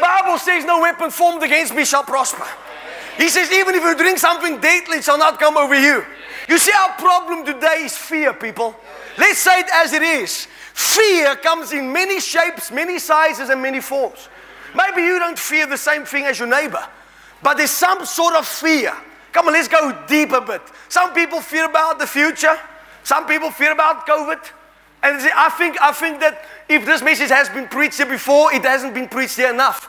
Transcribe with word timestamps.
Bible 0.00 0.38
says, 0.38 0.64
No 0.64 0.80
weapon 0.80 1.10
formed 1.10 1.42
against 1.42 1.74
me 1.74 1.84
shall 1.84 2.04
prosper. 2.04 2.46
He 3.16 3.28
says, 3.28 3.50
Even 3.52 3.74
if 3.74 3.82
you 3.82 3.96
drink 3.96 4.18
something 4.18 4.60
deadly, 4.60 4.98
it 4.98 5.04
shall 5.04 5.18
not 5.18 5.38
come 5.38 5.56
over 5.56 5.78
you. 5.78 6.04
You 6.48 6.58
see, 6.58 6.72
our 6.72 6.92
problem 6.94 7.44
today 7.44 7.82
is 7.84 7.96
fear, 7.96 8.32
people. 8.32 8.74
Let's 9.18 9.38
say 9.38 9.60
it 9.60 9.66
as 9.72 9.92
it 9.92 10.02
is. 10.02 10.46
Fear 10.72 11.36
comes 11.36 11.72
in 11.72 11.92
many 11.92 12.20
shapes, 12.20 12.70
many 12.70 12.98
sizes, 12.98 13.50
and 13.50 13.60
many 13.60 13.80
forms. 13.80 14.28
Maybe 14.74 15.02
you 15.02 15.18
don't 15.18 15.38
fear 15.38 15.66
the 15.66 15.76
same 15.76 16.04
thing 16.04 16.24
as 16.24 16.38
your 16.38 16.48
neighbor, 16.48 16.84
but 17.42 17.56
there's 17.56 17.70
some 17.70 18.04
sort 18.06 18.34
of 18.34 18.46
fear. 18.46 18.92
Come 19.32 19.48
on, 19.48 19.52
let's 19.52 19.68
go 19.68 19.96
deep 20.08 20.32
a 20.32 20.40
bit. 20.40 20.62
Some 20.88 21.12
people 21.12 21.40
fear 21.40 21.66
about 21.66 21.98
the 21.98 22.06
future, 22.06 22.58
some 23.02 23.26
people 23.26 23.50
fear 23.50 23.72
about 23.72 24.06
COVID. 24.06 24.38
And 25.02 25.16
I 25.34 25.48
think, 25.50 25.80
I 25.80 25.92
think 25.92 26.20
that 26.20 26.44
if 26.68 26.84
this 26.84 27.02
message 27.02 27.30
has 27.30 27.48
been 27.48 27.68
preached 27.68 27.96
here 27.96 28.06
before, 28.06 28.52
it 28.52 28.62
hasn't 28.62 28.94
been 28.94 29.08
preached 29.08 29.36
here 29.36 29.50
enough. 29.50 29.88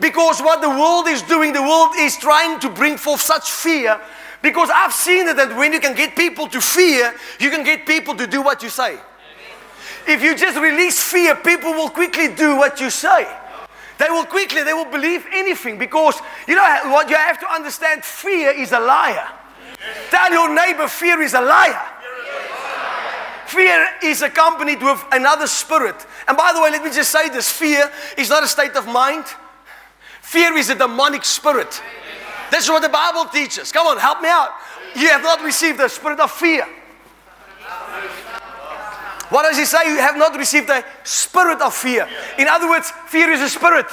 Because 0.00 0.40
what 0.40 0.60
the 0.60 0.68
world 0.68 1.08
is 1.08 1.22
doing, 1.22 1.52
the 1.52 1.62
world 1.62 1.90
is 1.98 2.16
trying 2.16 2.60
to 2.60 2.70
bring 2.70 2.96
forth 2.96 3.20
such 3.20 3.50
fear. 3.50 4.00
Because 4.40 4.70
I've 4.72 4.92
seen 4.92 5.28
it 5.28 5.36
that 5.36 5.56
when 5.56 5.72
you 5.72 5.80
can 5.80 5.94
get 5.94 6.16
people 6.16 6.48
to 6.48 6.60
fear, 6.60 7.14
you 7.38 7.50
can 7.50 7.64
get 7.64 7.86
people 7.86 8.14
to 8.16 8.26
do 8.26 8.42
what 8.42 8.62
you 8.62 8.68
say. 8.68 8.98
If 10.06 10.22
you 10.22 10.36
just 10.36 10.58
release 10.58 11.00
fear, 11.00 11.36
people 11.36 11.72
will 11.72 11.90
quickly 11.90 12.28
do 12.28 12.56
what 12.56 12.80
you 12.80 12.90
say. 12.90 13.26
They 13.98 14.10
will 14.10 14.24
quickly, 14.24 14.64
they 14.64 14.72
will 14.72 14.90
believe 14.90 15.26
anything 15.32 15.78
because 15.78 16.18
you 16.48 16.56
know 16.56 16.62
what 16.86 17.08
you 17.08 17.14
have 17.14 17.38
to 17.38 17.52
understand 17.52 18.04
fear 18.04 18.50
is 18.50 18.72
a 18.72 18.80
liar. 18.80 19.28
Tell 20.10 20.32
your 20.32 20.52
neighbor 20.52 20.88
fear 20.88 21.20
is 21.22 21.34
a 21.34 21.40
liar. 21.40 21.80
Fear 23.52 23.86
is 24.02 24.22
accompanied 24.22 24.80
with 24.80 25.04
another 25.12 25.46
spirit. 25.46 26.06
And 26.26 26.38
by 26.38 26.54
the 26.54 26.62
way, 26.62 26.70
let 26.70 26.82
me 26.82 26.90
just 26.90 27.10
say 27.10 27.28
this 27.28 27.52
fear 27.52 27.90
is 28.16 28.30
not 28.30 28.42
a 28.42 28.48
state 28.48 28.74
of 28.76 28.86
mind, 28.86 29.26
fear 30.22 30.56
is 30.56 30.70
a 30.70 30.74
demonic 30.74 31.22
spirit. 31.22 31.82
That's 32.50 32.70
what 32.70 32.80
the 32.80 32.88
Bible 32.88 33.26
teaches. 33.26 33.70
Come 33.70 33.86
on, 33.86 33.98
help 33.98 34.22
me 34.22 34.30
out. 34.30 34.52
You 34.96 35.08
have 35.08 35.22
not 35.22 35.42
received 35.42 35.78
the 35.78 35.88
spirit 35.88 36.18
of 36.18 36.30
fear. 36.30 36.66
What 39.28 39.42
does 39.42 39.58
he 39.58 39.66
say? 39.66 39.84
You 39.86 39.98
have 39.98 40.16
not 40.16 40.34
received 40.34 40.68
the 40.68 40.82
spirit 41.04 41.60
of 41.60 41.74
fear. 41.74 42.08
In 42.38 42.48
other 42.48 42.70
words, 42.70 42.90
fear 43.08 43.30
is 43.32 43.42
a 43.42 43.50
spirit. 43.50 43.86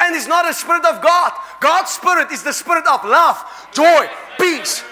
And 0.00 0.16
it's 0.16 0.26
not 0.26 0.48
a 0.50 0.52
spirit 0.52 0.84
of 0.86 1.00
God. 1.00 1.30
God's 1.60 1.92
spirit 1.92 2.32
is 2.32 2.42
the 2.42 2.52
spirit 2.52 2.84
of 2.88 3.04
love, 3.04 3.44
joy, 3.72 4.08
peace, 4.40 4.82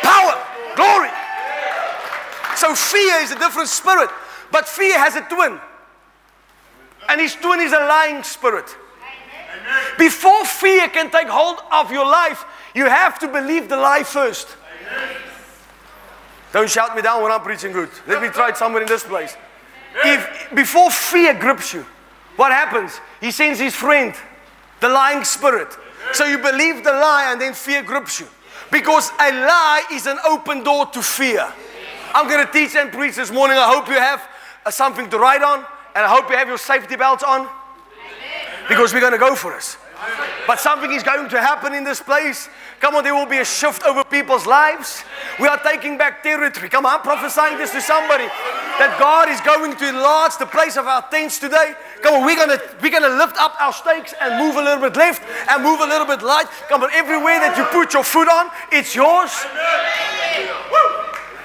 power, 0.00 0.42
glory. 0.76 1.10
So 2.56 2.74
fear 2.74 3.16
is 3.22 3.30
a 3.30 3.38
different 3.38 3.68
spirit. 3.68 4.10
But 4.50 4.66
fear 4.66 4.98
has 4.98 5.14
a 5.16 5.22
twin. 5.22 5.60
And 7.08 7.20
his 7.20 7.34
twin 7.34 7.60
is 7.60 7.72
a 7.72 7.78
lying 7.78 8.22
spirit. 8.22 8.74
Before 9.98 10.44
fear 10.44 10.88
can 10.88 11.10
take 11.10 11.28
hold 11.28 11.58
of 11.72 11.90
your 11.90 12.04
life, 12.04 12.44
you 12.74 12.86
have 12.86 13.18
to 13.20 13.28
believe 13.28 13.68
the 13.68 13.76
lie 13.76 14.02
first. 14.02 14.48
Don't 16.52 16.70
shout 16.70 16.94
me 16.94 17.02
down 17.02 17.22
when 17.22 17.32
I'm 17.32 17.40
preaching 17.40 17.72
good. 17.72 17.90
Let 18.06 18.22
me 18.22 18.28
try 18.28 18.48
it 18.50 18.56
somewhere 18.56 18.82
in 18.82 18.88
this 18.88 19.04
place. 19.04 19.36
If 20.04 20.54
before 20.54 20.90
fear 20.90 21.34
grips 21.34 21.74
you, 21.74 21.84
what 22.36 22.52
happens? 22.52 23.00
He 23.20 23.30
sends 23.30 23.58
his 23.58 23.74
friend, 23.74 24.14
the 24.80 24.88
lying 24.88 25.24
spirit. 25.24 25.68
So 26.12 26.24
you 26.24 26.38
believe 26.38 26.84
the 26.84 26.92
lie 26.92 27.30
and 27.32 27.40
then 27.40 27.54
fear 27.54 27.82
grips 27.82 28.20
you. 28.20 28.26
Because 28.70 29.10
a 29.20 29.32
lie 29.32 29.84
is 29.92 30.06
an 30.06 30.18
open 30.28 30.62
door 30.62 30.86
to 30.86 31.02
fear. 31.02 31.52
I'm 32.14 32.28
going 32.28 32.46
to 32.46 32.52
teach 32.52 32.74
and 32.76 32.92
preach 32.92 33.16
this 33.16 33.30
morning. 33.30 33.56
I 33.58 33.72
hope 33.72 33.88
you 33.88 33.94
have 33.94 34.28
uh, 34.64 34.70
something 34.70 35.08
to 35.10 35.18
write 35.18 35.42
on 35.42 35.64
and 35.94 36.04
I 36.04 36.08
hope 36.08 36.28
you 36.30 36.36
have 36.36 36.48
your 36.48 36.58
safety 36.58 36.96
belts 36.96 37.22
on 37.22 37.48
because 38.68 38.92
we're 38.92 39.00
going 39.00 39.12
to 39.12 39.18
go 39.18 39.34
for 39.34 39.52
this. 39.52 39.78
But 40.46 40.60
something 40.60 40.92
is 40.92 41.02
going 41.02 41.28
to 41.30 41.40
happen 41.40 41.72
in 41.72 41.82
this 41.82 42.00
place. 42.00 42.48
Come 42.80 42.94
on, 42.94 43.02
there 43.02 43.14
will 43.14 43.26
be 43.26 43.38
a 43.38 43.44
shift 43.44 43.82
over 43.82 44.04
people's 44.04 44.46
lives. 44.46 45.02
We 45.40 45.48
are 45.48 45.58
taking 45.62 45.96
back 45.96 46.22
territory. 46.22 46.68
Come 46.68 46.84
on, 46.84 46.96
I'm 46.96 47.00
prophesying 47.00 47.56
this 47.56 47.72
to 47.72 47.80
somebody 47.80 48.26
that 48.78 48.96
God 49.00 49.30
is 49.30 49.40
going 49.40 49.74
to 49.74 49.88
enlarge 49.88 50.36
the 50.36 50.44
place 50.44 50.76
of 50.76 50.86
our 50.86 51.02
tents 51.08 51.38
today. 51.38 51.74
Come 52.02 52.14
on, 52.14 52.26
we're 52.26 52.36
gonna 52.36 52.60
we're 52.82 52.92
gonna 52.92 53.16
lift 53.16 53.36
up 53.38 53.56
our 53.58 53.72
stakes 53.72 54.14
and 54.20 54.38
move 54.38 54.56
a 54.56 54.62
little 54.62 54.82
bit 54.82 54.96
left 54.96 55.22
and 55.48 55.62
move 55.62 55.80
a 55.80 55.86
little 55.86 56.06
bit 56.06 56.20
right. 56.20 56.46
Come 56.68 56.82
on, 56.82 56.90
everywhere 56.92 57.40
that 57.40 57.56
you 57.56 57.64
put 57.72 57.94
your 57.94 58.04
foot 58.04 58.28
on, 58.28 58.50
it's 58.70 58.94
yours. 58.94 59.32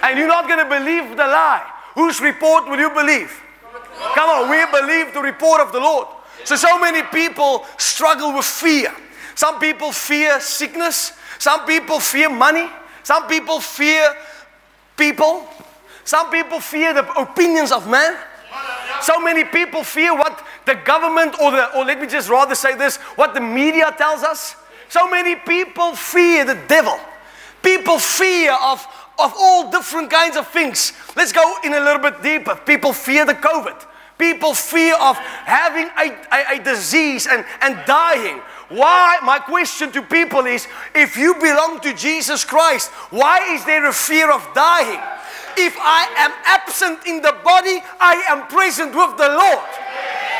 And 0.03 0.17
you're 0.17 0.27
not 0.27 0.47
gonna 0.47 0.67
believe 0.67 1.11
the 1.11 1.27
lie. 1.27 1.65
Whose 1.95 2.21
report 2.21 2.69
will 2.69 2.79
you 2.79 2.89
believe? 2.89 3.31
Come 4.15 4.29
on, 4.29 4.49
we 4.49 4.65
believe 4.79 5.13
the 5.13 5.21
report 5.21 5.61
of 5.61 5.71
the 5.71 5.79
Lord. 5.79 6.07
So, 6.43 6.55
so 6.55 6.79
many 6.79 7.03
people 7.03 7.65
struggle 7.77 8.33
with 8.35 8.45
fear. 8.45 8.93
Some 9.35 9.59
people 9.59 9.91
fear 9.91 10.39
sickness. 10.39 11.13
Some 11.37 11.65
people 11.65 11.99
fear 11.99 12.29
money. 12.29 12.67
Some 13.03 13.27
people 13.27 13.59
fear 13.59 14.15
people. 14.97 15.47
Some 16.03 16.31
people 16.31 16.59
fear 16.59 16.93
the 16.93 17.11
opinions 17.19 17.71
of 17.71 17.87
man. 17.87 18.17
So 19.01 19.19
many 19.19 19.43
people 19.43 19.83
fear 19.83 20.15
what 20.15 20.45
the 20.65 20.75
government, 20.75 21.35
or, 21.41 21.51
the, 21.51 21.75
or 21.75 21.85
let 21.85 21.99
me 21.99 22.07
just 22.07 22.29
rather 22.29 22.55
say 22.55 22.75
this, 22.75 22.97
what 23.17 23.33
the 23.33 23.41
media 23.41 23.93
tells 23.97 24.23
us. 24.23 24.55
So 24.89 25.09
many 25.09 25.35
people 25.35 25.95
fear 25.95 26.45
the 26.45 26.59
devil. 26.67 26.99
People 27.63 27.97
fear 27.99 28.55
of, 28.61 28.85
of 29.19 29.33
all 29.37 29.71
different 29.71 30.09
kinds 30.09 30.37
of 30.37 30.47
things. 30.47 30.93
Let's 31.15 31.31
go 31.31 31.55
in 31.63 31.73
a 31.73 31.79
little 31.79 32.01
bit 32.01 32.21
deeper. 32.21 32.55
People 32.55 32.93
fear 32.93 33.25
the 33.25 33.33
COVID. 33.33 33.85
People 34.17 34.53
fear 34.53 34.95
of 35.01 35.17
having 35.17 35.89
a, 35.97 36.15
a, 36.31 36.59
a 36.59 36.63
disease 36.63 37.25
and, 37.25 37.43
and 37.61 37.79
dying. 37.87 38.39
Why? 38.69 39.17
My 39.23 39.39
question 39.39 39.91
to 39.93 40.01
people 40.01 40.45
is 40.45 40.67
if 40.93 41.17
you 41.17 41.33
belong 41.35 41.79
to 41.81 41.93
Jesus 41.93 42.45
Christ, 42.45 42.91
why 43.09 43.53
is 43.55 43.65
there 43.65 43.87
a 43.89 43.93
fear 43.93 44.31
of 44.31 44.47
dying? 44.53 45.01
If 45.57 45.75
I 45.79 46.07
am 46.17 46.31
absent 46.45 47.05
in 47.05 47.21
the 47.21 47.35
body, 47.43 47.81
I 47.99 48.23
am 48.29 48.47
present 48.47 48.95
with 48.95 49.17
the 49.17 49.27
Lord. 49.27 49.69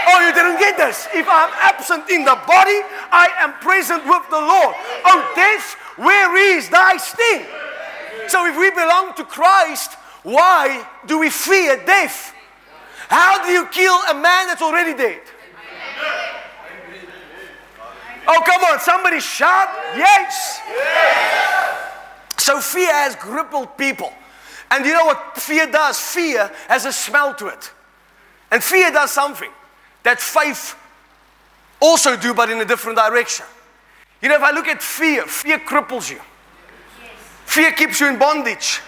Oh, 0.08 0.28
you 0.28 0.34
didn't 0.34 0.60
get 0.60 0.78
this. 0.78 1.08
If 1.14 1.28
I'm 1.28 1.52
absent 1.60 2.10
in 2.10 2.24
the 2.24 2.40
body, 2.48 2.80
I 3.12 3.30
am 3.40 3.54
present 3.60 4.06
with 4.06 4.30
the 4.30 4.40
Lord. 4.40 4.76
Oh, 5.06 5.32
death, 5.36 5.74
where 5.98 6.38
is 6.56 6.70
thy 6.70 6.98
sting? 6.98 7.46
So 8.32 8.46
if 8.46 8.58
we 8.58 8.72
belong 8.72 9.14
to 9.16 9.26
Christ, 9.26 9.96
why 10.24 10.88
do 11.06 11.20
we 11.20 11.30
fear 11.30 11.76
death? 11.86 12.34
How 13.10 13.44
do 13.46 13.52
you 13.52 13.66
kill 13.66 13.94
a 14.10 14.14
man 14.14 14.48
that's 14.48 14.62
already 14.62 14.94
dead? 14.94 15.20
Oh, 18.26 18.42
come 18.46 18.64
on, 18.64 18.80
somebody 18.80 19.20
shout, 19.20 19.68
yes. 19.98 20.62
So 22.38 22.62
fear 22.62 22.94
has 22.94 23.18
crippled 23.18 23.78
people. 23.78 24.14
And 24.70 24.86
you 24.86 24.94
know 24.94 25.08
what 25.08 25.38
fear 25.38 25.70
does? 25.70 26.00
Fear 26.00 26.50
has 26.70 26.86
a 26.86 26.94
smell 26.94 27.36
to 27.36 27.48
it. 27.48 27.70
And 28.50 28.64
fear 28.64 28.94
does 28.94 29.12
something 29.12 29.52
that 30.04 30.22
faith 30.22 30.78
also 31.82 32.16
do, 32.16 32.34
but 32.34 32.50
in 32.50 32.60
a 32.60 32.66
different 32.66 32.98
direction. 32.98 33.46
You 34.22 34.30
know, 34.30 34.36
if 34.36 34.42
I 34.42 34.52
look 34.52 34.68
at 34.68 34.82
fear, 34.82 35.26
fear 35.26 35.60
cripples 35.60 36.10
you. 36.10 36.22
Fear 37.52 37.74
keeps 37.74 38.00
you 38.00 38.08
in 38.08 38.18
bondage. 38.18 38.80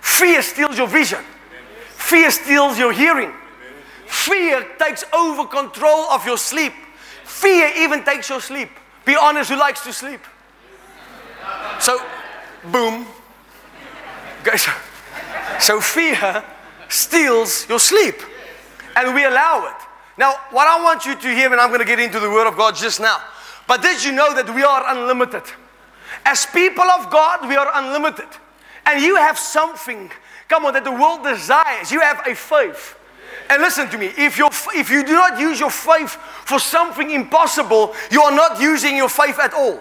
Fear 0.00 0.42
steals 0.42 0.76
your 0.76 0.88
vision. 0.88 1.20
Fear 1.90 2.32
steals 2.32 2.76
your 2.76 2.92
hearing. 2.92 3.32
Fear 4.06 4.66
takes 4.80 5.04
over 5.14 5.46
control 5.46 6.10
of 6.10 6.26
your 6.26 6.36
sleep. 6.36 6.72
Fear 7.22 7.70
even 7.76 8.02
takes 8.02 8.28
your 8.28 8.40
sleep. 8.40 8.68
Be 9.04 9.14
honest, 9.14 9.48
who 9.48 9.56
likes 9.56 9.84
to 9.84 9.92
sleep? 9.92 10.18
So, 11.78 12.00
boom. 12.72 13.06
So 15.60 15.80
fear 15.80 16.42
steals 16.88 17.68
your 17.68 17.78
sleep. 17.78 18.16
And 18.96 19.14
we 19.14 19.24
allow 19.24 19.68
it. 19.68 19.86
Now, 20.18 20.34
what 20.50 20.66
I 20.66 20.82
want 20.82 21.06
you 21.06 21.14
to 21.14 21.28
hear, 21.32 21.52
and 21.52 21.60
I'm 21.60 21.68
going 21.68 21.78
to 21.78 21.86
get 21.86 22.00
into 22.00 22.18
the 22.18 22.28
Word 22.28 22.48
of 22.48 22.56
God 22.56 22.74
just 22.74 22.98
now. 22.98 23.18
But 23.68 23.82
did 23.82 24.02
you 24.02 24.10
know 24.10 24.34
that 24.34 24.52
we 24.52 24.64
are 24.64 24.82
unlimited? 24.96 25.44
As 26.24 26.46
people 26.46 26.84
of 26.84 27.10
God, 27.10 27.48
we 27.48 27.56
are 27.56 27.70
unlimited. 27.74 28.28
And 28.86 29.02
you 29.02 29.16
have 29.16 29.38
something, 29.38 30.10
come 30.48 30.64
on, 30.64 30.74
that 30.74 30.84
the 30.84 30.92
world 30.92 31.22
desires. 31.22 31.90
You 31.90 32.00
have 32.00 32.26
a 32.26 32.34
faith. 32.34 32.96
And 33.48 33.62
listen 33.62 33.88
to 33.90 33.98
me, 33.98 34.12
if, 34.16 34.38
you 34.38 34.48
if 34.74 34.90
you 34.90 35.04
do 35.04 35.12
not 35.12 35.38
use 35.38 35.58
your 35.58 35.70
faith 35.70 36.12
for 36.44 36.58
something 36.58 37.10
impossible, 37.10 37.94
you 38.10 38.22
are 38.22 38.34
not 38.34 38.60
using 38.60 38.96
your 38.96 39.08
faith 39.08 39.38
at 39.38 39.52
all. 39.54 39.80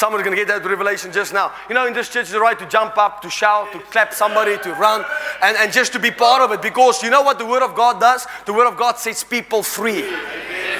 Someone's 0.00 0.24
going 0.24 0.34
to 0.34 0.40
get 0.42 0.48
that 0.48 0.66
revelation 0.66 1.12
just 1.12 1.34
now. 1.34 1.52
You 1.68 1.74
know, 1.74 1.86
in 1.86 1.92
this 1.92 2.08
church, 2.08 2.30
the 2.30 2.40
right 2.40 2.58
to 2.58 2.64
jump 2.64 2.96
up, 2.96 3.20
to 3.20 3.28
shout, 3.28 3.70
to 3.72 3.80
clap 3.80 4.14
somebody, 4.14 4.56
to 4.56 4.72
run, 4.72 5.04
and, 5.42 5.58
and 5.58 5.70
just 5.70 5.92
to 5.92 5.98
be 5.98 6.10
part 6.10 6.40
of 6.40 6.52
it. 6.52 6.62
Because 6.62 7.02
you 7.02 7.10
know 7.10 7.20
what 7.20 7.38
the 7.38 7.44
Word 7.44 7.62
of 7.62 7.74
God 7.74 8.00
does? 8.00 8.26
The 8.46 8.54
Word 8.54 8.66
of 8.66 8.78
God 8.78 8.96
sets 8.96 9.22
people 9.22 9.62
free. 9.62 10.08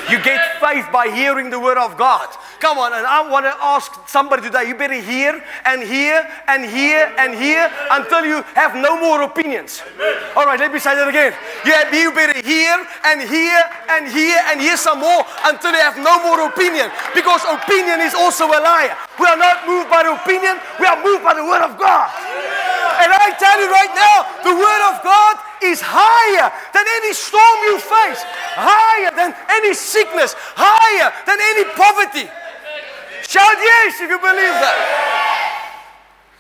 You 0.09 0.19
get 0.25 0.59
faith 0.59 0.87
by 0.91 1.09
hearing 1.15 1.51
the 1.51 1.61
Word 1.61 1.77
of 1.77 1.99
God. 1.99 2.29
Come 2.61 2.79
on, 2.79 2.95
and 2.95 3.07
I 3.07 3.29
want 3.29 3.45
to 3.45 3.55
ask 3.61 3.93
somebody 4.09 4.43
today, 4.43 4.69
you 4.69 4.75
better 4.75 5.01
hear 5.01 5.43
and 5.67 5.83
hear 5.83 6.27
and 6.49 6.65
hear 6.65 7.13
and 7.19 7.35
hear 7.35 7.71
until 7.91 8.25
you 8.25 8.43
have 8.55 8.75
no 8.75 8.99
more 9.01 9.23
opinions. 9.23 9.83
All 10.35 10.47
right, 10.47 10.59
let 10.59 10.73
me 10.73 10.79
say 10.79 10.95
that 10.95 11.09
again. 11.09 11.33
Yeah, 11.65 11.93
you 11.93 12.13
better 12.13 12.41
hear 12.41 12.85
and 13.05 13.21
hear 13.21 13.61
and 13.89 14.09
hear 14.09 14.37
and 14.49 14.61
hear 14.61 14.77
some 14.77 15.01
more 15.01 15.25
until 15.45 15.73
you 15.73 15.79
have 15.79 15.97
no 15.97 16.21
more 16.25 16.49
opinion. 16.49 16.91
Because 17.15 17.45
opinion 17.45 18.01
is 18.01 18.15
also 18.15 18.47
a 18.49 18.61
liar. 18.61 18.97
We 19.21 19.27
are 19.29 19.37
not 19.37 19.69
moved 19.69 19.93
by 19.93 20.09
the 20.09 20.17
opinion, 20.17 20.57
we 20.81 20.87
are 20.89 20.97
moved 21.05 21.21
by 21.21 21.37
the 21.37 21.45
word 21.45 21.61
of 21.61 21.77
God. 21.77 22.09
And 23.05 23.13
I 23.13 23.37
tell 23.37 23.61
you 23.61 23.69
right 23.69 23.93
now, 23.93 24.25
the 24.41 24.57
word 24.57 24.83
of 24.89 25.05
God 25.05 25.37
is 25.61 25.85
higher 25.85 26.49
than 26.73 26.85
any 26.89 27.13
storm 27.13 27.59
you 27.69 27.77
face, 27.77 28.25
higher 28.57 29.13
than 29.13 29.37
any 29.53 29.77
sickness, 29.77 30.33
higher 30.57 31.13
than 31.29 31.37
any 31.37 31.69
poverty. 31.77 32.33
Shout 33.29 33.61
yes 33.61 34.01
if 34.01 34.09
you 34.09 34.19
believe 34.19 34.57
that. 34.57 34.77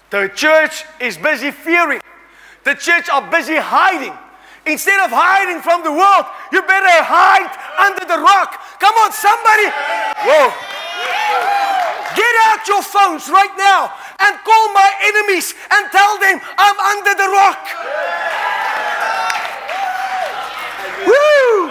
The 0.08 0.32
church 0.34 0.84
is 1.00 1.18
busy 1.18 1.50
fearing. 1.50 2.00
The 2.64 2.74
church 2.74 3.08
are 3.10 3.22
busy 3.30 3.56
hiding. 3.56 4.16
Instead 4.66 5.00
of 5.04 5.10
hiding 5.12 5.62
from 5.62 5.84
the 5.84 5.92
world, 5.92 6.26
you 6.52 6.60
better 6.62 6.88
hide 7.04 7.52
under 7.76 8.04
the 8.04 8.20
rock. 8.20 8.56
Come 8.80 8.94
on, 9.04 9.12
somebody. 9.12 9.68
Whoa. 10.24 10.52
Get 12.16 12.34
out 12.44 12.66
your 12.66 12.82
phones 12.82 13.28
right 13.28 13.54
now 13.56 13.92
and 14.20 14.38
call 14.44 14.72
my 14.72 14.90
enemies 15.02 15.54
and 15.70 15.90
tell 15.90 16.18
them 16.18 16.40
I'm 16.58 16.78
under 16.80 17.14
the 17.14 17.28
rock. 17.30 17.68
Woo! 21.06 21.70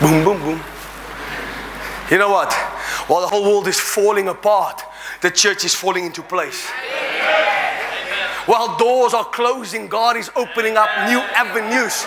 boom, 0.00 0.24
boom, 0.24 0.38
boom. 0.40 0.60
You 2.10 2.18
know 2.18 2.30
what? 2.30 2.52
While 3.08 3.20
the 3.22 3.28
whole 3.28 3.44
world 3.44 3.68
is 3.68 3.78
falling 3.78 4.28
apart, 4.28 4.82
the 5.22 5.30
church 5.30 5.64
is 5.64 5.74
falling 5.74 6.04
into 6.04 6.22
place. 6.22 6.68
While 8.46 8.78
doors 8.78 9.12
are 9.12 9.24
closing, 9.24 9.88
God 9.88 10.16
is 10.16 10.30
opening 10.36 10.76
up 10.76 10.88
new 11.08 11.18
avenues. 11.34 12.06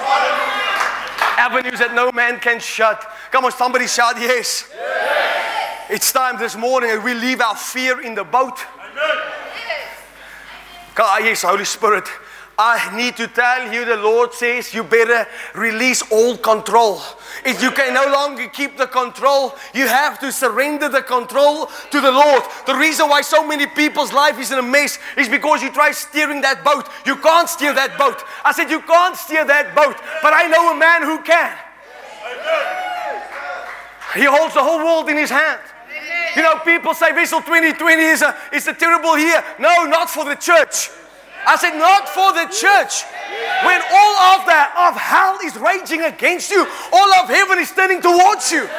Avenues 1.37 1.79
that 1.79 1.93
no 1.93 2.11
man 2.11 2.39
can 2.39 2.59
shut. 2.59 3.05
Come 3.31 3.45
on, 3.45 3.51
somebody 3.51 3.87
shout 3.87 4.15
yes. 4.19 4.69
yes. 4.73 5.85
It's 5.89 6.11
time 6.11 6.39
this 6.39 6.55
morning 6.55 6.89
that 6.91 7.03
we 7.03 7.13
leave 7.13 7.41
our 7.41 7.55
fear 7.55 8.01
in 8.01 8.15
the 8.15 8.23
boat. 8.23 8.57
God, 10.95 11.23
yes, 11.23 11.43
Holy 11.43 11.65
Spirit. 11.65 12.07
I 12.61 12.93
need 12.93 13.15
to 13.15 13.27
tell 13.29 13.71
you, 13.71 13.85
the 13.85 13.95
Lord 13.95 14.33
says 14.33 14.73
you 14.73 14.83
better 14.83 15.25
release 15.55 16.01
all 16.11 16.35
control. 16.35 16.99
If 17.45 17.63
you 17.63 17.71
can 17.71 17.93
no 17.93 18.11
longer 18.11 18.49
keep 18.49 18.75
the 18.75 18.85
control, 18.85 19.55
you 19.73 19.87
have 19.87 20.19
to 20.19 20.29
surrender 20.29 20.89
the 20.89 21.01
control 21.01 21.67
to 21.67 22.01
the 22.01 22.11
Lord. 22.11 22.43
The 22.65 22.75
reason 22.75 23.07
why 23.07 23.21
so 23.21 23.47
many 23.47 23.65
people's 23.65 24.11
life 24.11 24.37
is 24.37 24.51
in 24.51 24.59
a 24.59 24.61
mess 24.61 24.99
is 25.15 25.29
because 25.29 25.61
you 25.61 25.71
try 25.71 25.91
steering 25.91 26.41
that 26.41 26.65
boat. 26.65 26.89
You 27.05 27.15
can't 27.15 27.47
steer 27.47 27.73
that 27.73 27.97
boat. 27.97 28.21
I 28.43 28.51
said, 28.51 28.69
You 28.69 28.81
can't 28.81 29.15
steer 29.15 29.45
that 29.45 29.73
boat, 29.73 29.95
but 30.21 30.33
I 30.33 30.47
know 30.47 30.73
a 30.73 30.77
man 30.77 31.03
who 31.03 31.23
can. 31.23 31.57
He 34.15 34.25
holds 34.25 34.53
the 34.53 34.63
whole 34.63 34.83
world 34.83 35.07
in 35.07 35.15
his 35.15 35.29
hand. 35.29 35.61
You 36.35 36.41
know, 36.41 36.59
people 36.65 36.93
say 36.93 37.13
Vision 37.13 37.39
2020 37.39 38.03
is 38.03 38.21
a, 38.21 38.35
is 38.51 38.67
a 38.67 38.73
terrible 38.73 39.17
year. 39.17 39.41
No, 39.59 39.85
not 39.85 40.09
for 40.09 40.25
the 40.25 40.35
church. 40.35 40.89
I 41.49 41.55
said, 41.57 41.73
not 41.79 42.07
for 42.07 42.29
the 42.31 42.45
church. 42.53 43.09
When 43.65 43.81
all 43.81 44.15
of 44.37 44.45
that 44.45 44.69
of 44.77 44.93
hell 44.93 45.41
is 45.41 45.57
raging 45.57 46.05
against 46.05 46.51
you, 46.51 46.61
all 46.93 47.09
of 47.17 47.27
heaven 47.27 47.57
is 47.57 47.71
turning 47.71 48.05
towards 48.05 48.51
you. 48.51 48.69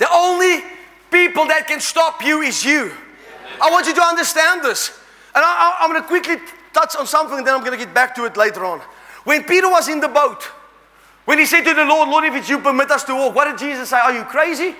The 0.00 0.08
only 0.08 0.64
people 1.12 1.44
that 1.52 1.68
can 1.68 1.78
stop 1.78 2.24
you 2.24 2.40
is 2.40 2.64
you. 2.64 2.90
I 3.60 3.70
want 3.70 3.86
you 3.86 3.92
to 3.92 4.02
understand 4.02 4.64
this. 4.64 4.98
And 5.34 5.44
I, 5.44 5.84
am 5.84 5.90
going 5.90 6.00
to 6.00 6.08
quickly 6.08 6.36
touch 6.72 6.96
on 6.96 7.06
something, 7.06 7.36
and 7.36 7.46
then 7.46 7.52
I'm 7.52 7.60
going 7.60 7.78
to 7.78 7.84
get 7.84 7.92
back 7.92 8.14
to 8.14 8.24
it 8.24 8.38
later 8.38 8.64
on. 8.64 8.80
When 9.24 9.44
Peter 9.44 9.68
was 9.68 9.88
in 9.88 10.00
the 10.00 10.08
boat, 10.08 10.42
when 11.26 11.38
he 11.38 11.44
said 11.44 11.64
to 11.64 11.74
the 11.74 11.84
Lord, 11.84 12.08
Lord, 12.08 12.24
if 12.24 12.32
it's 12.32 12.48
you, 12.48 12.60
permit 12.60 12.90
us 12.90 13.04
to 13.04 13.14
walk, 13.14 13.34
what 13.34 13.44
did 13.44 13.58
Jesus 13.58 13.90
say? 13.90 13.98
Are 13.98 14.14
you 14.14 14.24
crazy? 14.24 14.74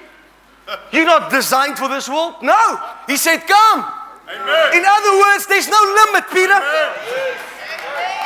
You're 0.90 1.04
not 1.04 1.30
designed 1.30 1.76
for 1.76 1.88
this 1.88 2.08
world? 2.08 2.36
No. 2.40 2.80
He 3.06 3.18
said, 3.18 3.46
Come. 3.46 3.99
Amen. 4.30 4.78
In 4.78 4.84
other 4.86 5.14
words, 5.18 5.46
there's 5.46 5.68
no 5.68 5.80
limit, 6.06 6.24
Peter. 6.30 6.54
Amen. 6.54 7.50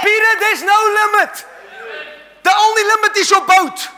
Peter, 0.04 0.32
there's 0.40 0.62
no 0.62 0.78
limit. 1.00 1.32
The 2.44 2.52
only 2.52 2.84
limit 2.84 3.16
is 3.16 3.30
your 3.30 3.40
boat. 3.46 3.88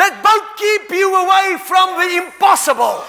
That 0.00 0.16
boat 0.24 0.44
keep 0.56 0.90
you 0.96 1.12
away 1.12 1.60
from 1.60 2.00
the 2.00 2.24
impossible. 2.24 3.04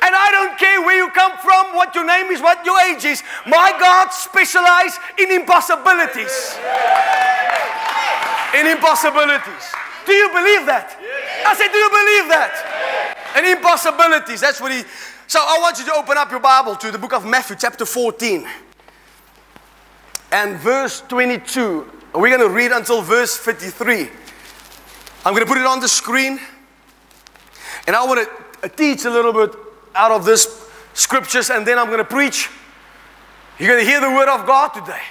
And 0.00 0.12
I 0.16 0.28
don't 0.32 0.58
care 0.58 0.80
where 0.82 0.96
you 0.96 1.10
come 1.12 1.36
from, 1.38 1.76
what 1.76 1.94
your 1.94 2.04
name 2.04 2.32
is, 2.32 2.40
what 2.40 2.64
your 2.64 2.80
age 2.88 3.04
is. 3.04 3.22
My 3.46 3.76
God 3.78 4.08
specializes 4.10 4.98
in 5.18 5.30
impossibilities. 5.30 6.56
In 8.56 8.66
impossibilities. 8.66 9.64
Do 10.06 10.12
you 10.12 10.28
believe 10.28 10.64
that? 10.66 10.96
I 11.46 11.52
said, 11.54 11.68
Do 11.68 11.78
you 11.78 11.90
believe 11.92 12.26
that? 12.32 12.52
And 13.36 13.46
impossibilities. 13.46 14.40
That's 14.40 14.60
what 14.60 14.72
he 14.72 14.84
so 15.26 15.40
I 15.40 15.58
want 15.60 15.78
you 15.78 15.84
to 15.86 15.92
open 15.94 16.18
up 16.18 16.30
your 16.30 16.40
Bible 16.40 16.76
to 16.76 16.90
the 16.90 16.98
book 16.98 17.12
of 17.12 17.24
Matthew, 17.24 17.56
chapter 17.58 17.86
14, 17.86 18.46
and 20.32 20.56
verse 20.58 21.00
22. 21.02 21.90
We're 22.14 22.36
going 22.36 22.48
to 22.48 22.54
read 22.54 22.72
until 22.72 23.00
verse 23.02 23.36
53. 23.36 24.08
I'm 25.24 25.32
going 25.32 25.44
to 25.44 25.46
put 25.46 25.58
it 25.58 25.66
on 25.66 25.80
the 25.80 25.88
screen, 25.88 26.38
and 27.86 27.96
I 27.96 28.04
want 28.04 28.28
to 28.62 28.68
teach 28.68 29.04
a 29.06 29.10
little 29.10 29.32
bit 29.32 29.54
out 29.94 30.10
of 30.10 30.24
this 30.24 30.70
scriptures, 30.92 31.50
and 31.50 31.66
then 31.66 31.78
I'm 31.78 31.86
going 31.86 31.98
to 31.98 32.04
preach. 32.04 32.50
You're 33.58 33.70
going 33.70 33.84
to 33.84 33.90
hear 33.90 34.00
the 34.00 34.10
word 34.10 34.28
of 34.28 34.46
God 34.46 34.68
today. 34.68 35.02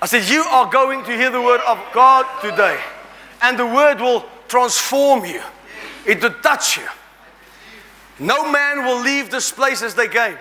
I 0.00 0.06
said, 0.06 0.28
You 0.28 0.42
are 0.42 0.70
going 0.70 1.04
to 1.04 1.12
hear 1.14 1.30
the 1.30 1.42
word 1.42 1.60
of 1.66 1.78
God 1.92 2.26
today, 2.40 2.80
and 3.42 3.58
the 3.58 3.66
word 3.66 4.00
will 4.00 4.24
transform 4.48 5.24
you, 5.26 5.42
it 6.06 6.22
will 6.22 6.34
touch 6.42 6.78
you. 6.78 6.88
No 8.20 8.50
man 8.50 8.84
will 8.84 9.00
leave 9.00 9.30
this 9.30 9.50
place 9.50 9.82
as 9.82 9.94
they 9.94 10.06
came. 10.06 10.36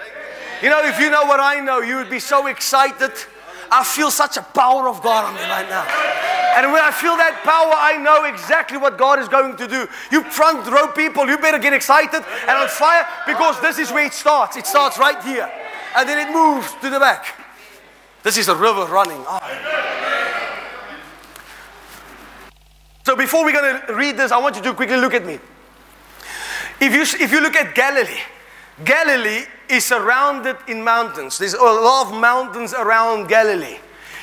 You 0.62 0.70
know, 0.70 0.84
if 0.84 1.00
you 1.00 1.10
know 1.10 1.24
what 1.24 1.40
I 1.40 1.62
know, 1.62 1.80
you 1.80 1.96
would 1.96 2.10
be 2.10 2.20
so 2.20 2.48
excited. 2.48 3.12
I 3.72 3.84
feel 3.84 4.12
such 4.12 4.36
a 4.36 4.42
power 4.42 4.90
of 4.90 5.02
God 5.02 5.26
on 5.26 5.34
me 5.36 5.42
right 5.42 5.68
now. 5.70 5.86
And 6.58 6.74
when 6.74 6.84
I 6.84 6.92
feel 6.92 7.16
that 7.16 7.40
power, 7.44 7.72
I 7.72 7.96
know 7.96 8.26
exactly 8.26 8.78
what 8.78 8.98
God 8.98 9.20
is 9.20 9.30
going 9.30 9.56
to 9.56 9.68
do. 9.68 9.88
You 10.12 10.24
front 10.24 10.70
row 10.70 10.88
people, 10.88 11.28
you 11.28 11.38
better 11.38 11.60
get 11.60 11.72
excited 11.72 12.22
and 12.48 12.52
on 12.52 12.68
fire 12.68 13.08
because 13.26 13.62
this 13.62 13.80
is 13.80 13.92
where 13.92 14.06
it 14.06 14.14
starts. 14.14 14.58
It 14.58 14.68
starts 14.68 15.00
right 15.00 15.24
here. 15.24 15.50
And 15.96 16.10
then 16.10 16.28
it 16.28 16.34
moves 16.34 16.74
to 16.82 16.90
the 16.90 17.00
back. 17.00 17.34
This 18.24 18.38
is 18.38 18.50
a 18.50 18.56
river 18.56 18.86
running. 18.86 19.24
Oh. 19.26 19.40
So 23.06 23.16
before 23.16 23.46
we're 23.46 23.54
going 23.54 23.82
to 23.88 23.94
read 23.94 24.18
this, 24.18 24.32
I 24.32 24.38
want 24.38 24.58
you 24.58 24.62
to 24.64 24.74
quickly 24.74 24.98
look 24.98 25.14
at 25.14 25.26
me. 25.26 25.40
If 26.82 26.94
you, 26.94 27.02
if 27.24 27.32
you 27.32 27.42
look 27.42 27.56
at 27.56 27.76
Galilee, 27.76 28.22
Galilee 28.86 29.46
is 29.68 29.86
surrounded 29.86 30.56
in 30.68 30.84
mountains. 30.84 31.38
There's 31.38 31.54
a 31.54 31.62
lot 31.62 32.08
of 32.08 32.20
mountains 32.20 32.74
around 32.74 33.28
Galilee. 33.28 33.78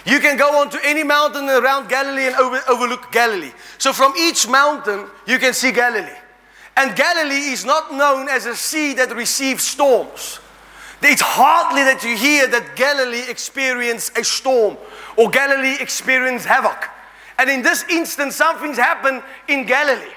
You 0.06 0.20
can 0.20 0.36
go 0.36 0.60
onto 0.60 0.78
any 0.84 1.02
mountain 1.02 1.48
around 1.48 1.88
Galilee 1.88 2.26
and 2.26 2.36
over, 2.36 2.62
overlook 2.68 3.12
Galilee. 3.12 3.52
So 3.78 3.92
from 3.92 4.14
each 4.18 4.48
mountain, 4.48 5.06
you 5.26 5.38
can 5.38 5.52
see 5.52 5.72
Galilee. 5.72 6.16
And 6.76 6.96
Galilee 6.96 7.52
is 7.52 7.64
not 7.64 7.92
known 7.92 8.28
as 8.28 8.46
a 8.46 8.54
sea 8.54 8.94
that 8.94 9.14
receives 9.14 9.64
storms. 9.64 10.40
It's 11.02 11.22
hardly 11.22 11.82
that 11.84 12.02
you 12.02 12.16
hear 12.16 12.46
that 12.48 12.74
Galilee 12.74 13.28
experienced 13.28 14.16
a 14.16 14.24
storm 14.24 14.76
or 15.16 15.28
Galilee 15.28 15.76
experienced 15.80 16.46
havoc. 16.46 16.88
And 17.38 17.50
in 17.50 17.62
this 17.62 17.84
instance, 17.90 18.34
something's 18.34 18.78
happened 18.78 19.22
in 19.46 19.66
Galilee. 19.66 20.15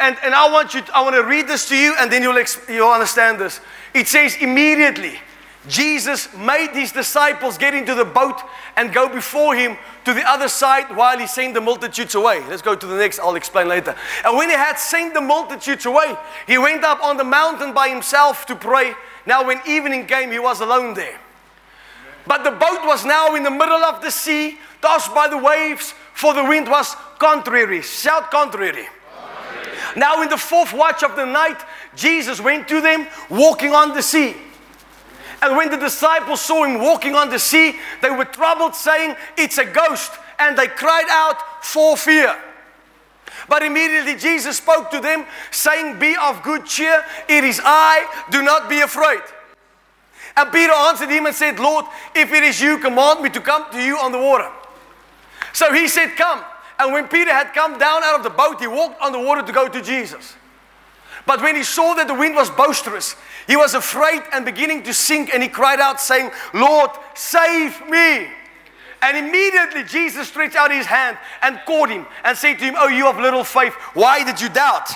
And, 0.00 0.16
and 0.24 0.34
I 0.34 0.50
want 0.50 0.72
you, 0.72 0.80
to, 0.80 0.96
I 0.96 1.02
want 1.02 1.14
to 1.14 1.22
read 1.22 1.46
this 1.46 1.68
to 1.68 1.76
you 1.76 1.94
and 1.98 2.10
then 2.10 2.22
you'll, 2.22 2.42
you'll 2.68 2.90
understand 2.90 3.38
this. 3.38 3.60
It 3.92 4.08
says, 4.08 4.36
immediately, 4.40 5.20
Jesus 5.68 6.34
made 6.34 6.70
his 6.70 6.90
disciples 6.90 7.58
get 7.58 7.74
into 7.74 7.94
the 7.94 8.06
boat 8.06 8.40
and 8.76 8.94
go 8.94 9.10
before 9.10 9.54
him 9.54 9.76
to 10.06 10.14
the 10.14 10.26
other 10.26 10.48
side 10.48 10.96
while 10.96 11.18
he 11.18 11.26
sent 11.26 11.52
the 11.52 11.60
multitudes 11.60 12.14
away. 12.14 12.42
Let's 12.48 12.62
go 12.62 12.74
to 12.74 12.86
the 12.86 12.96
next, 12.96 13.18
I'll 13.18 13.34
explain 13.34 13.68
later. 13.68 13.94
And 14.24 14.38
when 14.38 14.48
he 14.48 14.56
had 14.56 14.76
sent 14.76 15.12
the 15.12 15.20
multitudes 15.20 15.84
away, 15.84 16.16
he 16.46 16.56
went 16.56 16.82
up 16.82 17.02
on 17.04 17.18
the 17.18 17.24
mountain 17.24 17.74
by 17.74 17.90
himself 17.90 18.46
to 18.46 18.56
pray. 18.56 18.94
Now, 19.26 19.46
when 19.46 19.60
evening 19.66 20.06
came, 20.06 20.30
he 20.30 20.38
was 20.38 20.62
alone 20.62 20.94
there. 20.94 21.20
But 22.26 22.42
the 22.42 22.52
boat 22.52 22.86
was 22.86 23.04
now 23.04 23.34
in 23.34 23.42
the 23.42 23.50
middle 23.50 23.84
of 23.84 24.00
the 24.00 24.10
sea, 24.10 24.58
tossed 24.80 25.14
by 25.14 25.28
the 25.28 25.36
waves, 25.36 25.92
for 26.14 26.32
the 26.32 26.44
wind 26.44 26.68
was 26.70 26.96
contrary. 27.18 27.82
Shout 27.82 28.30
contrary. 28.30 28.88
Now, 29.96 30.22
in 30.22 30.28
the 30.28 30.36
fourth 30.36 30.72
watch 30.72 31.02
of 31.02 31.16
the 31.16 31.24
night, 31.24 31.60
Jesus 31.96 32.40
went 32.40 32.68
to 32.68 32.80
them 32.80 33.06
walking 33.28 33.72
on 33.72 33.94
the 33.94 34.02
sea. 34.02 34.36
And 35.42 35.56
when 35.56 35.70
the 35.70 35.76
disciples 35.76 36.40
saw 36.40 36.64
him 36.64 36.80
walking 36.80 37.14
on 37.14 37.30
the 37.30 37.38
sea, 37.38 37.76
they 38.02 38.10
were 38.10 38.26
troubled, 38.26 38.74
saying, 38.74 39.16
It's 39.38 39.58
a 39.58 39.64
ghost. 39.64 40.12
And 40.38 40.56
they 40.56 40.68
cried 40.68 41.06
out 41.10 41.64
for 41.64 41.96
fear. 41.96 42.36
But 43.48 43.62
immediately 43.62 44.16
Jesus 44.16 44.58
spoke 44.58 44.90
to 44.90 45.00
them, 45.00 45.26
saying, 45.50 45.98
Be 45.98 46.14
of 46.16 46.42
good 46.42 46.66
cheer, 46.66 47.04
it 47.28 47.44
is 47.44 47.60
I, 47.64 48.24
do 48.30 48.42
not 48.42 48.68
be 48.68 48.80
afraid. 48.80 49.20
And 50.36 50.52
Peter 50.52 50.72
answered 50.72 51.10
him 51.10 51.26
and 51.26 51.34
said, 51.34 51.58
Lord, 51.58 51.84
if 52.14 52.32
it 52.32 52.42
is 52.42 52.60
you, 52.60 52.78
command 52.78 53.22
me 53.22 53.30
to 53.30 53.40
come 53.40 53.70
to 53.72 53.82
you 53.82 53.98
on 53.98 54.12
the 54.12 54.18
water. 54.18 54.48
So 55.52 55.72
he 55.72 55.88
said, 55.88 56.16
Come. 56.16 56.44
And 56.80 56.94
when 56.94 57.08
Peter 57.08 57.30
had 57.30 57.52
come 57.52 57.78
down 57.78 58.02
out 58.02 58.14
of 58.14 58.22
the 58.22 58.30
boat, 58.30 58.58
he 58.58 58.66
walked 58.66 59.02
on 59.02 59.12
the 59.12 59.20
water 59.20 59.42
to 59.42 59.52
go 59.52 59.68
to 59.68 59.82
Jesus. 59.82 60.34
But 61.26 61.42
when 61.42 61.54
he 61.54 61.62
saw 61.62 61.92
that 61.92 62.08
the 62.08 62.14
wind 62.14 62.34
was 62.34 62.48
boisterous, 62.48 63.16
he 63.46 63.54
was 63.54 63.74
afraid 63.74 64.22
and 64.32 64.46
beginning 64.46 64.84
to 64.84 64.94
sink, 64.94 65.34
and 65.34 65.42
he 65.42 65.48
cried 65.50 65.78
out, 65.78 66.00
saying, 66.00 66.30
Lord, 66.54 66.90
save 67.14 67.78
me. 67.86 68.28
And 69.02 69.14
immediately 69.14 69.84
Jesus 69.84 70.28
stretched 70.28 70.56
out 70.56 70.70
his 70.70 70.86
hand 70.86 71.18
and 71.42 71.60
caught 71.66 71.90
him 71.90 72.06
and 72.24 72.36
said 72.36 72.58
to 72.58 72.64
him, 72.64 72.74
Oh, 72.78 72.88
you 72.88 73.06
of 73.08 73.18
little 73.18 73.44
faith, 73.44 73.74
why 73.92 74.24
did 74.24 74.40
you 74.40 74.48
doubt? 74.48 74.90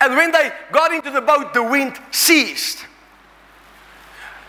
And 0.00 0.14
when 0.14 0.30
they 0.30 0.52
got 0.70 0.92
into 0.92 1.10
the 1.10 1.20
boat, 1.20 1.52
the 1.52 1.64
wind 1.64 1.98
ceased. 2.12 2.86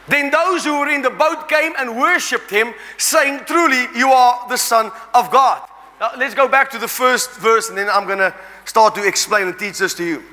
Then 0.07 0.29
those 0.31 0.65
who 0.65 0.79
were 0.79 0.89
in 0.89 1.01
the 1.01 1.09
boat 1.09 1.47
came 1.47 1.73
and 1.77 1.97
worshipped 1.97 2.49
him, 2.49 2.73
saying, 2.97 3.41
Truly, 3.45 3.85
you 3.95 4.09
are 4.09 4.47
the 4.49 4.57
Son 4.57 4.91
of 5.13 5.31
God. 5.31 5.61
Now, 5.99 6.11
let's 6.17 6.35
go 6.35 6.47
back 6.47 6.69
to 6.71 6.77
the 6.77 6.87
first 6.87 7.31
verse, 7.39 7.69
and 7.69 7.77
then 7.77 7.89
I'm 7.89 8.05
going 8.05 8.19
to 8.19 8.35
start 8.65 8.95
to 8.95 9.07
explain 9.07 9.47
and 9.47 9.57
teach 9.57 9.77
this 9.77 9.93
to 9.95 10.03
you. 10.03 10.23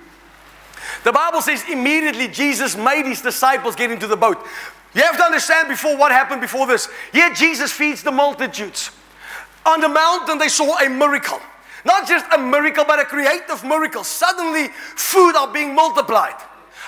The 1.04 1.12
Bible 1.12 1.40
says 1.40 1.64
immediately 1.70 2.26
Jesus 2.26 2.76
made 2.76 3.06
his 3.06 3.20
disciples 3.20 3.76
get 3.76 3.90
into 3.90 4.06
the 4.06 4.16
boat. 4.16 4.44
You 4.94 5.02
have 5.02 5.16
to 5.18 5.22
understand 5.22 5.68
before 5.68 5.96
what 5.96 6.10
happened 6.10 6.40
before 6.40 6.66
this. 6.66 6.88
Here, 7.12 7.32
Jesus 7.32 7.70
feeds 7.70 8.02
the 8.02 8.10
multitudes. 8.10 8.90
On 9.64 9.80
the 9.80 9.88
mountain, 9.88 10.38
they 10.38 10.48
saw 10.48 10.78
a 10.78 10.88
miracle. 10.88 11.38
Not 11.84 12.08
just 12.08 12.26
a 12.34 12.38
miracle, 12.38 12.84
but 12.84 12.98
a 12.98 13.04
creative 13.04 13.62
miracle. 13.64 14.04
Suddenly, 14.04 14.68
food 14.96 15.36
are 15.36 15.52
being 15.52 15.74
multiplied. 15.74 16.34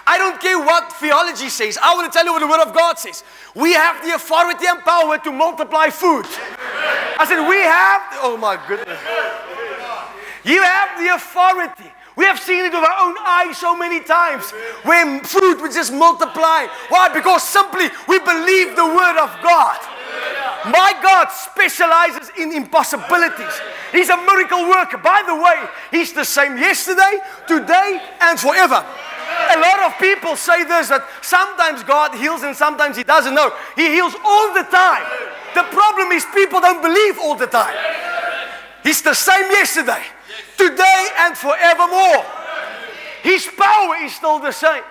I 0.06 0.18
don't 0.18 0.40
care 0.40 0.58
what 0.58 0.92
theology 0.94 1.48
says. 1.48 1.78
I 1.82 1.94
want 1.94 2.12
to 2.12 2.16
tell 2.16 2.24
you 2.24 2.32
what 2.32 2.40
the 2.40 2.48
Word 2.48 2.62
of 2.62 2.74
God 2.74 2.98
says. 2.98 3.22
We 3.54 3.72
have 3.74 4.02
the 4.04 4.14
authority 4.14 4.64
and 4.66 4.80
power 4.80 5.18
to 5.18 5.30
multiply 5.30 5.90
food. 5.90 6.26
I 7.18 7.24
said, 7.26 7.46
We 7.46 7.60
have, 7.62 8.02
oh 8.22 8.36
my 8.36 8.58
goodness. 8.66 8.98
You 10.44 10.62
have 10.62 10.98
the 10.98 11.14
authority. 11.14 11.92
We 12.14 12.24
have 12.24 12.38
seen 12.38 12.64
it 12.66 12.72
with 12.72 12.84
our 12.84 13.08
own 13.08 13.16
eyes 13.20 13.56
so 13.56 13.76
many 13.76 14.00
times 14.00 14.50
when 14.84 15.20
food 15.20 15.62
would 15.62 15.72
just 15.72 15.92
multiply. 15.92 16.66
Why? 16.88 17.08
Because 17.08 17.42
simply 17.42 17.88
we 18.06 18.18
believe 18.18 18.76
the 18.76 18.84
Word 18.84 19.16
of 19.16 19.30
God. 19.42 19.78
My 20.66 20.92
God 21.02 21.28
specializes 21.30 22.30
in 22.38 22.52
impossibilities. 22.52 23.60
He's 23.90 24.10
a 24.10 24.16
miracle 24.16 24.68
worker. 24.68 24.98
By 24.98 25.22
the 25.26 25.34
way, 25.34 25.66
He's 25.90 26.12
the 26.12 26.24
same 26.24 26.56
yesterday, 26.56 27.18
today, 27.48 28.00
and 28.20 28.38
forever. 28.38 28.84
A 29.54 29.58
lot 29.58 29.92
of 29.92 29.98
people 29.98 30.36
say 30.36 30.64
this 30.64 30.88
that 30.88 31.06
sometimes 31.22 31.82
God 31.82 32.14
heals 32.14 32.42
and 32.42 32.56
sometimes 32.56 32.96
He 32.96 33.04
doesn't. 33.04 33.34
know. 33.34 33.52
He 33.76 33.88
heals 33.88 34.14
all 34.24 34.54
the 34.54 34.64
time. 34.64 35.04
The 35.54 35.64
problem 35.70 36.12
is 36.12 36.24
people 36.34 36.60
don't 36.60 36.82
believe 36.82 37.18
all 37.18 37.34
the 37.34 37.46
time. 37.46 37.74
He's 38.82 39.02
the 39.02 39.14
same 39.14 39.50
yesterday, 39.50 40.02
today, 40.56 41.08
and 41.20 41.36
forevermore. 41.36 42.24
His 43.22 43.48
power 43.56 43.96
is 44.02 44.14
still 44.14 44.38
the 44.38 44.52
same. 44.52 44.82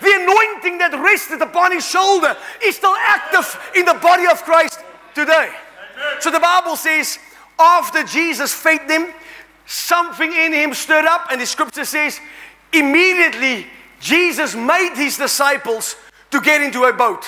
The 0.00 0.12
anointing 0.14 0.78
that 0.78 0.92
rested 0.94 1.40
upon 1.42 1.72
his 1.72 1.86
shoulder 1.88 2.36
is 2.62 2.76
still 2.76 2.94
active 2.94 3.58
in 3.74 3.84
the 3.84 3.94
body 3.94 4.26
of 4.26 4.42
Christ 4.42 4.80
today. 5.14 5.50
So 6.20 6.30
the 6.30 6.40
Bible 6.40 6.76
says, 6.76 7.18
after 7.58 8.04
Jesus 8.04 8.52
fed 8.52 8.86
them, 8.88 9.12
something 9.66 10.32
in 10.32 10.52
him 10.52 10.74
stirred 10.74 11.06
up, 11.06 11.28
and 11.30 11.40
the 11.40 11.46
scripture 11.46 11.84
says, 11.84 12.20
immediately 12.72 13.66
Jesus 14.00 14.54
made 14.54 14.94
his 14.94 15.16
disciples 15.16 15.96
to 16.30 16.40
get 16.40 16.60
into 16.60 16.84
a 16.84 16.92
boat. 16.92 17.24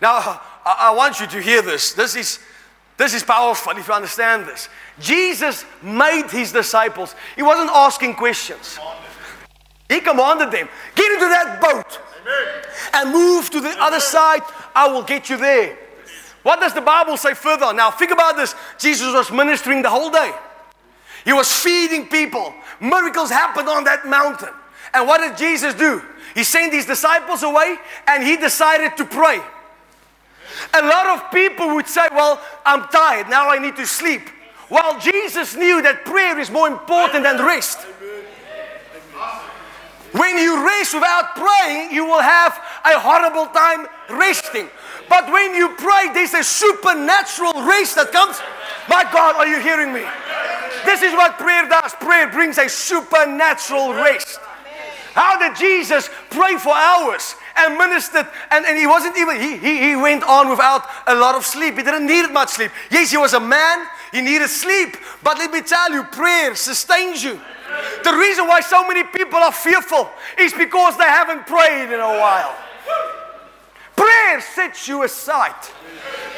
Now, 0.00 0.40
I, 0.64 0.92
want 0.94 1.20
you 1.20 1.26
to 1.26 1.40
hear 1.40 1.62
this. 1.62 1.92
This 1.92 2.16
is, 2.16 2.38
this 2.96 3.14
is 3.14 3.22
powerful 3.22 3.72
if 3.76 3.88
you 3.88 3.94
understand 3.94 4.46
this. 4.46 4.68
Jesus 4.98 5.64
made 5.82 6.28
his 6.30 6.52
disciples, 6.52 7.14
he 7.36 7.42
wasn't 7.42 7.70
asking 7.70 8.14
questions. 8.14 8.78
He 9.88 10.00
commanded 10.00 10.52
them, 10.52 10.68
get 10.94 11.12
into 11.12 11.26
that 11.26 11.60
boat 11.60 11.98
and 12.94 13.12
move 13.12 13.50
to 13.50 13.60
the 13.60 13.74
other 13.82 14.00
side. 14.00 14.42
I 14.74 14.88
will 14.88 15.02
get 15.02 15.28
you 15.28 15.36
there. 15.36 15.76
What 16.42 16.60
does 16.60 16.72
the 16.72 16.80
Bible 16.80 17.16
say 17.16 17.34
further? 17.34 17.72
Now, 17.74 17.90
think 17.90 18.12
about 18.12 18.36
this. 18.36 18.54
Jesus 18.78 19.12
was 19.12 19.30
ministering 19.30 19.82
the 19.82 19.90
whole 19.90 20.10
day, 20.10 20.32
he 21.24 21.32
was 21.32 21.52
feeding 21.52 22.06
people. 22.06 22.54
Miracles 22.80 23.30
happened 23.30 23.68
on 23.68 23.84
that 23.84 24.06
mountain. 24.06 24.54
And 24.92 25.06
what 25.06 25.18
did 25.18 25.36
Jesus 25.36 25.74
do? 25.74 26.02
He 26.34 26.44
sent 26.44 26.72
his 26.72 26.86
disciples 26.86 27.42
away 27.42 27.76
and 28.06 28.22
he 28.22 28.36
decided 28.36 28.96
to 28.96 29.04
pray. 29.04 29.40
A 30.74 30.82
lot 30.82 31.06
of 31.18 31.30
people 31.32 31.74
would 31.74 31.86
say, 31.86 32.06
Well, 32.12 32.40
I'm 32.64 32.88
tired, 32.88 33.28
now 33.28 33.48
I 33.48 33.58
need 33.58 33.76
to 33.76 33.86
sleep. 33.86 34.22
While 34.68 35.00
Jesus 35.00 35.56
knew 35.56 35.82
that 35.82 36.04
prayer 36.04 36.38
is 36.38 36.50
more 36.50 36.68
important 36.68 37.24
than 37.24 37.44
rest. 37.44 37.78
When 40.12 40.38
you 40.38 40.64
rest 40.64 40.94
without 40.94 41.34
praying, 41.36 41.92
you 41.92 42.04
will 42.04 42.20
have 42.20 42.58
a 42.84 42.98
horrible 42.98 43.46
time 43.46 43.86
resting. 44.08 44.68
But 45.08 45.30
when 45.32 45.54
you 45.54 45.74
pray, 45.76 46.10
there's 46.14 46.34
a 46.34 46.42
supernatural 46.42 47.52
rest 47.66 47.96
that 47.96 48.10
comes. 48.12 48.40
My 48.88 49.04
God, 49.12 49.36
are 49.36 49.46
you 49.46 49.60
hearing 49.60 49.92
me? 49.92 50.02
This 50.84 51.02
is 51.02 51.12
what 51.14 51.38
prayer 51.38 51.68
does. 51.68 51.94
Prayer 51.94 52.28
brings 52.28 52.58
a 52.58 52.68
supernatural 52.68 53.94
rest. 53.94 54.38
How 55.14 55.38
did 55.38 55.56
Jesus 55.56 56.08
pray 56.30 56.56
for 56.56 56.72
hours 56.72 57.34
and 57.56 57.76
ministered? 57.76 58.28
And, 58.50 58.64
and 58.64 58.78
he 58.78 58.86
wasn't 58.86 59.16
even, 59.18 59.40
he, 59.40 59.56
he, 59.56 59.90
he 59.90 59.96
went 59.96 60.22
on 60.22 60.48
without 60.48 60.86
a 61.06 61.14
lot 61.14 61.34
of 61.34 61.44
sleep. 61.44 61.76
He 61.76 61.82
didn't 61.82 62.06
need 62.06 62.30
much 62.30 62.50
sleep. 62.50 62.70
Yes, 62.90 63.10
he 63.10 63.16
was 63.16 63.32
a 63.34 63.40
man, 63.40 63.86
he 64.12 64.20
needed 64.20 64.48
sleep. 64.48 64.96
But 65.22 65.38
let 65.38 65.52
me 65.52 65.62
tell 65.62 65.92
you, 65.92 66.04
prayer 66.04 66.54
sustains 66.54 67.22
you. 67.24 67.40
The 68.04 68.12
reason 68.12 68.46
why 68.46 68.60
so 68.60 68.86
many 68.86 69.04
people 69.04 69.38
are 69.38 69.52
fearful 69.52 70.10
is 70.38 70.52
because 70.52 70.96
they 70.96 71.04
haven't 71.04 71.46
prayed 71.46 71.92
in 71.92 72.00
a 72.00 72.18
while. 72.20 72.56
Prayer 73.96 74.40
sets 74.40 74.88
you 74.88 75.02
aside. 75.02 75.54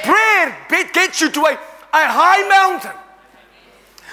Prayer 0.02 0.56
gets 0.92 1.20
you 1.20 1.30
to 1.30 1.40
a, 1.40 1.52
a 1.52 1.58
high 1.92 2.48
mountain. 2.48 2.98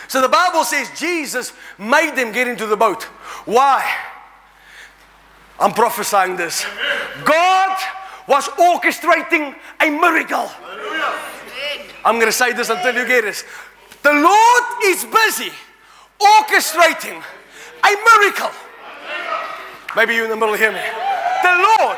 So 0.07 0.21
the 0.21 0.29
Bible 0.29 0.63
says 0.63 0.89
Jesus 0.99 1.53
made 1.77 2.15
them 2.15 2.31
get 2.31 2.47
into 2.47 2.65
the 2.65 2.77
boat. 2.77 3.03
Why? 3.45 3.83
I'm 5.59 5.73
prophesying 5.73 6.37
this. 6.37 6.65
God 7.25 7.77
was 8.27 8.47
orchestrating 8.49 9.55
a 9.81 9.89
miracle. 9.89 10.49
I'm 12.05 12.15
going 12.15 12.27
to 12.27 12.31
say 12.31 12.53
this 12.53 12.69
until 12.69 12.95
you 12.95 13.05
get 13.05 13.23
this. 13.23 13.43
The 14.03 14.13
Lord 14.13 14.63
is 14.85 15.03
busy 15.03 15.51
orchestrating 16.19 17.21
a 17.83 17.91
miracle. 17.91 18.51
Maybe 19.95 20.15
you 20.15 20.23
in 20.23 20.29
the 20.29 20.37
middle 20.37 20.55
hear 20.55 20.71
me. 20.71 20.79
The 21.43 21.55
Lord 21.59 21.97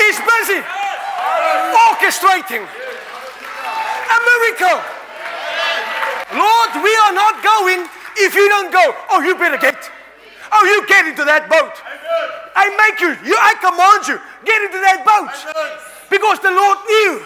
is 0.00 0.16
busy 0.24 0.62
orchestrating 1.74 2.64
a 4.08 4.18
miracle. 4.24 4.80
Lord, 6.32 6.70
we 6.82 6.96
are 7.04 7.12
not 7.12 7.42
going 7.44 7.86
if 8.16 8.34
you 8.34 8.48
don't 8.48 8.72
go. 8.72 8.94
Oh, 9.10 9.20
you 9.20 9.34
better 9.34 9.58
get. 9.58 9.90
Oh, 10.56 10.64
you 10.64 10.86
get 10.86 11.06
into 11.06 11.24
that 11.24 11.50
boat. 11.50 11.74
I 12.54 12.70
make 12.78 13.00
you, 13.00 13.10
you, 13.26 13.34
I 13.34 13.54
command 13.58 14.06
you, 14.06 14.22
get 14.46 14.62
into 14.62 14.78
that 14.78 15.02
boat. 15.02 15.34
Because 16.08 16.38
the 16.38 16.52
Lord 16.52 16.78
knew 16.86 17.22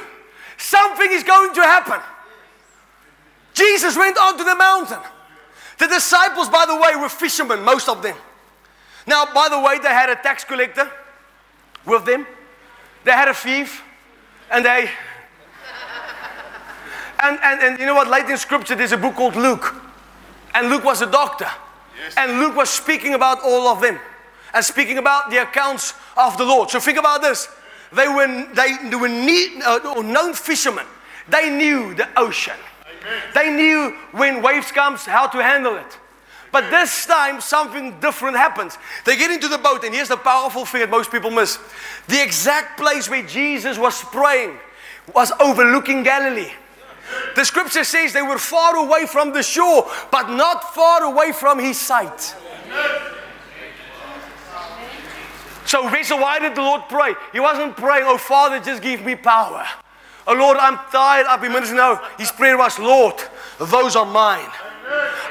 something 0.57 1.13
is 1.13 1.23
going 1.23 1.53
to 1.55 1.61
happen. 1.61 2.01
Jesus 3.53 3.97
went 3.97 4.17
onto 4.17 4.45
the 4.45 4.55
mountain. 4.57 5.01
The 5.79 5.89
disciples, 5.89 6.49
by 6.49 6.65
the 6.65 6.75
way, 6.75 6.97
were 6.97 7.11
fishermen, 7.11 7.63
most 7.63 7.89
of 7.89 8.03
them. 8.03 8.17
Now, 9.07 9.27
by 9.35 9.49
the 9.51 9.61
way, 9.61 9.79
they 9.79 9.89
had 9.89 10.09
a 10.09 10.17
tax 10.17 10.45
collector 10.45 10.91
with 11.85 12.07
them, 12.07 12.27
they 13.05 13.13
had 13.13 13.29
a 13.29 13.35
thief, 13.35 13.83
and 14.51 14.65
they. 14.65 14.91
And, 17.21 17.39
and, 17.43 17.61
and 17.61 17.79
you 17.81 17.87
know 17.87 17.95
what? 17.95 18.09
Late 18.09 18.27
in 18.31 18.37
scripture, 18.37 18.75
there's 18.75 18.93
a 18.93 18.97
book 18.97 19.17
called 19.17 19.35
Luke. 19.35 19.75
And 20.55 20.71
Luke 20.71 20.85
was 20.85 21.03
a 21.03 21.07
doctor. 21.07 21.49
And 22.17 22.41
Luke 22.41 22.57
was 22.57 22.71
speaking 22.71 23.15
about 23.15 23.43
all 23.43 23.69
of 23.69 23.81
them 23.81 23.99
and 24.55 24.65
speaking 24.65 24.99
about 24.99 25.31
the 25.31 25.43
accounts 25.43 25.95
of 26.17 26.37
the 26.39 26.45
Lord. 26.45 26.71
So 26.71 26.81
think 26.81 26.99
about 26.99 27.23
this. 27.23 27.49
They 27.93 28.09
were, 28.09 28.47
they, 28.55 28.97
were 28.97 29.09
need, 29.09 29.63
uh, 29.63 30.03
known 30.03 30.35
fishermen. 30.35 30.87
They 31.29 31.51
knew 31.51 31.95
the 31.95 32.09
ocean. 32.19 32.57
Amen. 32.87 33.23
They 33.35 33.51
knew 33.51 33.97
when 34.13 34.43
waves 34.43 34.73
comes 34.73 35.05
how 35.05 35.27
to 35.29 35.43
handle 35.43 35.77
it. 35.77 35.99
But 36.51 36.71
this 36.71 37.05
time, 37.05 37.41
something 37.41 38.01
different 38.01 38.37
happens. 38.37 38.79
They 39.05 39.17
get 39.17 39.31
into 39.31 39.49
the 39.49 39.59
boat, 39.59 39.85
and 39.85 39.95
here's 39.95 40.09
the 40.09 40.17
powerful 40.17 40.65
thing 40.65 40.81
that 40.81 40.91
most 40.91 41.13
people 41.13 41.31
miss 41.31 41.59
the 42.07 42.23
exact 42.23 42.81
place 42.81 43.09
where 43.09 43.23
Jesus 43.23 43.79
was 43.79 44.03
praying 44.03 44.57
was 45.15 45.31
overlooking 45.41 46.03
Galilee. 46.03 46.51
The 47.35 47.45
scripture 47.45 47.85
says 47.85 48.13
they 48.13 48.23
were 48.23 48.39
far 48.39 48.77
away 48.77 49.07
from 49.07 49.33
the 49.33 49.43
shore, 49.43 49.89
but 50.11 50.31
not 50.31 50.75
far 50.75 51.03
away 51.05 51.33
from 51.33 51.59
his 51.59 51.79
sight. 51.79 52.35
So, 55.65 55.87
Vessel, 55.89 56.19
why 56.19 56.39
did 56.39 56.55
the 56.55 56.63
Lord 56.63 56.83
pray? 56.89 57.15
He 57.33 57.41
wasn't 57.41 57.77
praying, 57.77 58.05
Oh, 58.07 58.17
Father, 58.17 58.59
just 58.59 58.83
give 58.83 59.05
me 59.05 59.15
power. 59.15 59.67
Oh, 60.27 60.35
Lord, 60.35 60.57
I'm 60.57 60.79
tired. 60.91 61.27
I've 61.27 61.41
been 61.41 61.53
ministering. 61.53 61.79
No, 61.79 62.01
his 62.19 62.33
prayer 62.33 62.57
was, 62.57 62.79
Lord, 62.79 63.15
those 63.59 63.95
are 63.95 64.07
mine. 64.07 64.51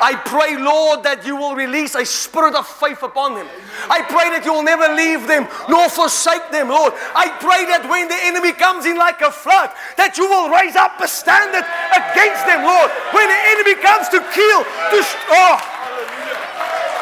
I 0.01 0.15
pray, 0.25 0.57
Lord, 0.57 1.03
that 1.03 1.25
you 1.25 1.35
will 1.35 1.55
release 1.55 1.95
a 1.95 2.05
spirit 2.05 2.55
of 2.55 2.67
faith 2.67 3.01
upon 3.03 3.35
them. 3.35 3.47
I 3.89 4.01
pray 4.05 4.29
that 4.33 4.45
you 4.45 4.53
will 4.53 4.63
never 4.65 4.93
leave 4.93 5.27
them 5.27 5.47
nor 5.69 5.89
forsake 5.89 6.51
them, 6.51 6.69
Lord. 6.69 6.93
I 7.15 7.29
pray 7.41 7.65
that 7.73 7.85
when 7.89 8.07
the 8.07 8.19
enemy 8.21 8.53
comes 8.53 8.85
in 8.85 8.97
like 8.97 9.21
a 9.21 9.31
flood, 9.31 9.71
that 9.97 10.17
you 10.17 10.29
will 10.29 10.49
raise 10.49 10.75
up 10.75 10.99
a 11.01 11.07
standard 11.07 11.65
against 11.93 12.45
them, 12.45 12.65
Lord. 12.65 12.89
When 13.13 13.25
the 13.25 13.41
enemy 13.57 13.75
comes 13.81 14.09
to 14.13 14.19
kill, 14.33 14.61
to 14.63 14.99
oh, 15.33 15.76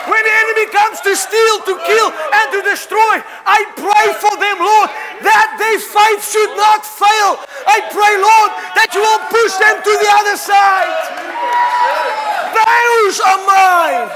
when 0.05 0.21
the 0.21 0.35
enemy 0.45 0.65
comes 0.69 1.01
to 1.01 1.13
steal, 1.17 1.55
to 1.65 1.73
kill, 1.85 2.09
and 2.13 2.47
to 2.53 2.61
destroy, 2.61 3.21
I 3.45 3.65
pray 3.73 4.07
for 4.21 4.33
them, 4.37 4.57
Lord, 4.61 4.89
that 5.25 5.57
their 5.57 5.79
faith 5.81 6.21
should 6.21 6.53
not 6.53 6.85
fail. 6.85 7.41
I 7.65 7.81
pray, 7.89 8.13
Lord, 8.21 8.51
that 8.77 8.93
you 8.93 9.01
will 9.01 9.23
push 9.29 9.53
them 9.57 9.81
to 9.81 9.93
the 9.97 10.09
other 10.21 10.37
side. 10.37 10.93
Those 12.53 13.17
are 13.21 13.41
mine. 13.45 14.09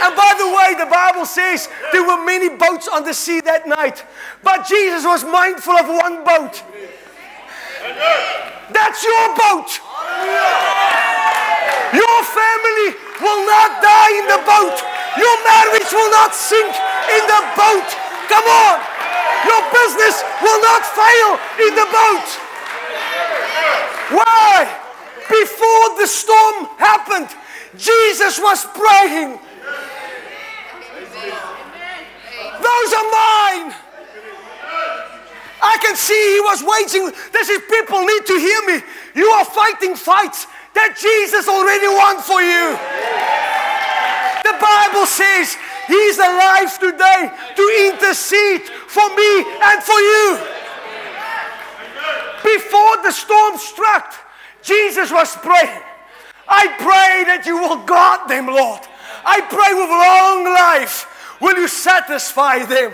And 0.00 0.14
by 0.14 0.34
the 0.38 0.46
way, 0.46 0.74
the 0.78 0.90
Bible 0.90 1.26
says 1.26 1.68
there 1.92 2.06
were 2.06 2.24
many 2.24 2.48
boats 2.48 2.86
on 2.86 3.04
the 3.04 3.14
sea 3.14 3.40
that 3.42 3.66
night, 3.66 4.04
but 4.42 4.66
Jesus 4.66 5.04
was 5.04 5.24
mindful 5.24 5.74
of 5.74 5.88
one 5.88 6.22
boat. 6.22 6.62
That's 8.70 9.02
your 9.02 9.26
boat. 9.34 9.70
Your 11.94 12.18
family 12.22 12.88
will 13.20 13.42
not 13.48 13.82
die 13.82 14.12
in 14.22 14.26
the 14.28 14.40
boat. 14.44 14.87
Your 15.18 15.36
marriage 15.42 15.90
will 15.90 16.10
not 16.14 16.34
sink 16.34 16.70
in 17.10 17.22
the 17.26 17.42
boat. 17.58 17.88
Come 18.30 18.46
on. 18.46 18.78
Your 19.44 19.62
business 19.74 20.22
will 20.42 20.60
not 20.62 20.82
fail 20.86 21.30
in 21.66 21.72
the 21.74 21.88
boat. 21.90 22.28
Why? 24.22 24.66
Before 25.28 25.86
the 25.98 26.06
storm 26.06 26.66
happened, 26.78 27.28
Jesus 27.76 28.38
was 28.38 28.64
praying. 28.72 29.38
Those 32.58 32.90
are 32.94 33.08
mine. 33.10 33.74
I 35.60 35.76
can 35.82 35.96
see 35.96 36.14
he 36.14 36.40
was 36.40 36.62
waiting. 36.62 37.12
This 37.32 37.48
is 37.48 37.60
people 37.68 38.04
need 38.04 38.26
to 38.26 38.38
hear 38.38 38.60
me. 38.66 38.82
You 39.14 39.26
are 39.26 39.44
fighting 39.44 39.96
fights 39.96 40.46
that 40.74 40.96
Jesus 40.98 41.48
already 41.48 41.88
won 41.88 42.22
for 42.22 42.40
you. 42.40 43.17
The 44.58 44.66
Bible 44.66 45.06
says 45.06 45.56
he's 45.86 46.18
alive 46.18 46.78
today 46.78 47.30
to 47.54 47.92
intercede 47.92 48.62
for 48.62 49.06
me 49.14 49.44
and 49.62 49.82
for 49.82 49.98
you. 50.00 50.38
Before 52.42 53.02
the 53.02 53.12
storm 53.12 53.56
struck, 53.58 54.14
Jesus 54.62 55.12
was 55.12 55.36
praying. 55.36 55.82
I 56.48 56.66
pray 56.78 57.24
that 57.30 57.44
you 57.46 57.58
will 57.58 57.84
guard 57.84 58.28
them, 58.28 58.46
Lord. 58.46 58.80
I 59.24 59.42
pray 59.42 59.74
with 59.74 59.90
long 59.90 60.44
life, 60.54 61.06
will 61.40 61.56
you 61.56 61.68
satisfy 61.68 62.64
them? 62.64 62.90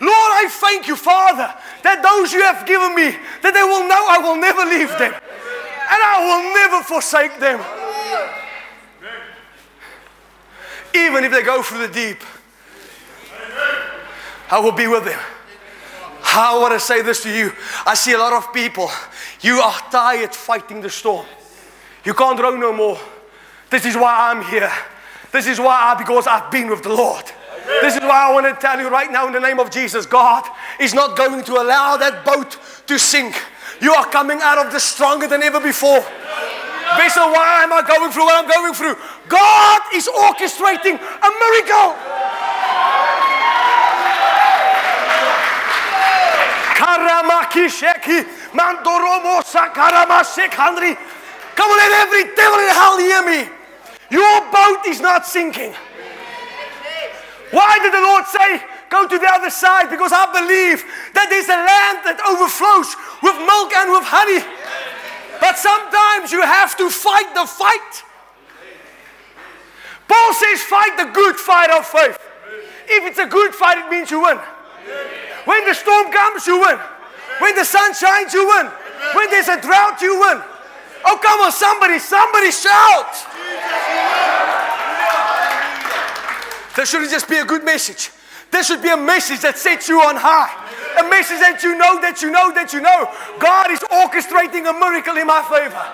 Lord, 0.00 0.30
I 0.34 0.48
thank 0.50 0.88
you, 0.88 0.96
Father, 0.96 1.54
that 1.82 2.02
those 2.02 2.32
you 2.32 2.42
have 2.42 2.66
given 2.66 2.94
me, 2.94 3.16
that 3.42 3.54
they 3.54 3.62
will 3.62 3.88
know 3.88 4.04
I 4.08 4.18
will 4.18 4.36
never 4.36 4.64
leave 4.64 4.90
them 4.98 5.14
and 5.14 6.00
I 6.04 6.20
will 6.20 6.54
never 6.54 6.84
forsake 6.84 7.40
them. 7.40 7.87
Even 10.94 11.24
if 11.24 11.32
they 11.32 11.42
go 11.42 11.62
through 11.62 11.86
the 11.86 11.92
deep, 11.92 12.18
I 14.50 14.58
will 14.60 14.72
be 14.72 14.86
with 14.86 15.04
them. 15.04 15.20
I 16.22 16.56
want 16.58 16.72
to 16.72 16.80
say 16.80 17.02
this 17.02 17.22
to 17.22 17.30
you. 17.30 17.52
I 17.86 17.94
see 17.94 18.12
a 18.12 18.18
lot 18.18 18.32
of 18.32 18.52
people, 18.52 18.90
you 19.40 19.58
are 19.60 19.78
tired 19.90 20.34
fighting 20.34 20.80
the 20.80 20.90
storm. 20.90 21.26
You 22.04 22.14
can't 22.14 22.38
row 22.38 22.56
no 22.56 22.72
more. 22.72 22.98
This 23.70 23.84
is 23.84 23.96
why 23.96 24.30
I'm 24.30 24.44
here. 24.44 24.72
This 25.32 25.46
is 25.46 25.58
why 25.58 25.92
I, 25.92 25.94
because 25.94 26.26
I've 26.26 26.50
been 26.50 26.70
with 26.70 26.82
the 26.82 26.92
Lord. 26.92 27.24
This 27.82 27.96
is 27.96 28.00
why 28.00 28.28
I 28.28 28.32
want 28.32 28.46
to 28.46 28.58
tell 28.60 28.80
you 28.80 28.88
right 28.88 29.10
now 29.10 29.26
in 29.26 29.32
the 29.32 29.40
name 29.40 29.58
of 29.58 29.70
Jesus 29.70 30.06
God 30.06 30.48
is 30.80 30.94
not 30.94 31.16
going 31.18 31.44
to 31.44 31.52
allow 31.54 31.98
that 31.98 32.24
boat 32.24 32.56
to 32.86 32.98
sink. 32.98 33.36
You 33.80 33.92
are 33.92 34.06
coming 34.06 34.38
out 34.40 34.64
of 34.64 34.72
this 34.72 34.84
stronger 34.84 35.28
than 35.28 35.42
ever 35.42 35.60
before. 35.60 36.04
Vessel, 36.96 37.28
why 37.28 37.64
am 37.64 37.72
I 37.72 37.82
going 37.82 38.10
through 38.12 38.24
what 38.24 38.38
I'm 38.38 38.48
going 38.48 38.72
through? 38.72 38.96
God 39.28 39.80
is 39.92 40.08
orchestrating 40.08 40.96
a 40.96 41.30
miracle. 41.42 41.92
Come 51.54 51.68
on, 51.70 51.76
let 51.76 51.92
every 52.06 52.24
devil 52.34 52.58
in 52.58 52.70
hell 52.70 52.96
hear 52.98 53.22
me. 53.26 53.50
Your 54.10 54.40
boat 54.50 54.86
is 54.86 55.00
not 55.00 55.26
sinking. 55.26 55.74
Why 57.50 57.78
did 57.82 57.92
the 57.92 58.00
Lord 58.00 58.24
say, 58.26 58.62
Go 58.88 59.06
to 59.06 59.18
the 59.18 59.28
other 59.28 59.50
side? 59.50 59.90
Because 59.90 60.12
I 60.12 60.24
believe 60.32 60.80
that 61.12 61.28
there's 61.28 61.48
a 61.48 61.60
land 61.60 62.08
that 62.08 62.16
overflows 62.24 62.96
with 63.20 63.36
milk 63.44 63.68
and 63.76 63.92
with 63.92 64.04
honey. 64.08 64.40
But 65.40 65.58
sometimes 65.58 66.32
you 66.32 66.42
have 66.42 66.76
to 66.78 66.90
fight 66.90 67.34
the 67.34 67.46
fight. 67.46 68.04
Paul 70.08 70.34
says, 70.34 70.62
Fight 70.62 70.96
the 70.96 71.10
good 71.12 71.36
fight 71.36 71.70
of 71.70 71.86
faith. 71.86 72.18
If 72.88 73.04
it's 73.04 73.18
a 73.18 73.26
good 73.26 73.54
fight, 73.54 73.78
it 73.78 73.90
means 73.90 74.10
you 74.10 74.22
win. 74.22 74.38
When 75.44 75.64
the 75.66 75.74
storm 75.74 76.10
comes, 76.10 76.46
you 76.46 76.60
win. 76.60 76.78
When 77.40 77.54
the 77.54 77.64
sun 77.64 77.94
shines, 77.94 78.32
you 78.32 78.46
win. 78.48 78.66
When 79.14 79.30
there's 79.30 79.48
a 79.48 79.60
drought, 79.60 80.00
you 80.00 80.18
win. 80.18 80.42
Oh, 81.04 81.18
come 81.22 81.40
on, 81.40 81.52
somebody, 81.52 81.98
somebody 81.98 82.50
shout. 82.50 83.14
There 86.74 86.86
shouldn't 86.86 87.10
just 87.10 87.28
be 87.28 87.36
a 87.36 87.44
good 87.44 87.64
message. 87.64 88.10
There 88.50 88.64
should 88.64 88.82
be 88.82 88.88
a 88.88 88.96
message 88.96 89.40
that 89.40 89.58
sets 89.58 89.88
you 89.88 90.00
on 90.00 90.16
high. 90.16 90.50
A 90.98 91.08
message 91.08 91.38
that 91.40 91.62
you 91.62 91.76
know, 91.76 92.00
that 92.00 92.22
you 92.22 92.30
know, 92.30 92.52
that 92.54 92.72
you 92.72 92.80
know. 92.80 93.10
God 93.38 93.70
is 93.70 93.80
orchestrating 93.80 94.68
a 94.68 94.72
miracle 94.72 95.16
in 95.16 95.26
my 95.26 95.42
favor. 95.42 95.84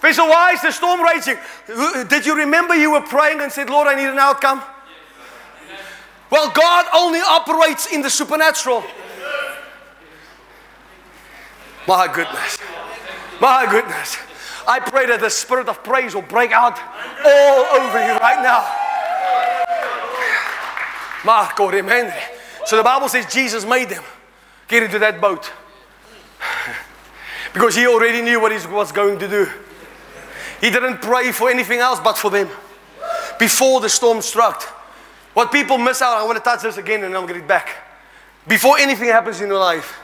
Vessel, 0.00 0.26
why 0.28 0.52
is 0.52 0.62
the 0.62 0.70
storm 0.70 1.00
raging? 1.02 1.36
Did 2.08 2.26
you 2.26 2.36
remember 2.36 2.74
you 2.74 2.92
were 2.92 3.02
praying 3.02 3.40
and 3.40 3.50
said, 3.50 3.70
Lord, 3.70 3.86
I 3.88 3.94
need 3.94 4.08
an 4.08 4.18
outcome? 4.18 4.62
Well, 6.30 6.50
God 6.50 6.86
only 6.94 7.20
operates 7.20 7.92
in 7.92 8.00
the 8.00 8.10
supernatural. 8.10 8.82
My 11.86 12.06
goodness. 12.12 12.58
My 13.40 13.66
goodness. 13.70 14.16
I 14.66 14.78
pray 14.80 15.06
that 15.06 15.20
the 15.20 15.30
spirit 15.30 15.68
of 15.68 15.82
praise 15.82 16.14
will 16.14 16.22
break 16.22 16.52
out 16.52 16.78
all 17.24 17.80
over 17.80 17.98
you 18.06 18.16
right 18.18 18.40
now. 18.42 18.81
So 21.24 22.76
the 22.76 22.82
Bible 22.82 23.08
says 23.08 23.26
Jesus 23.32 23.64
made 23.64 23.88
them 23.88 24.02
get 24.68 24.82
into 24.82 24.98
that 25.00 25.20
boat 25.20 25.50
because 27.52 27.74
he 27.74 27.86
already 27.86 28.22
knew 28.22 28.40
what 28.40 28.52
he 28.52 28.66
was 28.68 28.92
going 28.92 29.18
to 29.18 29.28
do. 29.28 29.48
He 30.60 30.70
didn't 30.70 31.02
pray 31.02 31.32
for 31.32 31.50
anything 31.50 31.80
else 31.80 32.00
but 32.00 32.16
for 32.16 32.30
them 32.30 32.48
before 33.38 33.80
the 33.80 33.88
storm 33.88 34.22
struck. 34.22 34.62
What 35.34 35.50
people 35.50 35.78
miss 35.78 36.02
out, 36.02 36.18
I 36.18 36.24
want 36.24 36.38
to 36.38 36.44
touch 36.44 36.62
this 36.62 36.76
again 36.76 37.02
and 37.04 37.14
to 37.14 37.26
get 37.26 37.36
it 37.36 37.48
back. 37.48 37.68
Before 38.46 38.78
anything 38.78 39.08
happens 39.08 39.40
in 39.40 39.48
your 39.48 39.58
life, 39.58 39.98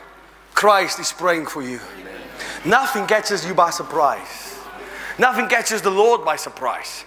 Christ 0.54 0.98
is 0.98 1.12
praying 1.12 1.46
for 1.46 1.62
you. 1.62 1.80
Nothing 2.64 3.06
catches 3.06 3.46
you 3.46 3.54
by 3.54 3.70
surprise. 3.70 4.56
Nothing 5.18 5.48
catches 5.48 5.82
the 5.82 5.90
Lord 5.90 6.24
by 6.24 6.36
surprise. 6.36 7.04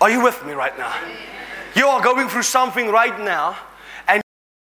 Are 0.00 0.10
you 0.10 0.22
with 0.22 0.44
me 0.44 0.52
right 0.52 0.76
now? 0.78 0.94
You 1.78 1.86
are 1.86 2.02
going 2.02 2.28
through 2.28 2.42
something 2.42 2.88
right 2.88 3.16
now, 3.20 3.56
and 4.08 4.20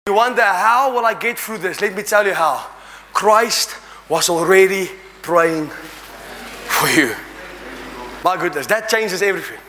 you 0.08 0.14
wonder, 0.14 0.42
how 0.42 0.96
will 0.96 1.06
I 1.06 1.14
get 1.14 1.38
through 1.38 1.58
this? 1.58 1.82
Let 1.82 1.96
me 1.96 2.02
tell 2.02 2.26
you 2.26 2.34
how. 2.34 2.66
Christ 3.12 3.76
was 4.08 4.30
already 4.30 4.90
praying 5.22 5.68
for 5.68 6.88
you. 6.88 7.14
My 8.24 8.38
goodness, 8.38 8.68
that 8.68 8.88
changes 8.88 9.22
everything. 9.22 9.60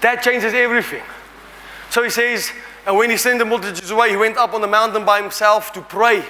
That 0.00 0.22
changes 0.22 0.54
everything. 0.54 1.02
So 1.90 2.02
he 2.02 2.08
says, 2.08 2.50
and 2.86 2.96
when 2.96 3.10
he 3.10 3.18
sent 3.18 3.38
the 3.38 3.44
multitudes 3.44 3.90
away, 3.90 4.08
he 4.08 4.16
went 4.16 4.38
up 4.38 4.54
on 4.54 4.62
the 4.62 4.66
mountain 4.66 5.04
by 5.04 5.20
himself 5.20 5.74
to 5.74 5.82
pray. 5.82 6.24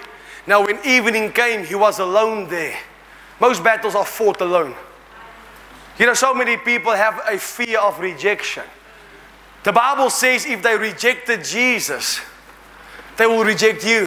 Now, 0.45 0.67
when 0.67 0.85
evening 0.85 1.31
came, 1.31 1.65
he 1.65 1.77
was 1.77 2.01
alone 2.01 2.49
there. 2.49 2.77
Most 3.41 3.63
battles 3.63 3.95
are 3.95 4.05
fought 4.05 4.41
alone. 4.41 4.75
You 6.01 6.07
know, 6.07 6.15
so 6.15 6.35
many 6.35 6.57
people 6.57 6.93
have 6.95 7.23
a 7.29 7.39
fear 7.39 7.79
of 7.79 8.01
rejection. 8.01 8.65
The 9.67 9.73
Bible 9.73 10.11
says 10.11 10.47
if 10.47 10.63
they 10.63 10.77
rejected 10.77 11.43
Jesus, 11.43 12.21
they 13.17 13.27
will 13.27 13.43
reject 13.43 13.85
you. 13.85 14.07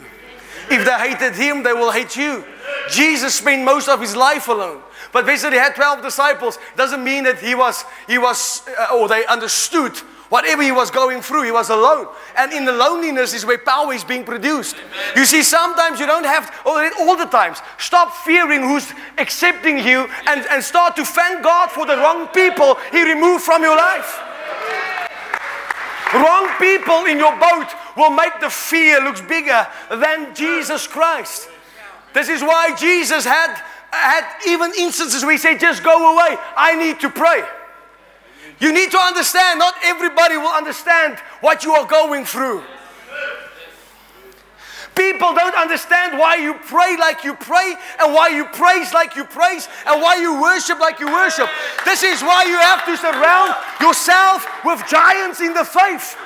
If 0.71 0.85
they 0.85 1.09
hated 1.09 1.35
him, 1.35 1.63
they 1.63 1.73
will 1.73 1.91
hate 1.91 2.15
you. 2.15 2.45
Jesus 2.89 3.35
spent 3.35 3.65
most 3.65 3.89
of 3.89 3.99
his 3.99 4.15
life 4.15 4.47
alone. 4.47 4.81
But 5.11 5.25
basically, 5.25 5.57
he 5.57 5.61
had 5.61 5.75
12 5.75 6.01
disciples. 6.01 6.57
Doesn't 6.77 7.03
mean 7.03 7.25
that 7.25 7.39
he 7.39 7.55
was, 7.55 7.83
he 8.07 8.17
was 8.17 8.65
uh, 8.69 8.95
or 8.95 9.09
they 9.09 9.25
understood 9.25 9.97
whatever 10.29 10.63
he 10.63 10.71
was 10.71 10.91
going 10.91 11.21
through. 11.21 11.43
He 11.43 11.51
was 11.51 11.69
alone. 11.69 12.07
And 12.37 12.53
in 12.53 12.63
the 12.63 12.71
loneliness 12.71 13.33
is 13.33 13.45
where 13.45 13.57
power 13.57 13.91
is 13.91 14.05
being 14.05 14.23
produced. 14.23 14.77
You 15.13 15.25
see, 15.25 15.43
sometimes 15.43 15.99
you 15.99 16.05
don't 16.05 16.25
have, 16.25 16.57
or 16.65 16.89
all 17.01 17.17
the 17.17 17.25
times, 17.25 17.57
stop 17.77 18.13
fearing 18.23 18.61
who's 18.61 18.93
accepting 19.17 19.79
you 19.79 20.07
and, 20.25 20.45
and 20.51 20.63
start 20.63 20.95
to 20.95 21.03
thank 21.03 21.43
God 21.43 21.69
for 21.69 21.85
the 21.85 21.97
wrong 21.97 22.27
people 22.29 22.77
he 22.93 23.03
removed 23.03 23.43
from 23.43 23.61
your 23.61 23.75
life. 23.75 24.21
Wrong 26.13 26.49
people 26.57 27.05
in 27.05 27.19
your 27.19 27.37
boat 27.37 27.67
will 27.95 28.09
make 28.09 28.39
the 28.41 28.49
fear 28.49 28.99
looks 29.01 29.21
bigger 29.21 29.67
than 29.91 30.33
Jesus 30.33 30.87
Christ. 30.87 31.49
This 32.13 32.29
is 32.29 32.41
why 32.41 32.75
Jesus 32.75 33.25
had, 33.25 33.61
had 33.91 34.25
even 34.47 34.71
instances 34.77 35.23
where 35.23 35.33
he 35.33 35.37
said, 35.37 35.59
just 35.59 35.83
go 35.83 36.13
away. 36.13 36.35
I 36.57 36.75
need 36.75 36.99
to 37.01 37.09
pray. 37.09 37.43
You 38.59 38.73
need 38.73 38.91
to 38.91 38.97
understand, 38.97 39.59
not 39.59 39.75
everybody 39.83 40.35
will 40.35 40.47
understand 40.47 41.19
what 41.41 41.63
you 41.63 41.73
are 41.73 41.85
going 41.85 42.25
through. 42.25 42.63
People 44.99 45.33
don't 45.33 45.55
understand 45.55 46.19
why 46.19 46.35
you 46.35 46.55
pray 46.55 46.97
like 46.97 47.23
you 47.23 47.33
pray 47.33 47.73
and 48.01 48.13
why 48.13 48.27
you 48.27 48.43
praise 48.43 48.93
like 48.93 49.15
you 49.15 49.23
praise 49.23 49.69
and 49.87 50.01
why 50.01 50.17
you 50.17 50.41
worship 50.41 50.77
like 50.77 50.99
you 50.99 51.07
worship. 51.07 51.47
This 51.85 52.03
is 52.03 52.21
why 52.21 52.43
you 52.43 52.59
have 52.59 52.85
to 52.85 52.97
surround 52.97 53.55
yourself 53.79 54.45
with 54.65 54.85
giants 54.89 55.39
in 55.39 55.53
the 55.53 55.63
faith. 55.63 56.17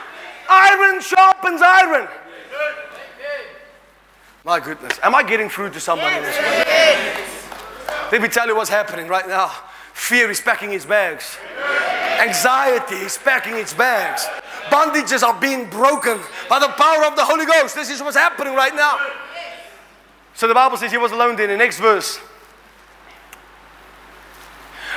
Iron 0.49 0.99
sharpens 1.01 1.61
iron. 1.61 2.07
My 4.43 4.59
goodness. 4.59 4.99
Am 5.03 5.13
I 5.13 5.21
getting 5.21 5.49
through 5.49 5.69
to 5.69 5.79
somebody 5.79 6.15
in 6.15 6.23
this? 6.23 6.35
Let 8.11 8.23
me 8.23 8.27
tell 8.27 8.47
you 8.47 8.55
what's 8.55 8.71
happening 8.71 9.07
right 9.07 9.27
now. 9.27 9.51
Fear 9.93 10.31
is 10.31 10.41
packing 10.41 10.73
its 10.73 10.85
bags. 10.85 11.37
Anxiety 12.19 12.95
is 12.95 13.19
packing 13.19 13.53
its 13.53 13.75
bags. 13.75 14.25
Bondages 14.73 15.21
are 15.21 15.39
being 15.39 15.69
broken 15.69 16.19
by 16.49 16.57
the 16.57 16.69
power 16.69 17.05
of 17.05 17.15
the 17.15 17.23
Holy 17.23 17.45
Ghost. 17.45 17.75
This 17.75 17.91
is 17.91 18.01
what's 18.01 18.17
happening 18.17 18.55
right 18.55 18.73
now. 18.73 18.97
So 20.33 20.47
the 20.47 20.55
Bible 20.55 20.77
says 20.77 20.91
he 20.91 20.97
was 20.97 21.11
alone 21.11 21.35
then. 21.35 21.49
The 21.49 21.57
next 21.57 21.79
verse. 21.79 22.19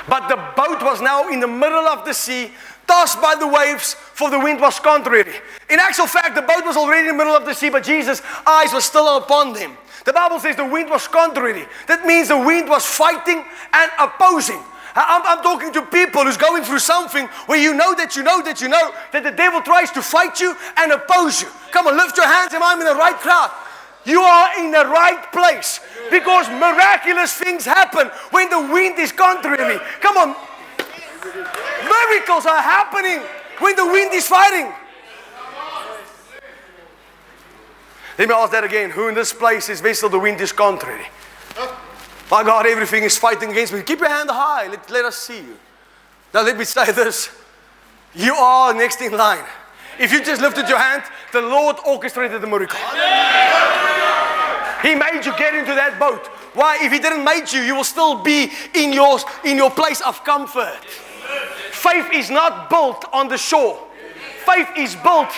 But 0.08 0.28
the 0.28 0.36
boat 0.36 0.82
was 0.82 1.02
now 1.02 1.28
in 1.28 1.40
the 1.40 1.46
middle 1.46 1.86
of 1.86 2.06
the 2.06 2.14
sea, 2.14 2.52
tossed 2.86 3.20
by 3.20 3.34
the 3.34 3.46
waves, 3.46 3.92
for 3.92 4.30
the 4.30 4.38
wind 4.38 4.60
was 4.62 4.80
contrary. 4.80 5.30
In 5.68 5.78
actual 5.78 6.06
fact, 6.06 6.36
the 6.36 6.42
boat 6.42 6.64
was 6.64 6.76
already 6.78 7.08
in 7.08 7.16
the 7.16 7.18
middle 7.18 7.36
of 7.36 7.44
the 7.44 7.52
sea, 7.52 7.68
but 7.68 7.82
Jesus' 7.84 8.22
eyes 8.46 8.72
were 8.72 8.80
still 8.80 9.18
upon 9.18 9.52
them. 9.52 9.76
The 10.06 10.12
Bible 10.12 10.38
says 10.38 10.56
the 10.56 10.64
wind 10.64 10.88
was 10.88 11.06
contrary. 11.06 11.66
That 11.88 12.06
means 12.06 12.28
the 12.28 12.38
wind 12.38 12.68
was 12.70 12.86
fighting 12.86 13.44
and 13.74 13.90
opposing. 13.98 14.62
I'm, 14.96 15.22
I'm, 15.26 15.42
talking 15.42 15.72
to 15.74 15.82
people 15.82 16.24
who's 16.24 16.38
going 16.38 16.64
through 16.64 16.78
something 16.78 17.26
where 17.44 17.60
you 17.60 17.74
know 17.74 17.94
that 17.94 18.16
you 18.16 18.22
know 18.22 18.42
that 18.42 18.62
you 18.62 18.68
know 18.68 18.94
that 19.12 19.22
the 19.22 19.30
devil 19.30 19.60
tries 19.60 19.90
to 19.92 20.00
fight 20.00 20.40
you 20.40 20.56
and 20.78 20.90
oppose 20.90 21.42
you. 21.42 21.48
Come 21.70 21.86
on, 21.86 21.96
lift 21.96 22.16
your 22.16 22.26
hands 22.26 22.54
and 22.54 22.64
I'm 22.64 22.80
in 22.80 22.86
the 22.86 22.94
right 22.94 23.16
crowd. 23.16 23.50
You 24.06 24.22
are 24.22 24.58
in 24.58 24.70
the 24.70 24.86
right 24.86 25.30
place 25.32 25.80
because 26.10 26.48
miraculous 26.48 27.34
things 27.34 27.64
happen 27.66 28.08
when 28.30 28.48
the 28.48 28.72
wind 28.72 28.98
is 28.98 29.12
contrary. 29.12 29.78
Come 30.00 30.16
on. 30.16 30.36
Miracles 31.84 32.46
are 32.46 32.62
happening 32.62 33.20
when 33.58 33.76
the 33.76 33.84
wind 33.84 34.14
is 34.14 34.26
fighting. 34.26 34.72
Let 38.18 38.28
me 38.28 38.34
ask 38.34 38.52
that 38.52 38.64
again. 38.64 38.90
Who 38.90 39.08
in 39.08 39.14
this 39.14 39.32
place 39.32 39.68
is 39.68 39.80
vessel 39.82 40.08
the 40.08 40.18
wind 40.18 40.40
is 40.40 40.52
contrary? 40.52 41.06
My 42.30 42.42
God, 42.42 42.66
everything 42.66 43.04
is 43.04 43.16
fighting 43.16 43.50
against 43.50 43.72
me. 43.72 43.82
Keep 43.82 44.00
your 44.00 44.08
hand 44.08 44.30
high. 44.30 44.66
Let, 44.68 44.90
let 44.90 45.04
us 45.04 45.16
see 45.16 45.38
you. 45.38 45.56
Now, 46.34 46.42
let 46.42 46.58
me 46.58 46.64
say 46.64 46.90
this. 46.92 47.30
You 48.14 48.34
are 48.34 48.74
next 48.74 49.00
in 49.00 49.12
line. 49.12 49.44
If 49.98 50.12
you 50.12 50.24
just 50.24 50.42
lifted 50.42 50.68
your 50.68 50.78
hand, 50.78 51.04
the 51.32 51.40
Lord 51.40 51.76
orchestrated 51.86 52.40
the 52.40 52.46
miracle. 52.46 52.78
He 54.82 54.94
made 54.94 55.24
you 55.24 55.36
get 55.38 55.54
into 55.54 55.74
that 55.74 55.96
boat. 55.98 56.26
Why? 56.54 56.78
If 56.82 56.92
He 56.92 56.98
didn't 56.98 57.24
make 57.24 57.52
you, 57.52 57.60
you 57.60 57.74
will 57.74 57.84
still 57.84 58.22
be 58.22 58.50
in 58.74 58.92
your, 58.92 59.18
in 59.44 59.56
your 59.56 59.70
place 59.70 60.00
of 60.00 60.22
comfort. 60.24 60.84
Faith 61.72 62.08
is 62.12 62.30
not 62.30 62.68
built 62.68 63.04
on 63.12 63.28
the 63.28 63.38
shore, 63.38 63.78
faith 64.44 64.68
is 64.76 64.96
built 64.96 65.32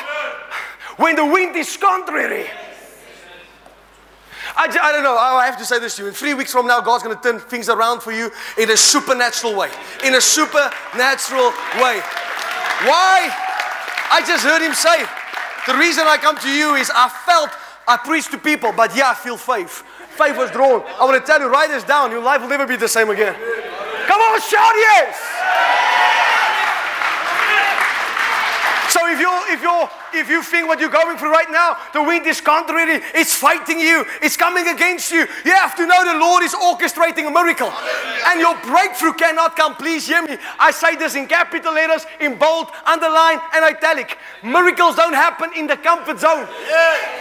when 0.96 1.16
the 1.16 1.24
wind 1.24 1.57
is 1.57 1.77
contrary. 1.77 2.46
I, 4.57 4.67
I 4.67 4.93
don't 4.93 5.03
know. 5.03 5.17
Oh, 5.19 5.37
I 5.37 5.47
have 5.47 5.59
to 5.59 5.65
say 5.65 5.79
this 5.79 5.97
to 5.97 6.03
you. 6.03 6.09
In 6.09 6.15
three 6.15 6.35
weeks 6.35 6.53
from 6.53 6.67
now, 6.67 6.81
God's 6.81 7.03
going 7.03 7.17
to 7.17 7.23
turn 7.23 7.39
things 7.39 7.69
around 7.69 8.01
for 8.01 8.13
you 8.13 8.31
in 8.57 8.71
a 8.71 8.77
supernatural 8.77 9.55
way. 9.55 9.71
In 10.05 10.15
a 10.15 10.21
supernatural 10.21 11.51
way. 11.81 12.01
Why? 12.87 13.31
I 14.11 14.23
just 14.27 14.45
heard 14.45 14.63
him 14.63 14.75
say, 14.75 15.05
the 15.67 15.77
reason 15.77 16.05
I 16.07 16.17
come 16.17 16.37
to 16.39 16.51
you 16.51 16.75
is 16.75 16.91
I 16.95 17.09
felt 17.09 17.51
I 17.87 17.97
preach 17.97 18.31
to 18.31 18.39
people, 18.39 18.73
but 18.73 18.97
yeah, 18.97 19.11
I 19.11 19.15
feel 19.15 19.37
faith. 19.37 19.85
Faith 20.17 20.37
was 20.37 20.51
drawn. 20.51 20.83
I 20.99 21.05
want 21.05 21.21
to 21.21 21.27
tell 21.27 21.41
you, 21.41 21.49
write 21.49 21.71
this 21.71 21.85
down. 21.85 22.11
Your 22.11 22.23
life 22.23 22.41
will 22.41 22.49
never 22.49 22.67
be 22.67 22.77
the 22.77 22.89
same 22.89 23.11
again. 23.11 23.35
Come 24.07 24.21
on, 24.21 24.41
shout 24.41 24.75
yes! 24.75 25.17
So 28.89 29.07
if 29.13 29.21
you're, 29.21 29.43
if 29.53 29.61
you 29.61 29.89
if 30.14 30.29
you 30.29 30.42
think 30.42 30.68
what 30.68 30.81
you're 30.81 30.90
going 30.90 31.16
through 31.18 31.33
right 31.33 31.51
now, 31.51 31.77
the 31.92 32.03
wind 32.03 32.27
is 32.27 32.40
contrary, 32.40 33.01
it's 33.14 33.35
fighting 33.35 33.81
you, 33.81 34.05
it's 34.23 34.37
coming 34.37 34.68
against 34.68 35.11
you. 35.11 35.27
You 35.44 35.53
have 35.53 35.77
to 35.77 35.87
know 35.87 36.05
the 36.05 36.18
Lord 36.18 36.42
is 36.42 36.55
orchestrating 36.55 37.27
a 37.27 37.31
miracle. 37.31 37.73
And 38.27 38.40
your 38.40 38.57
breakthrough 38.62 39.14
cannot 39.14 39.57
come. 39.57 39.75
Please 39.77 40.07
hear 40.07 40.23
me. 40.23 40.37
I 40.59 40.71
say 40.71 40.97
this 40.97 41.14
in 41.14 41.27
capital 41.27 41.75
letters, 41.75 42.07
in 42.21 42.38
bold, 42.38 42.68
underline, 42.87 43.38
and 43.55 43.64
italic. 43.64 44.18
Miracles 44.42 44.97
don't 44.97 45.14
happen 45.14 45.51
in 45.57 45.66
the 45.66 45.77
comfort 45.77 46.21
zone. 46.21 46.47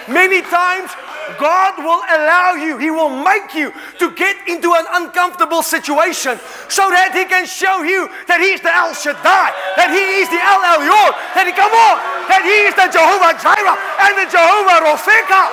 Many 0.08 0.41
times 0.41 0.91
God 1.36 1.76
will 1.84 2.00
allow 2.08 2.56
you, 2.56 2.78
He 2.78 2.89
will 2.89 3.12
make 3.12 3.54
you 3.54 3.73
to 4.00 4.12
get 4.15 4.47
into 4.47 4.71
an 4.73 4.86
uncomfortable 5.04 5.62
situation 5.62 6.39
so 6.71 6.88
that 6.88 7.12
He 7.12 7.28
can 7.28 7.43
show 7.43 7.84
you 7.84 8.08
that 8.32 8.39
He's 8.39 8.63
the 8.63 8.71
El 8.71 8.95
Shaddai, 8.95 9.52
that 9.76 9.91
He 9.91 10.23
is 10.23 10.32
the 10.32 10.39
El 10.39 10.62
Elyon, 10.63 11.12
that 11.36 11.43
He, 11.43 11.52
come 11.52 11.76
on, 11.76 11.95
that 12.32 12.47
He 12.47 12.71
is 12.71 12.76
the 12.78 12.88
Jehovah 12.94 13.34
Jireh 13.42 13.78
and 14.06 14.13
the 14.22 14.28
Jehovah 14.30 14.78
Ropheka. 14.86 15.44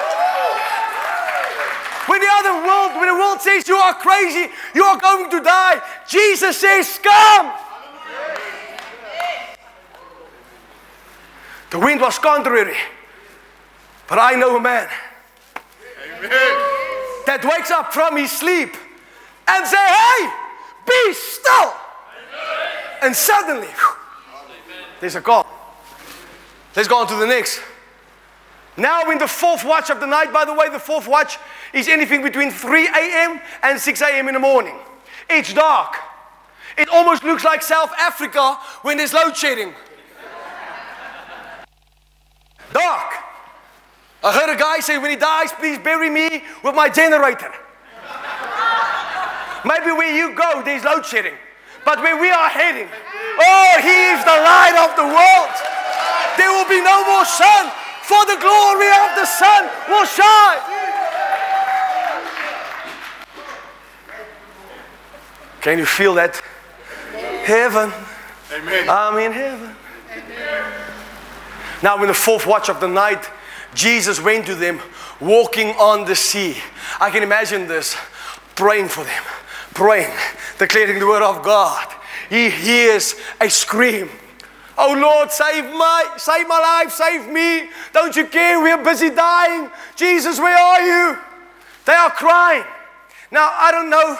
When 2.06 2.20
the 2.20 2.28
other 2.30 2.54
world, 2.68 3.00
when 3.00 3.08
the 3.08 3.18
world 3.18 3.40
says 3.40 3.66
you 3.66 3.76
are 3.76 3.94
crazy, 3.94 4.52
you 4.74 4.84
are 4.84 5.00
going 5.00 5.30
to 5.30 5.40
die, 5.40 5.80
Jesus 6.06 6.58
says, 6.58 7.00
Come. 7.02 7.52
The 11.70 11.78
wind 11.80 12.00
was 12.00 12.18
contrary, 12.18 12.76
but 14.06 14.18
I 14.18 14.34
know 14.36 14.56
a 14.56 14.60
man 14.60 14.88
that 17.26 17.44
wakes 17.44 17.70
up 17.70 17.92
from 17.92 18.16
his 18.16 18.30
sleep 18.30 18.76
and 19.48 19.66
say, 19.66 19.76
hey, 19.76 20.30
be 20.86 21.12
still. 21.14 21.72
And 23.02 23.14
suddenly, 23.14 23.66
whew, 23.66 23.96
there's 25.00 25.16
a 25.16 25.20
call. 25.20 25.63
Let's 26.76 26.88
go 26.88 26.98
on 26.98 27.06
to 27.08 27.14
the 27.16 27.26
next. 27.26 27.60
Now, 28.76 29.10
in 29.10 29.18
the 29.18 29.28
fourth 29.28 29.64
watch 29.64 29.90
of 29.90 30.00
the 30.00 30.06
night, 30.06 30.32
by 30.32 30.44
the 30.44 30.52
way, 30.52 30.68
the 30.68 30.80
fourth 30.80 31.06
watch 31.06 31.38
is 31.72 31.86
anything 31.88 32.22
between 32.22 32.50
3 32.50 32.88
a.m. 32.88 33.40
and 33.62 33.78
6 33.78 34.02
a.m. 34.02 34.26
in 34.26 34.34
the 34.34 34.40
morning. 34.40 34.76
It's 35.30 35.52
dark. 35.52 35.94
It 36.76 36.88
almost 36.88 37.22
looks 37.22 37.44
like 37.44 37.62
South 37.62 37.92
Africa 37.98 38.58
when 38.82 38.96
there's 38.96 39.12
load 39.12 39.36
shedding. 39.36 39.72
Dark. 42.72 43.14
I 44.24 44.32
heard 44.32 44.52
a 44.52 44.58
guy 44.58 44.80
say, 44.80 44.98
when 44.98 45.10
he 45.10 45.16
dies, 45.16 45.52
please 45.52 45.78
bury 45.78 46.10
me 46.10 46.42
with 46.64 46.74
my 46.74 46.88
generator. 46.88 47.52
Maybe 49.64 49.92
where 49.92 50.14
you 50.14 50.34
go, 50.34 50.62
there's 50.64 50.82
load 50.82 51.06
shedding. 51.06 51.34
But 51.84 52.00
where 52.00 52.20
we 52.20 52.30
are 52.30 52.48
heading, 52.48 52.88
oh, 53.38 53.78
he 53.80 54.10
is 54.10 54.24
the 54.24 54.38
light 54.42 54.74
of 54.82 54.96
the 54.96 55.04
world. 55.04 55.83
There 56.36 56.50
will 56.50 56.68
be 56.68 56.80
no 56.80 57.04
more 57.06 57.24
sun, 57.24 57.70
for 58.02 58.24
the 58.26 58.36
glory 58.40 58.88
of 58.88 59.16
the 59.16 59.26
sun 59.26 59.70
will 59.88 60.04
shine. 60.04 60.60
Can 65.60 65.78
you 65.78 65.86
feel 65.86 66.14
that? 66.14 66.42
Heaven. 67.44 67.90
Amen. 68.52 68.88
I'm 68.88 69.18
in 69.18 69.32
heaven. 69.32 69.74
Amen. 70.12 70.72
Now, 71.82 72.00
in 72.02 72.08
the 72.08 72.14
fourth 72.14 72.46
watch 72.46 72.68
of 72.68 72.80
the 72.80 72.88
night, 72.88 73.30
Jesus 73.74 74.20
went 74.20 74.46
to 74.46 74.54
them 74.54 74.80
walking 75.20 75.70
on 75.70 76.04
the 76.04 76.14
sea. 76.14 76.56
I 77.00 77.10
can 77.10 77.22
imagine 77.22 77.66
this 77.66 77.96
praying 78.54 78.88
for 78.88 79.04
them, 79.04 79.22
praying, 79.74 80.12
declaring 80.58 80.98
the 80.98 81.06
word 81.06 81.22
of 81.22 81.42
God. 81.42 81.86
He 82.28 82.50
hears 82.50 83.14
a 83.40 83.48
scream 83.50 84.10
Oh 84.76 84.92
Lord, 84.92 85.30
save 85.30 85.64
my, 85.64 86.14
save 86.16 86.48
my 86.48 86.58
life, 86.58 86.92
save 86.92 87.28
me. 87.28 87.68
Don't 87.92 88.14
you 88.16 88.26
care? 88.26 88.60
We 88.60 88.70
are 88.70 88.82
busy 88.82 89.10
dying. 89.10 89.70
Jesus, 89.94 90.38
where 90.38 90.56
are 90.56 90.80
you? 90.80 91.18
They 91.84 91.92
are 91.92 92.10
crying. 92.10 92.64
Now, 93.30 93.50
I 93.54 93.70
don't 93.70 93.90
know. 93.90 94.18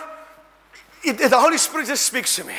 It, 1.02 1.18
the 1.18 1.38
Holy 1.38 1.58
Spirit 1.58 1.88
just 1.88 2.06
speaks 2.06 2.36
to 2.36 2.44
me. 2.44 2.54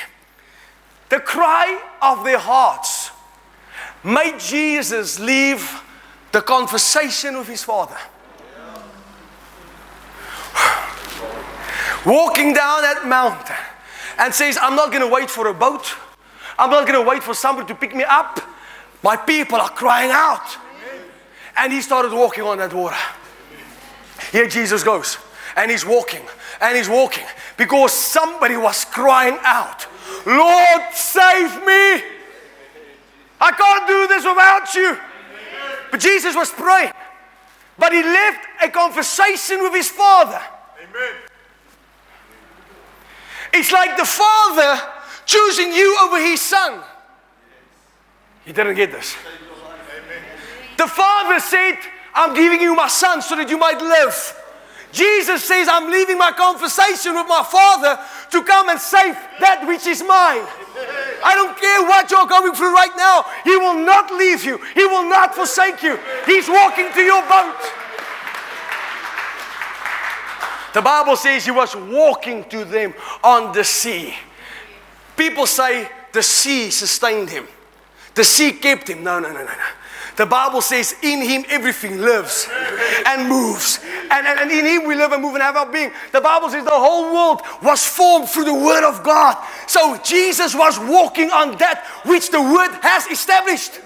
The 1.09 1.19
cry 1.19 1.81
of 2.01 2.23
their 2.23 2.39
hearts 2.39 3.11
made 4.03 4.39
Jesus 4.39 5.19
leave 5.19 5.81
the 6.31 6.41
conversation 6.41 7.37
with 7.37 7.47
his 7.47 7.63
Father. 7.63 7.97
Walking 12.05 12.53
down 12.53 12.81
that 12.81 13.07
mountain 13.07 13.55
and 14.19 14.33
says, 14.33 14.57
I'm 14.61 14.75
not 14.75 14.91
going 14.91 15.01
to 15.01 15.07
wait 15.07 15.29
for 15.29 15.47
a 15.47 15.53
boat. 15.53 15.95
I'm 16.57 16.69
not 16.69 16.87
going 16.87 17.01
to 17.01 17.07
wait 17.07 17.23
for 17.23 17.33
somebody 17.33 17.67
to 17.67 17.75
pick 17.75 17.95
me 17.95 18.03
up. 18.03 18.39
My 19.03 19.17
people 19.17 19.59
are 19.59 19.69
crying 19.69 20.11
out. 20.11 20.57
And 21.57 21.71
he 21.71 21.81
started 21.81 22.11
walking 22.11 22.43
on 22.43 22.57
that 22.57 22.73
water. 22.73 22.97
Here 24.31 24.47
Jesus 24.47 24.83
goes. 24.83 25.17
And 25.55 25.71
he's 25.71 25.85
walking. 25.85 26.21
And 26.61 26.75
he's 26.75 26.89
walking. 26.89 27.25
Because 27.57 27.93
somebody 27.93 28.57
was 28.57 28.85
crying 28.85 29.37
out, 29.43 29.87
Lord, 30.25 30.81
save 30.93 31.55
me. 31.65 32.03
I 33.39 33.51
can't 33.51 33.87
do 33.87 34.07
this 34.07 34.25
without 34.25 34.73
you. 34.73 34.97
But 35.91 35.99
Jesus 35.99 36.35
was 36.35 36.51
praying. 36.51 36.91
But 37.77 37.93
he 37.93 38.01
left 38.01 38.47
a 38.63 38.69
conversation 38.69 39.61
with 39.61 39.73
his 39.73 39.89
father. 39.89 40.41
Amen. 40.81 41.15
It's 43.53 43.71
like 43.71 43.97
the 43.97 44.05
father 44.05 44.81
choosing 45.25 45.71
you 45.71 45.97
over 46.03 46.19
his 46.19 46.41
son. 46.41 46.81
He 48.45 48.53
didn't 48.53 48.75
get 48.75 48.91
this. 48.91 49.15
The 50.77 50.87
father 50.87 51.39
said, 51.39 51.77
I'm 52.13 52.33
giving 52.33 52.61
you 52.61 52.75
my 52.75 52.87
son 52.87 53.21
so 53.21 53.35
that 53.35 53.49
you 53.49 53.57
might 53.57 53.79
live. 53.79 54.41
Jesus 54.95 55.43
says, 55.43 55.67
I'm 55.69 55.91
leaving 55.91 56.17
my 56.17 56.31
conversation 56.31 57.15
with 57.15 57.27
my 57.27 57.43
Father 57.43 57.99
to 58.31 58.43
come 58.43 58.69
and 58.69 58.79
save 58.79 59.13
that 59.41 59.67
which 59.67 59.85
is 59.87 59.99
mine. 59.99 60.47
I 61.19 61.35
don't 61.35 61.51
care 61.59 61.83
what 61.83 62.09
you're 62.09 62.25
going 62.25 62.55
through 62.55 62.73
right 62.73 62.95
now. 62.95 63.25
He 63.43 63.57
will 63.57 63.85
not 63.85 64.13
leave 64.13 64.45
you, 64.45 64.57
He 64.73 64.85
will 64.85 65.07
not 65.07 65.35
forsake 65.35 65.83
you. 65.83 65.99
He's 66.25 66.47
walking 66.47 66.91
to 66.93 67.01
your 67.01 67.21
boat. 67.27 67.59
The 70.73 70.81
Bible 70.81 71.17
says 71.17 71.43
He 71.43 71.51
was 71.51 71.75
walking 71.75 72.45
to 72.45 72.63
them 72.63 72.93
on 73.21 73.51
the 73.51 73.65
sea. 73.65 74.15
People 75.17 75.45
say 75.45 75.89
the 76.11 76.23
sea 76.23 76.69
sustained 76.69 77.29
him. 77.29 77.47
The 78.15 78.23
sea 78.23 78.51
kept 78.53 78.89
him. 78.89 79.03
No, 79.03 79.19
no, 79.19 79.29
no, 79.29 79.39
no, 79.39 79.45
no. 79.45 79.53
The 80.15 80.25
Bible 80.25 80.61
says, 80.61 80.95
in 81.01 81.21
him 81.21 81.43
everything 81.49 81.99
lives 81.99 82.47
and 83.05 83.27
moves. 83.27 83.79
And, 84.09 84.25
and, 84.25 84.39
and, 84.39 84.51
in 84.51 84.65
him 84.65 84.87
we 84.87 84.95
live 84.95 85.11
and 85.11 85.21
move 85.21 85.35
and 85.35 85.43
have 85.43 85.57
our 85.57 85.69
being. 85.69 85.91
The 86.13 86.21
Bible 86.21 86.49
says 86.49 86.63
the 86.63 86.71
whole 86.71 87.13
world 87.13 87.41
was 87.61 87.85
formed 87.85 88.29
through 88.29 88.45
the 88.45 88.53
word 88.53 88.87
of 88.87 89.03
God. 89.03 89.35
So 89.67 89.99
Jesus 90.03 90.55
was 90.55 90.79
walking 90.79 91.31
on 91.31 91.57
that 91.57 91.85
which 92.05 92.31
the 92.31 92.41
word 92.41 92.71
has 92.81 93.07
established. 93.07 93.81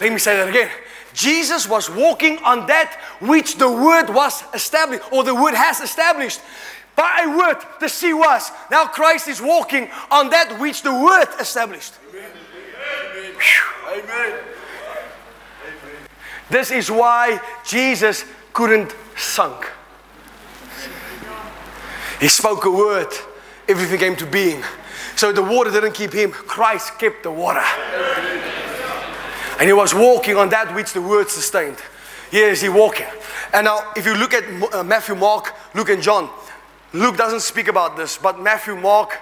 Let 0.00 0.12
me 0.12 0.18
say 0.18 0.36
that 0.36 0.48
again. 0.48 0.70
Jesus 1.14 1.68
was 1.68 1.90
walking 1.90 2.38
on 2.38 2.66
that 2.66 2.98
which 3.20 3.56
the 3.56 3.70
word 3.70 4.08
was 4.08 4.42
established 4.52 5.04
or 5.12 5.22
the 5.24 5.34
word 5.34 5.54
has 5.54 5.80
established. 5.80 6.40
By 6.98 7.22
a 7.26 7.38
word, 7.38 7.58
the 7.78 7.88
sea 7.88 8.12
was. 8.12 8.50
Now 8.72 8.86
Christ 8.86 9.28
is 9.28 9.40
walking 9.40 9.88
on 10.10 10.30
that 10.30 10.58
which 10.58 10.82
the 10.82 10.92
word 10.92 11.28
established. 11.38 11.94
Amen. 12.10 12.32
Amen. 13.88 14.38
This 16.50 16.72
is 16.72 16.90
why 16.90 17.40
Jesus 17.64 18.24
couldn't 18.52 18.96
sink. 19.16 19.70
He 22.20 22.26
spoke 22.26 22.64
a 22.64 22.70
word, 22.70 23.12
everything 23.68 24.00
came 24.00 24.16
to 24.16 24.26
being. 24.26 24.64
So 25.14 25.30
the 25.30 25.42
water 25.42 25.70
didn't 25.70 25.92
keep 25.92 26.12
him, 26.12 26.32
Christ 26.32 26.98
kept 26.98 27.22
the 27.22 27.30
water. 27.30 27.62
And 29.60 29.68
he 29.68 29.72
was 29.72 29.94
walking 29.94 30.36
on 30.36 30.48
that 30.48 30.74
which 30.74 30.94
the 30.94 31.02
word 31.02 31.28
sustained. 31.30 31.78
Yes, 32.32 32.60
he 32.60 32.68
walking. 32.68 33.06
And 33.52 33.66
now, 33.66 33.92
if 33.96 34.04
you 34.04 34.16
look 34.16 34.34
at 34.34 34.44
uh, 34.74 34.82
Matthew, 34.82 35.14
Mark, 35.14 35.54
Luke, 35.74 35.90
and 35.90 36.02
John, 36.02 36.28
Luke 36.92 37.16
doesn't 37.16 37.40
speak 37.40 37.68
about 37.68 37.96
this, 37.96 38.16
but 38.16 38.40
Matthew, 38.40 38.76
Mark, 38.76 39.18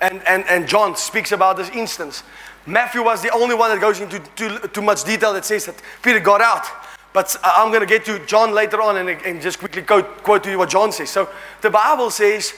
and, 0.00 0.22
and, 0.26 0.44
and 0.48 0.66
John 0.68 0.96
speaks 0.96 1.32
about 1.32 1.56
this 1.56 1.68
instance. 1.70 2.22
Matthew 2.66 3.02
was 3.02 3.22
the 3.22 3.30
only 3.30 3.54
one 3.54 3.70
that 3.70 3.80
goes 3.80 4.00
into 4.00 4.20
too, 4.36 4.58
too 4.68 4.82
much 4.82 5.04
detail 5.04 5.32
that 5.32 5.44
says 5.44 5.66
that 5.66 5.80
Peter 6.02 6.20
got 6.20 6.40
out. 6.40 6.66
But 7.12 7.34
uh, 7.42 7.52
I'm 7.56 7.68
going 7.68 7.80
to 7.80 7.86
get 7.86 8.04
to 8.04 8.24
John 8.26 8.54
later 8.54 8.80
on 8.80 8.96
and, 8.96 9.08
and 9.08 9.40
just 9.40 9.58
quickly 9.58 9.82
quote, 9.82 10.22
quote 10.22 10.44
to 10.44 10.50
you 10.50 10.58
what 10.58 10.70
John 10.70 10.92
says. 10.92 11.10
So 11.10 11.28
the 11.60 11.70
Bible 11.70 12.10
says 12.10 12.54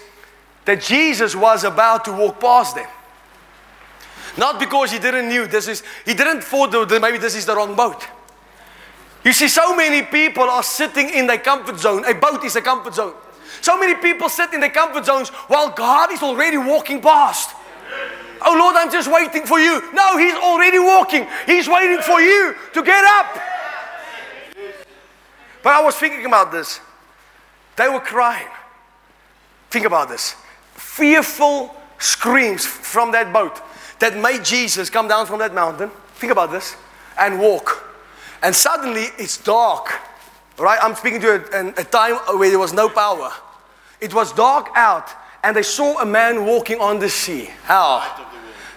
that 0.65 0.83
Jesus 0.83 1.35
was 1.35 1.65
about 1.65 2.05
to 2.05 2.13
walk 2.13 2.41
past 2.41 2.77
them. 2.77 2.89
Not 4.37 4.59
because 4.59 4.93
he 4.93 4.99
didn't 4.99 5.29
knew 5.29 5.47
this 5.47 5.69
is, 5.69 5.83
he 6.05 6.15
didn't 6.15 6.43
thought 6.43 6.71
that 6.71 7.01
maybe 7.01 7.19
this 7.19 7.35
is 7.35 7.47
the 7.47 7.55
wrong 7.55 7.75
boat. 7.75 8.07
You 9.25 9.33
see, 9.33 9.49
so 9.49 9.77
many 9.77 10.03
people 10.03 10.45
are 10.45 10.63
sitting 10.63 11.11
in 11.11 11.27
their 11.27 11.39
comfort 11.39 11.79
zone. 11.79 12.05
A 12.07 12.15
boat 12.15 12.45
is 12.45 12.57
a 12.57 12.61
comfort 12.61 12.95
zone. 12.95 13.15
So 13.63 13.79
many 13.79 13.95
people 13.95 14.29
sit 14.29 14.53
in 14.53 14.61
their 14.61 14.71
comfort 14.71 15.07
zones 15.07 15.31
while 15.49 15.71
God 15.71 16.13
is 16.13 16.23
already 16.23 16.59
walking 16.59 17.01
past. 17.01 17.55
Oh 18.45 18.57
Lord, 18.59 18.75
I'm 18.77 18.91
just 18.91 19.11
waiting 19.11 19.47
for 19.47 19.61
you. 19.61 19.81
No, 19.95 20.19
He's 20.19 20.35
already 20.35 20.81
walking. 20.81 21.27
He's 21.47 21.69
waiting 21.69 22.01
for 22.01 22.21
you 22.21 22.55
to 22.75 22.83
get 22.83 23.05
up. 23.05 23.41
But 25.63 25.75
I 25.75 25.83
was 25.83 25.95
thinking 25.95 26.27
about 26.27 26.51
this. 26.51 26.81
They 27.77 27.89
were 27.89 28.01
crying. 28.01 28.49
Think 29.71 29.87
about 29.87 30.09
this. 30.09 30.35
Fearful 30.75 31.75
screams 31.99 32.67
from 32.67 33.13
that 33.13 33.33
boat 33.33 33.63
that 34.01 34.17
made 34.17 34.45
Jesus 34.45 34.91
come 34.91 35.07
down 35.07 35.27
from 35.27 35.39
that 35.39 35.55
mountain. 35.55 35.91
Think 36.17 36.33
about 36.33 36.51
this 36.51 36.75
and 37.17 37.39
walk. 37.39 37.89
And 38.43 38.55
suddenly 38.55 39.07
it's 39.19 39.39
dark. 39.39 39.93
Right? 40.59 40.79
I'm 40.83 40.97
speaking 40.97 41.21
to 41.21 41.35
a, 41.57 41.81
a 41.81 41.85
time 41.85 42.17
where 42.39 42.51
there 42.51 42.59
was 42.59 42.73
no 42.73 42.89
power. 42.89 43.33
It 44.03 44.13
was 44.13 44.33
dark 44.33 44.69
out, 44.75 45.09
and 45.45 45.55
they 45.57 45.63
saw 45.63 46.01
a 46.01 46.05
man 46.05 46.45
walking 46.45 46.81
on 46.81 46.99
the 46.99 47.09
sea. 47.09 47.49
How? 47.63 48.27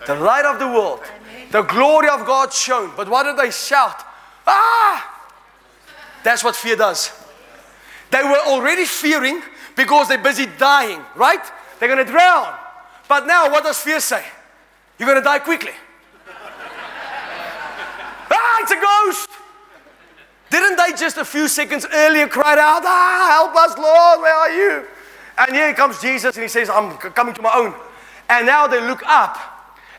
The 0.05 0.13
light 0.13 0.45
of 0.45 0.59
the 0.59 0.67
world. 0.67 1.01
The 1.49 1.63
glory 1.63 2.09
of 2.09 2.27
God 2.27 2.53
shone. 2.53 2.91
But 2.95 3.09
what 3.09 3.23
did 3.23 3.35
they 3.35 3.49
shout? 3.49 4.05
Ah! 4.45 5.25
That's 6.23 6.43
what 6.43 6.55
fear 6.55 6.75
does. 6.75 7.11
They 8.11 8.21
were 8.21 8.37
already 8.45 8.85
fearing 8.85 9.41
because 9.75 10.07
they're 10.07 10.19
busy 10.19 10.45
dying, 10.59 11.01
right? 11.15 11.43
They're 11.79 11.89
going 11.89 12.05
to 12.05 12.11
drown. 12.11 12.53
But 13.09 13.25
now, 13.25 13.49
what 13.49 13.63
does 13.63 13.79
fear 13.79 13.99
say? 13.99 14.23
You're 14.99 15.07
going 15.07 15.17
to 15.19 15.23
die 15.23 15.39
quickly. 15.39 15.73
ah, 18.29 18.57
it's 18.61 18.71
a 18.71 18.79
ghost. 18.79 19.29
Didn't 20.51 20.77
they 20.77 20.95
just 20.95 21.17
a 21.17 21.25
few 21.25 21.47
seconds 21.47 21.87
earlier 21.91 22.27
cry 22.27 22.53
out, 22.59 22.83
Ah, 22.85 23.27
help 23.31 23.55
us, 23.55 23.75
Lord, 23.75 24.21
where 24.21 24.35
are 24.35 24.51
you? 24.51 24.85
And 25.37 25.53
here 25.53 25.73
comes 25.73 26.01
Jesus 26.01 26.35
and 26.35 26.43
he 26.43 26.49
says, 26.49 26.69
I'm 26.69 26.97
coming 26.97 27.33
to 27.35 27.41
my 27.41 27.53
own. 27.53 27.73
And 28.29 28.45
now 28.45 28.67
they 28.67 28.81
look 28.81 29.03
up 29.05 29.37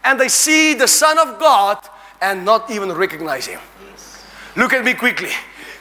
and 0.05 0.20
they 0.20 0.29
see 0.29 0.75
the 0.75 0.88
Son 0.88 1.18
of 1.18 1.38
God 1.38 1.79
and 2.20 2.44
not 2.44 2.70
even 2.70 2.92
recognize 2.92 3.46
him. 3.46 3.61
Yes. 3.90 4.25
Look 4.57 4.72
at 4.72 4.85
me 4.85 4.94
quickly. 4.94 5.31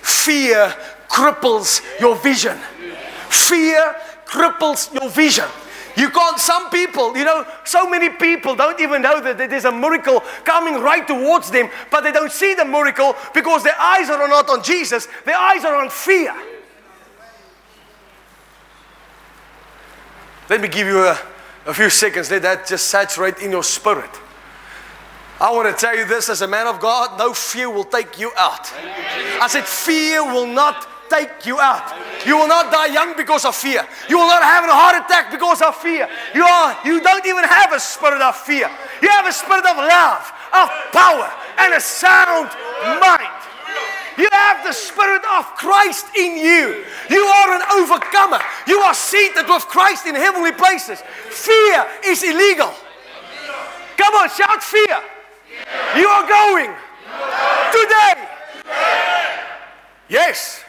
Fear 0.02 0.74
cripples 1.08 1.82
your 2.00 2.16
vision. 2.16 2.58
Fear 3.30 3.96
cripples 4.26 4.94
your 4.94 5.10
vision. 5.10 5.46
You 5.96 6.10
can't, 6.10 6.38
some 6.38 6.70
people, 6.70 7.16
you 7.16 7.24
know, 7.24 7.46
so 7.64 7.90
many 7.90 8.10
people 8.10 8.54
don't 8.54 8.80
even 8.82 9.02
know 9.02 9.22
that 9.22 9.38
there's 9.38 9.64
a 9.64 9.72
miracle 9.72 10.22
coming 10.44 10.82
right 10.82 11.08
towards 11.08 11.50
them, 11.50 11.70
but 11.90 12.02
they 12.02 12.12
don't 12.12 12.32
see 12.32 12.54
the 12.54 12.66
miracle 12.66 13.16
because 13.34 13.64
their 13.64 13.80
eyes 13.80 14.10
are 14.10 14.28
not 14.28 14.50
on 14.50 14.62
Jesus, 14.62 15.08
their 15.24 15.38
eyes 15.38 15.64
are 15.64 15.76
on 15.76 15.90
fear. 15.90 16.36
Let 20.50 20.62
me 20.62 20.68
give 20.68 20.88
you 20.88 21.00
a, 21.00 21.20
a 21.66 21.74
few 21.74 21.90
seconds. 21.90 22.30
Let 22.30 22.44
that 22.44 22.68
just 22.68 22.88
saturate 22.88 23.40
in 23.40 23.52
your 23.52 23.64
spirit. 23.64 24.10
I 25.40 25.52
want 25.52 25.68
to 25.68 25.80
tell 25.80 25.96
you 25.96 26.06
this 26.06 26.30
as 26.30 26.42
a 26.42 26.48
man 26.48 26.68
of 26.68 26.80
God 26.80 27.20
no 27.20 27.34
fear 27.34 27.70
will 27.70 27.84
take 27.84 28.20
you 28.20 28.32
out. 28.38 28.72
I 29.42 29.48
said, 29.50 29.66
fear 29.66 30.24
will 30.24 30.48
not 30.48 30.88
take 31.10 31.46
you 31.46 31.60
out. 31.60 31.94
You 32.26 32.38
will 32.38 32.48
not 32.48 32.72
die 32.72 32.88
young 32.88 33.16
because 33.18 33.46
of 33.46 33.56
fear. 33.56 33.86
You 34.10 34.18
will 34.18 34.28
not 34.28 34.42
have 34.42 34.64
a 34.64 34.74
heart 34.74 35.06
attack 35.06 35.32
because 35.32 35.62
of 35.62 35.76
fear. 35.76 36.08
You, 36.34 36.44
are, 36.44 36.78
you 36.86 37.02
don't 37.02 37.26
even 37.26 37.44
have 37.44 37.74
a 37.74 37.80
spirit 37.80 38.22
of 38.22 38.36
fear. 38.36 38.70
You 39.02 39.10
have 39.10 39.28
a 39.28 39.34
spirit 39.34 39.66
of 39.66 39.78
love, 39.78 40.32
of 40.54 40.70
power, 40.92 41.32
and 41.60 41.74
a 41.74 41.82
sound 41.82 42.50
mind. 43.00 43.15
You 44.18 44.28
have 44.32 44.66
the 44.66 44.72
Spirit 44.72 45.24
of 45.38 45.46
Christ 45.56 46.06
in 46.16 46.38
you. 46.38 46.86
You 47.10 47.24
are 47.24 47.56
an 47.56 47.62
overcomer. 47.82 48.40
You 48.68 48.80
are 48.80 48.94
seated 48.94 49.48
with 49.48 49.66
Christ 49.68 50.06
in 50.06 50.16
heavenly 50.16 50.52
places. 50.52 51.02
Fear 51.30 51.86
is 52.06 52.24
illegal. 52.24 52.74
Come 53.98 54.14
on, 54.16 54.30
shout 54.30 54.64
fear. 54.64 55.02
You 55.98 56.08
are 56.08 56.28
going 56.28 56.72
today. 57.72 58.28
Yes. 60.10 60.64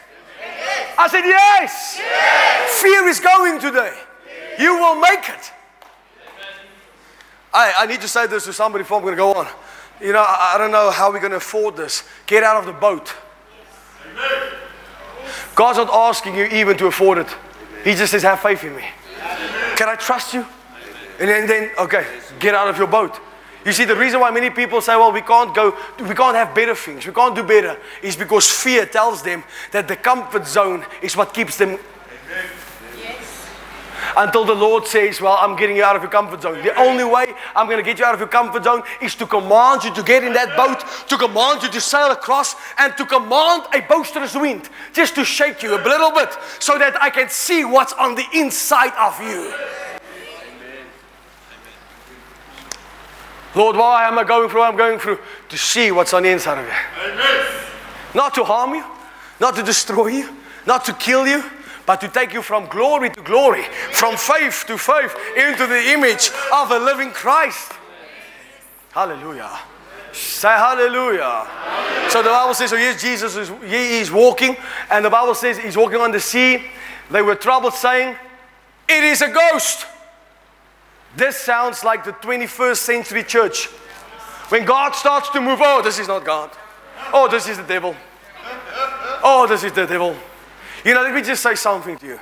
I 0.97 1.07
said, 1.09 1.25
yes. 1.25 1.99
Fear 2.81 3.07
is 3.07 3.19
going 3.19 3.59
today. 3.59 3.93
You 4.59 4.75
will 4.75 4.99
make 4.99 5.29
it. 5.29 5.51
I, 7.53 7.73
I 7.79 7.85
need 7.85 8.01
to 8.01 8.07
say 8.07 8.27
this 8.27 8.45
to 8.45 8.53
somebody 8.53 8.83
before 8.83 8.97
I'm 8.97 9.03
going 9.03 9.13
to 9.13 9.17
go 9.17 9.33
on. 9.33 9.47
You 10.01 10.13
know, 10.13 10.21
I, 10.21 10.53
I 10.55 10.57
don't 10.57 10.71
know 10.71 10.91
how 10.91 11.11
we're 11.11 11.19
going 11.19 11.31
to 11.31 11.37
afford 11.37 11.77
this. 11.77 12.03
Get 12.25 12.43
out 12.43 12.57
of 12.57 12.65
the 12.65 12.73
boat. 12.73 13.13
God's 15.55 15.77
not 15.77 15.89
asking 15.91 16.35
you 16.35 16.45
even 16.45 16.77
to 16.77 16.87
afford 16.87 17.17
it. 17.17 17.27
He 17.83 17.95
just 17.95 18.11
says, 18.11 18.23
have 18.23 18.39
faith 18.39 18.63
in 18.63 18.75
me. 18.75 18.83
Can 19.75 19.89
I 19.89 19.95
trust 19.95 20.33
you? 20.33 20.45
And 21.19 21.29
then, 21.29 21.47
then, 21.47 21.71
okay, 21.79 22.05
get 22.39 22.53
out 22.53 22.69
of 22.69 22.77
your 22.77 22.87
boat. 22.87 23.19
You 23.65 23.73
see, 23.73 23.85
the 23.85 23.95
reason 23.95 24.19
why 24.19 24.31
many 24.31 24.49
people 24.49 24.81
say, 24.81 24.95
well, 24.95 25.11
we 25.11 25.21
can't 25.21 25.53
go, 25.53 25.75
we 25.99 26.15
can't 26.15 26.35
have 26.35 26.55
better 26.55 26.75
things, 26.75 27.05
we 27.05 27.11
can't 27.11 27.35
do 27.35 27.43
better, 27.43 27.77
is 28.01 28.15
because 28.15 28.49
fear 28.49 28.85
tells 28.85 29.23
them 29.23 29.43
that 29.71 29.87
the 29.87 29.95
comfort 29.95 30.47
zone 30.47 30.85
is 31.01 31.17
what 31.17 31.33
keeps 31.33 31.57
them 31.57 31.77
until 34.17 34.43
the 34.43 34.55
Lord 34.55 34.85
says, 34.87 35.21
Well, 35.21 35.37
I'm 35.39 35.55
getting 35.55 35.75
you 35.75 35.83
out 35.83 35.95
of 35.95 36.01
your 36.01 36.11
comfort 36.11 36.41
zone. 36.41 36.61
The 36.63 36.75
only 36.75 37.03
way 37.03 37.33
I'm 37.55 37.67
going 37.67 37.77
to 37.77 37.83
get 37.83 37.99
you 37.99 38.05
out 38.05 38.13
of 38.13 38.19
your 38.19 38.27
comfort 38.27 38.63
zone 38.63 38.81
is 39.01 39.15
to 39.15 39.27
command 39.27 39.83
you 39.83 39.93
to 39.93 40.03
get 40.03 40.23
in 40.23 40.33
that 40.33 40.57
boat, 40.57 40.83
to 41.07 41.17
command 41.17 41.63
you 41.63 41.69
to 41.69 41.79
sail 41.79 42.11
across, 42.11 42.55
and 42.79 42.97
to 42.97 43.05
command 43.05 43.63
a 43.73 43.81
boisterous 43.81 44.35
wind 44.35 44.69
just 44.91 45.15
to 45.15 45.23
shake 45.23 45.61
you 45.61 45.75
a 45.75 45.81
little 45.81 46.11
bit 46.11 46.29
so 46.59 46.77
that 46.77 47.01
I 47.01 47.09
can 47.09 47.29
see 47.29 47.63
what's 47.63 47.93
on 47.93 48.15
the 48.15 48.25
inside 48.33 48.93
of 48.97 49.21
you. 49.21 49.53
Lord, 53.55 53.75
why 53.75 54.07
am 54.07 54.19
I 54.19 54.23
going 54.23 54.49
through 54.49 54.59
what 54.59 54.69
I'm 54.69 54.77
going 54.77 54.99
through? 54.99 55.19
To 55.49 55.57
see 55.57 55.91
what's 55.91 56.13
on 56.13 56.23
the 56.23 56.29
inside 56.29 56.59
of 56.59 56.65
you. 56.65 57.11
Amen. 57.11 57.63
Not 58.13 58.33
to 58.35 58.43
harm 58.43 58.75
you, 58.75 58.85
not 59.39 59.55
to 59.55 59.63
destroy 59.63 60.07
you, 60.07 60.35
not 60.65 60.85
to 60.85 60.93
kill 60.93 61.27
you, 61.27 61.43
but 61.87 62.01
to 62.01 62.09
take 62.09 62.33
you 62.33 62.41
from 62.41 62.67
glory 62.67 63.09
to 63.09 63.21
glory, 63.21 63.63
from 63.91 64.17
faith 64.17 64.65
to 64.67 64.77
faith, 64.77 65.15
into 65.37 65.65
the 65.65 65.93
image 65.93 66.29
of 66.53 66.69
a 66.69 66.77
living 66.77 67.11
Christ. 67.11 67.71
Hallelujah. 68.91 69.57
Say 70.11 70.49
hallelujah. 70.49 71.47
hallelujah. 71.47 72.09
So 72.11 72.21
the 72.21 72.29
Bible 72.29 72.53
says, 72.53 72.71
so 72.71 72.75
here's 72.75 73.01
Jesus, 73.01 73.37
is, 73.37 73.49
he 73.61 73.99
is 73.99 74.11
walking, 74.11 74.57
and 74.91 75.05
the 75.05 75.09
Bible 75.09 75.33
says 75.33 75.57
he's 75.57 75.77
walking 75.77 75.99
on 75.99 76.11
the 76.11 76.19
sea. 76.19 76.61
They 77.09 77.21
were 77.21 77.35
troubled, 77.35 77.73
saying, 77.73 78.17
It 78.89 79.03
is 79.05 79.21
a 79.21 79.29
ghost. 79.29 79.85
This 81.15 81.37
sounds 81.37 81.85
like 81.85 82.03
the 82.03 82.11
21st 82.11 82.77
century 82.77 83.23
church. 83.23 83.67
When 84.49 84.65
God 84.65 84.93
starts 84.93 85.29
to 85.29 85.39
move, 85.39 85.59
oh, 85.61 85.81
this 85.81 85.99
is 85.99 86.09
not 86.09 86.25
God. 86.25 86.51
Oh, 87.13 87.29
this 87.29 87.47
is 87.47 87.57
the 87.57 87.63
devil. 87.63 87.95
Oh, 89.23 89.45
this 89.47 89.63
is 89.63 89.71
the 89.71 89.85
devil. 89.85 90.15
You 90.85 90.93
know, 90.93 91.01
let 91.01 91.13
me 91.13 91.21
just 91.21 91.43
say 91.43 91.55
something 91.55 91.97
to 91.97 92.05
you. 92.05 92.19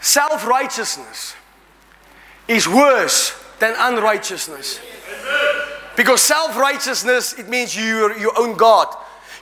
Self 0.00 0.46
righteousness 0.46 1.34
is 2.48 2.68
worse 2.68 3.34
than 3.58 3.74
unrighteousness. 3.78 4.80
Because 5.96 6.20
self 6.20 6.56
righteousness, 6.56 7.38
it 7.38 7.48
means 7.48 7.76
you 7.76 8.06
are 8.06 8.18
your 8.18 8.32
own 8.38 8.56
God. 8.56 8.88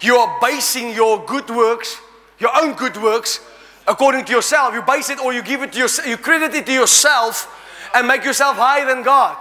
You 0.00 0.16
are 0.16 0.38
basing 0.40 0.94
your 0.94 1.24
good 1.24 1.48
works, 1.50 1.98
your 2.38 2.50
own 2.56 2.74
good 2.74 2.96
works, 2.96 3.40
according 3.86 4.24
to 4.26 4.32
yourself. 4.32 4.74
You 4.74 4.82
base 4.82 5.10
it 5.10 5.20
or 5.20 5.32
you 5.32 5.42
give 5.42 5.62
it 5.62 5.72
to 5.72 5.78
yourself, 5.78 6.08
you 6.08 6.16
credit 6.16 6.54
it 6.54 6.66
to 6.66 6.72
yourself 6.72 7.56
and 7.94 8.06
make 8.06 8.24
yourself 8.24 8.56
higher 8.56 8.86
than 8.86 9.02
God. 9.02 9.36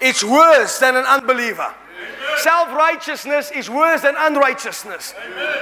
It's 0.00 0.24
worse 0.24 0.78
than 0.78 0.96
an 0.96 1.04
unbeliever. 1.04 1.74
Self 2.38 2.72
righteousness 2.72 3.50
is 3.50 3.68
worse 3.68 4.02
than 4.02 4.14
unrighteousness. 4.16 5.14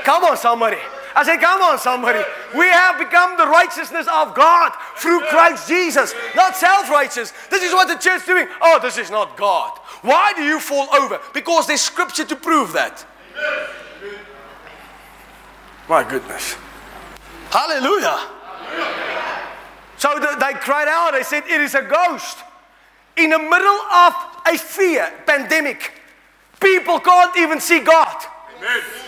Come 0.05 0.25
on, 0.25 0.37
somebody. 0.37 0.79
I 1.19 1.25
said, 1.25 1.41
Come 1.41 1.61
on, 1.63 1.81
somebody. 1.81 2.21
We 2.57 2.67
have 2.67 2.97
become 2.97 3.37
the 3.37 3.49
righteousness 3.49 4.07
of 4.07 4.37
God 4.37 4.71
through 4.99 5.19
Christ 5.23 5.67
Jesus, 5.67 6.15
not 6.37 6.55
self 6.55 6.89
righteous. 6.89 7.33
This 7.51 7.65
is 7.65 7.73
what 7.73 7.89
the 7.89 7.97
church 7.97 8.21
is 8.21 8.27
doing. 8.27 8.47
Oh, 8.61 8.79
this 8.81 8.99
is 8.99 9.11
not 9.11 9.37
God. 9.37 9.77
Why 10.03 10.33
do 10.37 10.45
you 10.45 10.61
fall 10.61 10.87
over? 10.95 11.19
Because 11.35 11.67
there's 11.67 11.81
scripture 11.81 12.25
to 12.25 12.37
prove 12.37 12.73
that. 12.75 13.05
My 15.89 16.09
goodness. 16.09 16.55
Hallelujah. 17.51 18.21
So 19.97 20.21
they 20.21 20.53
cried 20.61 20.87
out, 20.87 21.15
they 21.15 21.25
said, 21.25 21.43
It 21.49 21.61
is 21.61 21.75
a 21.75 21.83
ghost. 21.83 22.39
In 23.17 23.31
the 23.31 23.41
middle 23.41 23.81
of 23.91 24.15
a 24.47 24.57
fear 24.57 25.13
pandemic, 25.27 26.01
people 26.61 27.01
can't 27.01 27.37
even 27.37 27.59
see 27.59 27.81
God. 27.81 28.23
Amen. 28.59 29.08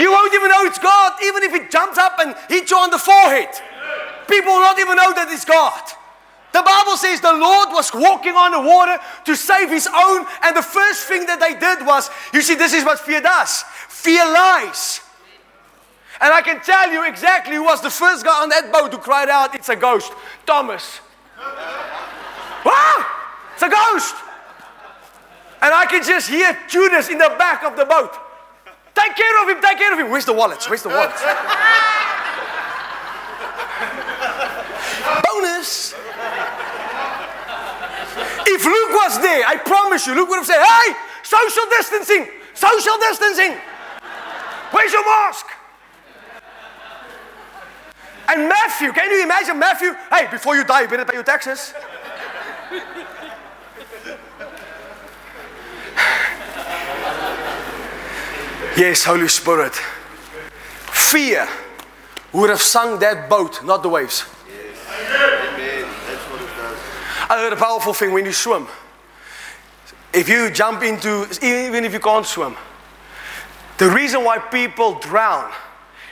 You 0.00 0.10
won't 0.10 0.32
even 0.32 0.48
know 0.48 0.64
it's 0.64 0.78
God, 0.78 1.12
even 1.22 1.42
if 1.42 1.52
it 1.52 1.70
jumps 1.70 1.98
up 1.98 2.18
and 2.20 2.34
hits 2.48 2.70
you 2.70 2.78
on 2.78 2.90
the 2.90 2.98
forehead. 2.98 3.50
People 4.26 4.54
will 4.54 4.60
not 4.60 4.78
even 4.78 4.96
know 4.96 5.12
that 5.12 5.28
it's 5.30 5.44
God. 5.44 5.82
The 6.52 6.62
Bible 6.62 6.96
says 6.96 7.20
the 7.20 7.36
Lord 7.36 7.68
was 7.68 7.92
walking 7.92 8.34
on 8.34 8.52
the 8.52 8.60
water 8.60 8.98
to 9.26 9.36
save 9.36 9.68
his 9.68 9.86
own, 9.86 10.26
and 10.42 10.56
the 10.56 10.62
first 10.62 11.06
thing 11.06 11.26
that 11.26 11.38
they 11.38 11.54
did 11.54 11.86
was 11.86 12.10
you 12.32 12.40
see, 12.40 12.54
this 12.54 12.72
is 12.72 12.84
what 12.84 12.98
fear 12.98 13.20
does 13.20 13.62
fear 13.88 14.24
lies. 14.24 15.02
And 16.22 16.32
I 16.32 16.40
can 16.40 16.60
tell 16.60 16.90
you 16.90 17.06
exactly 17.06 17.56
who 17.56 17.64
was 17.64 17.82
the 17.82 17.90
first 17.90 18.24
guy 18.24 18.42
on 18.42 18.48
that 18.48 18.72
boat 18.72 18.92
who 18.92 18.98
cried 18.98 19.28
out, 19.28 19.54
It's 19.54 19.68
a 19.68 19.76
ghost. 19.76 20.12
Thomas. 20.46 21.00
ah, 21.38 23.52
it's 23.52 23.62
a 23.62 23.68
ghost. 23.68 24.14
And 25.60 25.74
I 25.74 25.84
can 25.84 26.02
just 26.02 26.28
hear 26.28 26.56
Judas 26.68 27.10
in 27.10 27.18
the 27.18 27.34
back 27.38 27.64
of 27.64 27.76
the 27.76 27.84
boat. 27.84 28.16
Take 29.00 29.16
care 29.16 29.42
of 29.42 29.48
him, 29.48 29.62
take 29.62 29.78
care 29.78 29.92
of 29.92 29.98
him. 29.98 30.10
Where's 30.10 30.26
the 30.26 30.32
wallets? 30.32 30.68
Where's 30.68 30.82
the 30.82 30.90
wallets? 30.90 31.22
Bonus. 35.24 35.94
If 38.46 38.64
Luke 38.64 38.92
was 38.92 39.20
there, 39.22 39.46
I 39.46 39.56
promise 39.64 40.06
you, 40.06 40.14
Luke 40.14 40.28
would 40.28 40.36
have 40.36 40.46
said, 40.46 40.62
Hey, 40.62 40.94
social 41.22 41.64
distancing, 41.70 42.28
social 42.52 42.98
distancing. 42.98 43.56
Where's 44.70 44.92
your 44.92 45.04
mask? 45.04 45.46
And 48.28 48.48
Matthew, 48.48 48.92
can 48.92 49.10
you 49.10 49.22
imagine 49.22 49.58
Matthew? 49.58 49.94
Hey, 50.10 50.28
before 50.30 50.56
you 50.56 50.64
die, 50.64 50.82
you 50.82 50.88
better 50.88 51.06
pay 51.06 51.14
your 51.14 51.24
taxes. 51.24 51.72
Yes, 58.80 59.04
Holy 59.04 59.28
Spirit. 59.28 59.74
Fear 59.74 61.46
would 62.32 62.48
have 62.48 62.62
sunk 62.62 63.00
that 63.00 63.28
boat, 63.28 63.62
not 63.62 63.82
the 63.82 63.90
waves. 63.90 64.24
I 67.28 67.36
heard 67.36 67.52
a 67.52 67.56
powerful 67.56 67.92
thing 67.92 68.14
when 68.14 68.24
you 68.24 68.32
swim. 68.32 68.66
If 70.14 70.30
you 70.30 70.50
jump 70.50 70.82
into, 70.82 71.28
even 71.42 71.84
if 71.84 71.92
you 71.92 72.00
can't 72.00 72.24
swim, 72.24 72.56
the 73.76 73.90
reason 73.90 74.24
why 74.24 74.38
people 74.38 74.94
drown 74.94 75.52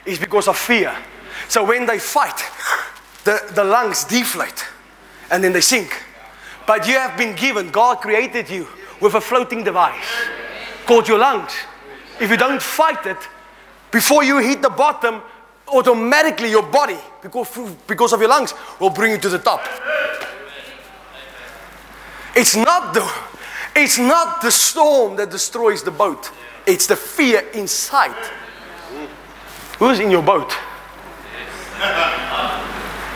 is 0.05 0.19
because 0.19 0.47
of 0.47 0.59
fear. 0.59 0.95
So 1.49 1.65
when 1.65 1.87
they 1.87 1.99
fight, 1.99 2.39
the, 3.25 3.51
the 3.55 3.65
lungs 3.65 4.05
deflate 4.05 4.67
and 5.31 5.43
then 5.43 5.55
they 5.55 5.63
sink. 5.63 6.05
But 6.67 6.87
you 6.87 6.97
have 6.97 7.17
been 7.17 7.35
given, 7.35 7.71
God 7.71 8.03
created 8.03 8.51
you 8.51 8.69
with 9.01 9.15
a 9.15 9.23
floating 9.23 9.65
device 9.65 10.05
called 10.85 11.09
your 11.09 11.19
lungs. 11.19 11.55
If 12.21 12.31
you 12.31 12.37
don't 12.37 12.63
fight 12.63 13.07
it, 13.07 13.19
before 13.91 14.25
you 14.25 14.39
hit 14.39 14.61
the 14.63 14.71
bottom, 14.71 15.23
automatically 15.69 16.51
your 16.51 16.63
body, 16.63 16.99
because, 17.23 17.49
because 17.87 18.13
of 18.13 18.21
your 18.21 18.29
lungs, 18.29 18.55
will 18.81 18.91
bring 18.91 19.13
you 19.13 19.19
to 19.19 19.29
the 19.29 19.39
top. 19.39 19.67
It's 22.35 22.57
not 22.57 22.95
the, 22.95 23.11
it's 23.75 23.99
not 23.99 24.43
the 24.43 24.51
storm 24.51 25.17
that 25.17 25.31
destroys 25.31 25.83
the 25.83 25.91
boat. 25.91 26.31
It's 26.67 26.87
the 26.87 26.97
fear 26.97 27.41
inside. 27.55 28.31
Who's 29.79 30.01
in 30.01 30.11
your 30.11 30.23
boat? 30.23 30.53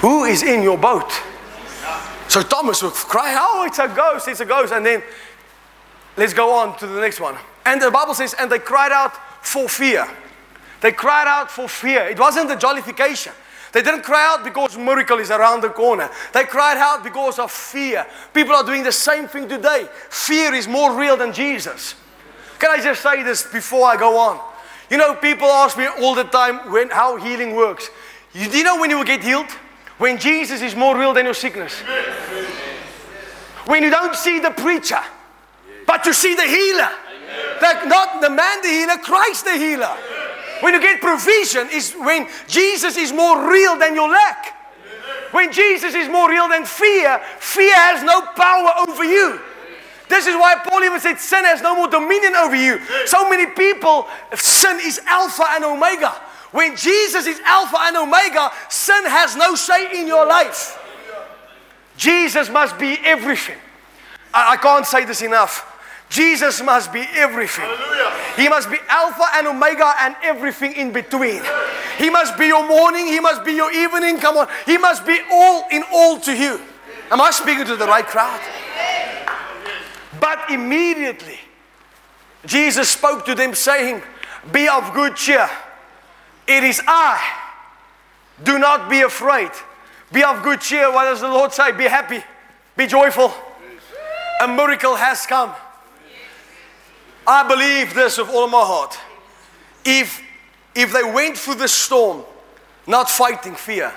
Who 0.01 0.25
is 0.25 0.43
in 0.43 0.62
your 0.62 0.79
boat? 0.79 1.11
So 2.29 2.43
Thomas 2.43 2.83
would 2.83 2.93
cry, 2.93 3.37
Oh, 3.38 3.65
it's 3.67 3.79
a 3.79 3.88
ghost, 3.88 4.27
it's 4.29 4.41
a 4.41 4.47
ghost. 4.47 4.73
And 4.73 4.87
then 4.87 5.03
let's 6.16 6.33
go 6.33 6.53
on 6.55 6.79
to 6.79 6.87
the 6.87 7.01
next 7.01 7.20
one. 7.20 7.37
And 7.65 7.81
the 7.81 7.91
Bible 7.91 8.15
says, 8.15 8.35
and 8.39 8.51
they 8.51 8.59
cried 8.59 8.93
out 8.93 9.13
for 9.45 9.69
fear. 9.69 10.09
They 10.81 10.93
cried 10.93 11.29
out 11.29 11.51
for 11.51 11.69
fear. 11.69 12.09
It 12.09 12.19
wasn't 12.19 12.49
the 12.49 12.57
jollification. 12.57 13.33
They 13.73 13.83
didn't 13.83 14.03
cry 14.03 14.27
out 14.27 14.45
because 14.45 14.77
miracle 14.77 15.19
is 15.19 15.31
around 15.31 15.63
the 15.63 15.71
corner. 15.71 16.11
They 16.35 16.45
cried 16.45 16.77
out 16.77 17.03
because 17.03 17.39
of 17.39 17.51
fear. 17.51 18.07
People 18.35 18.55
are 18.55 18.65
doing 18.65 18.83
the 18.83 18.93
same 18.93 19.27
thing 19.27 19.49
today. 19.49 19.89
Fear 20.11 20.55
is 20.55 20.69
more 20.69 20.99
real 20.99 21.17
than 21.17 21.33
Jesus. 21.33 21.95
Can 22.59 22.71
I 22.71 22.83
just 22.83 23.03
say 23.03 23.23
this 23.23 23.51
before 23.51 23.87
I 23.89 23.97
go 23.97 24.19
on? 24.19 24.41
You 24.91 24.99
know, 24.99 25.15
people 25.15 25.47
ask 25.49 25.79
me 25.79 25.87
all 25.87 26.15
the 26.15 26.25
time 26.25 26.71
when, 26.71 26.91
how 26.91 27.17
healing 27.17 27.57
works. 27.57 27.89
You, 28.35 28.51
do 28.51 28.59
you 28.59 28.65
know 28.65 28.79
when 28.79 28.91
you 28.91 28.99
will 28.99 29.05
get 29.05 29.23
healed? 29.23 29.51
When 29.97 30.19
Jesus 30.19 30.61
is 30.61 30.75
more 30.75 30.99
real 30.99 31.15
than 31.15 31.25
your 31.25 31.35
sickness. 31.35 31.73
When 33.67 33.83
you 33.83 33.91
don't 33.91 34.15
see 34.15 34.39
the 34.39 34.51
preacher, 34.51 35.01
but 35.87 36.05
you 36.05 36.13
see 36.13 36.35
the 36.35 36.43
healer. 36.43 36.91
That 37.63 37.87
not 37.87 38.21
the 38.21 38.29
man 38.29 38.61
the 38.61 38.69
healer, 38.69 38.99
Christ 38.99 39.45
the 39.45 39.55
healer. 39.55 39.95
When 40.67 40.75
you 40.75 40.81
get 40.81 41.01
provision 41.01 41.71
is 41.71 41.95
when 41.95 42.27
Jesus 42.49 42.97
is 42.97 43.13
more 43.13 43.49
real 43.49 43.79
than 43.79 43.95
your 43.95 44.11
lack. 44.11 44.59
When 45.31 45.53
Jesus 45.53 45.95
is 45.95 46.09
more 46.09 46.29
real 46.29 46.49
than 46.49 46.65
fear, 46.67 47.23
fear 47.39 47.75
has 47.75 48.03
no 48.03 48.23
power 48.35 48.89
over 48.89 49.05
you. 49.05 49.41
This 50.09 50.27
is 50.27 50.35
why 50.35 50.57
Paul 50.67 50.83
even 50.83 50.99
said 50.99 51.19
sin 51.21 51.45
has 51.45 51.63
no 51.63 51.77
more 51.77 51.89
dominion 51.89 52.35
over 52.35 52.57
you. 52.57 52.81
So 53.07 53.31
many 53.31 53.47
people, 53.47 54.09
sin 54.35 54.81
is 54.83 55.01
Alpha 55.07 55.45
and 55.51 55.65
Omega. 55.65 56.11
When 56.51 56.75
Jesus 56.77 57.27
is 57.27 57.41
Alpha 57.45 57.79
and 57.79 57.97
Omega, 57.97 58.51
sin 58.69 59.05
has 59.07 59.37
no 59.37 59.55
say 59.55 60.01
in 60.01 60.09
your 60.09 60.27
life. 60.27 60.79
Jesus 61.97 62.51
must 62.51 62.77
be 62.77 62.99
everything. 63.05 63.57
I, 64.35 64.55
I 64.55 64.57
can't 64.57 64.85
say 64.85 65.05
this 65.05 65.23
enough. 65.23 65.72
Jesus 66.13 66.63
must 66.63 66.93
be 66.93 67.07
everything. 67.15 67.65
Hallelujah. 67.65 68.35
He 68.37 68.47
must 68.47 68.71
be 68.71 68.77
Alpha 68.87 69.25
and 69.35 69.47
Omega 69.47 69.95
and 70.01 70.15
everything 70.23 70.75
in 70.75 70.93
between. 70.93 71.43
He 71.97 72.11
must 72.11 72.37
be 72.37 72.49
your 72.49 72.69
morning. 72.69 73.07
He 73.07 73.19
must 73.19 73.47
be 73.47 73.53
your 73.53 73.73
evening. 73.73 74.19
Come 74.19 74.37
on. 74.37 74.47
He 74.67 74.77
must 74.77 75.07
be 75.07 75.19
all 75.31 75.65
in 75.71 75.83
all 75.91 76.21
to 76.21 76.37
you. 76.37 76.61
Am 77.11 77.19
I 77.19 77.31
speaking 77.31 77.65
to 77.65 77.77
the 77.77 77.87
right 77.87 78.07
crowd? 78.07 78.41
But 80.21 80.51
immediately, 80.51 81.39
Jesus 82.45 82.91
spoke 82.91 83.25
to 83.25 83.35
them, 83.35 83.55
saying, 83.55 84.03
Be 84.53 84.69
of 84.69 84.93
good 84.93 85.17
cheer. 85.17 85.49
It 86.47 86.63
is 86.63 86.83
I. 86.87 87.19
Do 88.45 88.59
not 88.59 88.91
be 88.91 89.01
afraid. 89.01 89.51
Be 90.13 90.23
of 90.23 90.43
good 90.43 90.61
cheer. 90.61 90.93
What 90.93 91.05
does 91.05 91.23
the 91.23 91.29
Lord 91.29 91.55
say? 91.55 91.73
Be 91.73 91.85
happy. 91.85 92.23
Be 92.77 92.87
joyful. 92.87 93.33
A 94.43 94.49
miracle 94.49 94.97
has 94.97 95.25
come. 95.25 95.55
I 97.27 97.47
believe 97.47 97.95
this 97.95 98.18
with 98.18 98.29
all 98.31 98.45
of 98.45 98.51
my 98.51 98.61
heart. 98.61 98.99
If, 99.85 100.23
if 100.75 100.93
they 100.93 101.05
went 101.05 101.37
through 101.37 101.57
the 101.57 101.68
storm, 101.68 102.25
not 102.87 103.09
fighting 103.09 103.55
fear, 103.55 103.93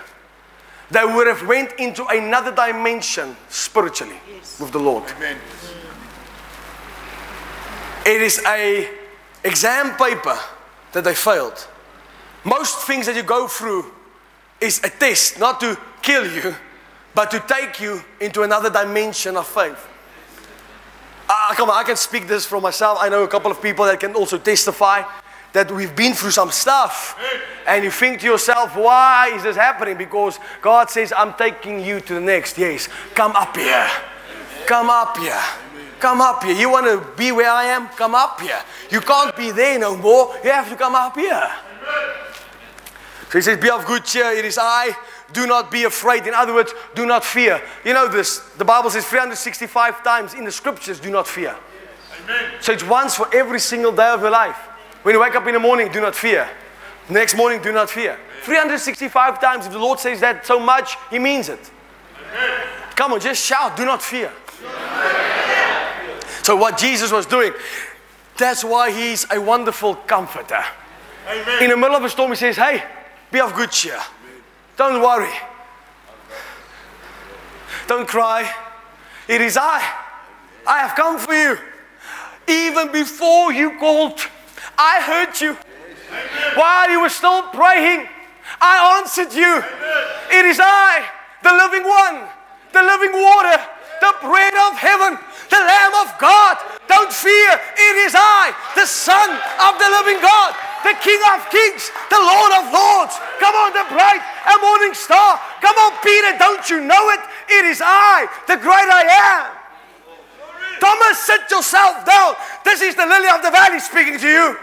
they 0.92 1.04
would 1.04 1.28
have 1.28 1.48
went 1.48 1.74
into 1.80 2.06
another 2.06 2.52
dimension 2.52 3.36
spiritually 3.50 4.18
with 4.60 4.72
the 4.72 4.80
Lord. 4.80 5.04
Amen. 5.18 5.38
It 8.06 8.22
is 8.22 8.42
a 8.46 8.88
exam 9.44 9.96
paper 9.98 10.38
that 10.92 11.04
they 11.04 11.16
failed. 11.16 11.68
Most 12.44 12.86
things 12.86 13.08
that 13.08 13.16
you 13.16 13.24
go 13.24 13.48
through 13.48 13.92
is 14.62 14.80
a 14.84 14.90
test, 14.90 15.40
not 15.40 15.60
to 15.62 15.78
kill 16.04 16.32
you, 16.32 16.56
but 17.16 17.32
to 17.32 17.40
take 17.48 17.80
you 17.80 18.02
into 18.22 18.44
another 18.44 18.70
dimension 18.70 19.36
of 19.36 19.48
faith. 19.48 19.88
Ah, 21.28 21.54
come 21.56 21.70
on, 21.70 21.78
I 21.78 21.84
can 21.84 21.96
speak 21.96 22.28
this 22.28 22.46
for 22.46 22.62
myself. 22.62 23.00
I 23.02 23.10
know 23.10 23.24
a 23.24 23.28
couple 23.28 23.50
of 23.50 23.62
people 23.62 23.86
that 23.86 24.00
can 24.00 24.14
also 24.14 24.38
testify 24.38 25.04
that 25.54 25.72
we've 25.72 25.96
been 25.96 26.14
through 26.14 26.32
some 26.32 26.52
stuff. 26.52 27.18
And 27.66 27.84
you 27.84 27.90
think 27.90 28.20
to 28.20 28.26
yourself, 28.26 28.76
why 28.76 29.32
is 29.34 29.44
this 29.44 29.56
happening? 29.56 29.98
Because 29.98 30.38
God 30.62 30.90
says, 30.90 31.14
I'm 31.16 31.34
taking 31.34 31.80
you 31.80 32.00
to 32.02 32.14
the 32.16 32.22
next. 32.22 32.58
Yes, 32.58 32.90
come 33.16 33.32
up 33.32 33.56
here. 33.56 33.90
Come 34.68 34.90
up 34.90 35.18
here. 35.18 35.42
Come 36.00 36.22
up 36.22 36.44
here. 36.44 36.56
You 36.56 36.70
want 36.70 36.86
to 36.88 37.18
be 37.18 37.32
where 37.32 37.50
I 37.50 37.66
am? 37.66 37.88
Come 37.90 38.14
up 38.14 38.42
here. 38.42 38.62
You 38.92 39.00
can't 39.00 39.36
be 39.36 39.52
there 39.52 39.80
no 39.80 39.96
more. 39.96 40.36
You 40.44 40.52
have 40.52 40.70
to 40.70 40.76
come 40.76 40.94
up 40.94 41.16
here. 41.16 41.50
So 43.30 43.40
he 43.40 43.42
says, 43.42 43.60
Be 43.60 43.70
of 43.70 43.86
good 43.86 44.04
cheer. 44.04 44.32
It 44.32 44.46
is 44.46 44.60
I. 44.62 44.96
Do 45.36 45.46
not 45.46 45.70
be 45.70 45.84
afraid. 45.84 46.26
In 46.26 46.34
other 46.34 46.54
words, 46.54 46.74
do 46.96 47.06
not 47.06 47.26
fear. 47.26 47.62
You 47.84 47.94
know 47.94 48.08
this. 48.08 48.40
The 48.58 48.64
Bible 48.64 48.90
says 48.90 49.06
365 49.06 50.02
times 50.02 50.34
in 50.34 50.46
the 50.46 50.52
scriptures, 50.52 50.98
do 50.98 51.12
not 51.12 51.28
fear. 51.28 51.54
Amen. 52.24 52.54
So 52.62 52.72
it's 52.72 52.86
once 52.86 53.16
for 53.16 53.28
every 53.36 53.60
single 53.60 53.92
day 53.92 54.08
of 54.08 54.22
your 54.22 54.30
life. 54.30 54.56
When 55.04 55.14
you 55.14 55.20
wake 55.20 55.36
up 55.36 55.46
in 55.46 55.54
the 55.54 55.60
morning, 55.60 55.92
do 55.92 56.00
not 56.00 56.16
fear. 56.16 56.50
Next 57.10 57.36
morning, 57.36 57.62
do 57.62 57.74
not 57.74 57.90
fear. 57.90 58.18
365 58.44 59.42
times. 59.42 59.66
If 59.66 59.74
the 59.74 59.78
Lord 59.80 60.00
says 60.00 60.22
that 60.22 60.46
so 60.46 60.58
much, 60.58 60.96
He 61.12 61.20
means 61.20 61.50
it. 61.50 61.70
Come 62.96 63.12
on, 63.12 63.20
just 63.20 63.44
shout, 63.44 63.76
do 63.76 63.84
not 63.84 64.02
fear. 64.02 64.32
So, 66.44 66.56
what 66.56 66.78
Jesus 66.78 67.12
was 67.12 67.26
doing, 67.26 67.52
that's 68.38 68.64
why 68.64 68.90
He's 68.90 69.26
a 69.30 69.42
wonderful 69.42 69.96
comforter. 69.96 70.64
Amen. 71.28 71.64
In 71.64 71.70
the 71.72 71.78
middle 71.78 71.98
of 71.98 72.04
a 72.06 72.10
storm, 72.10 72.32
He 72.32 72.38
says, 72.38 72.56
Hey, 72.56 72.82
be 73.32 73.42
of 73.42 73.54
good 73.54 73.72
cheer. 73.72 74.00
Don't 74.78 75.02
worry. 75.02 75.34
Don't 77.88 78.08
cry. 78.08 78.52
It 79.28 79.42
is 79.42 79.58
I. 79.58 79.82
I 80.68 80.80
have 80.80 80.96
come 80.96 81.18
for 81.20 81.34
you. 81.34 81.58
Even 82.48 82.92
before 82.92 83.54
you 83.54 83.78
called, 83.80 84.20
I 84.78 85.02
heard 85.02 85.40
you. 85.42 85.58
While 86.56 86.90
you 86.90 87.02
were 87.02 87.10
still 87.10 87.44
praying, 87.54 88.08
I 88.62 89.02
answered 89.02 89.34
you. 89.34 89.64
It 90.32 90.46
is 90.46 90.60
I, 90.62 91.06
the 91.42 91.54
living 91.54 91.84
one, 91.84 92.28
the 92.74 92.84
living 92.84 93.14
water, 93.14 93.58
the 94.02 94.14
bread 94.22 94.54
of 94.54 94.78
heaven, 94.78 95.18
the 95.50 95.62
Lamb 95.62 95.96
of 96.06 96.14
God. 96.20 96.58
Don't 96.88 97.12
fear. 97.12 97.52
It 97.78 97.96
is 98.06 98.14
I, 98.16 98.54
the 98.76 98.86
Son 98.86 99.30
of 99.30 99.80
the 99.80 99.90
living 99.90 100.22
God, 100.22 100.54
the 100.86 100.94
King 101.02 101.18
of 101.34 101.50
kings, 101.50 101.90
the 102.14 102.22
Lord 102.22 102.52
of 102.62 102.70
lords. 102.70 103.18
Come 103.42 103.58
on, 103.58 103.74
the 103.74 103.90
bright 103.90 104.22
and 104.22 104.62
morning 104.62 104.94
star. 104.94 105.42
Come 105.60 105.76
on, 105.76 105.98
Peter, 106.06 106.38
don't 106.38 106.70
you 106.70 106.80
know 106.80 107.10
it? 107.10 107.20
It 107.50 107.66
is 107.66 107.82
I, 107.84 108.30
the 108.46 108.56
great 108.62 108.90
I 108.94 109.04
am. 109.10 109.66
Thomas, 110.80 111.18
sit 111.26 111.50
yourself 111.50 112.06
down. 112.06 112.36
This 112.64 112.82
is 112.82 112.94
the 112.94 113.06
lily 113.06 113.30
of 113.34 113.42
the 113.42 113.50
valley 113.50 113.80
speaking 113.80 114.20
to 114.20 114.30
you. 114.30 114.58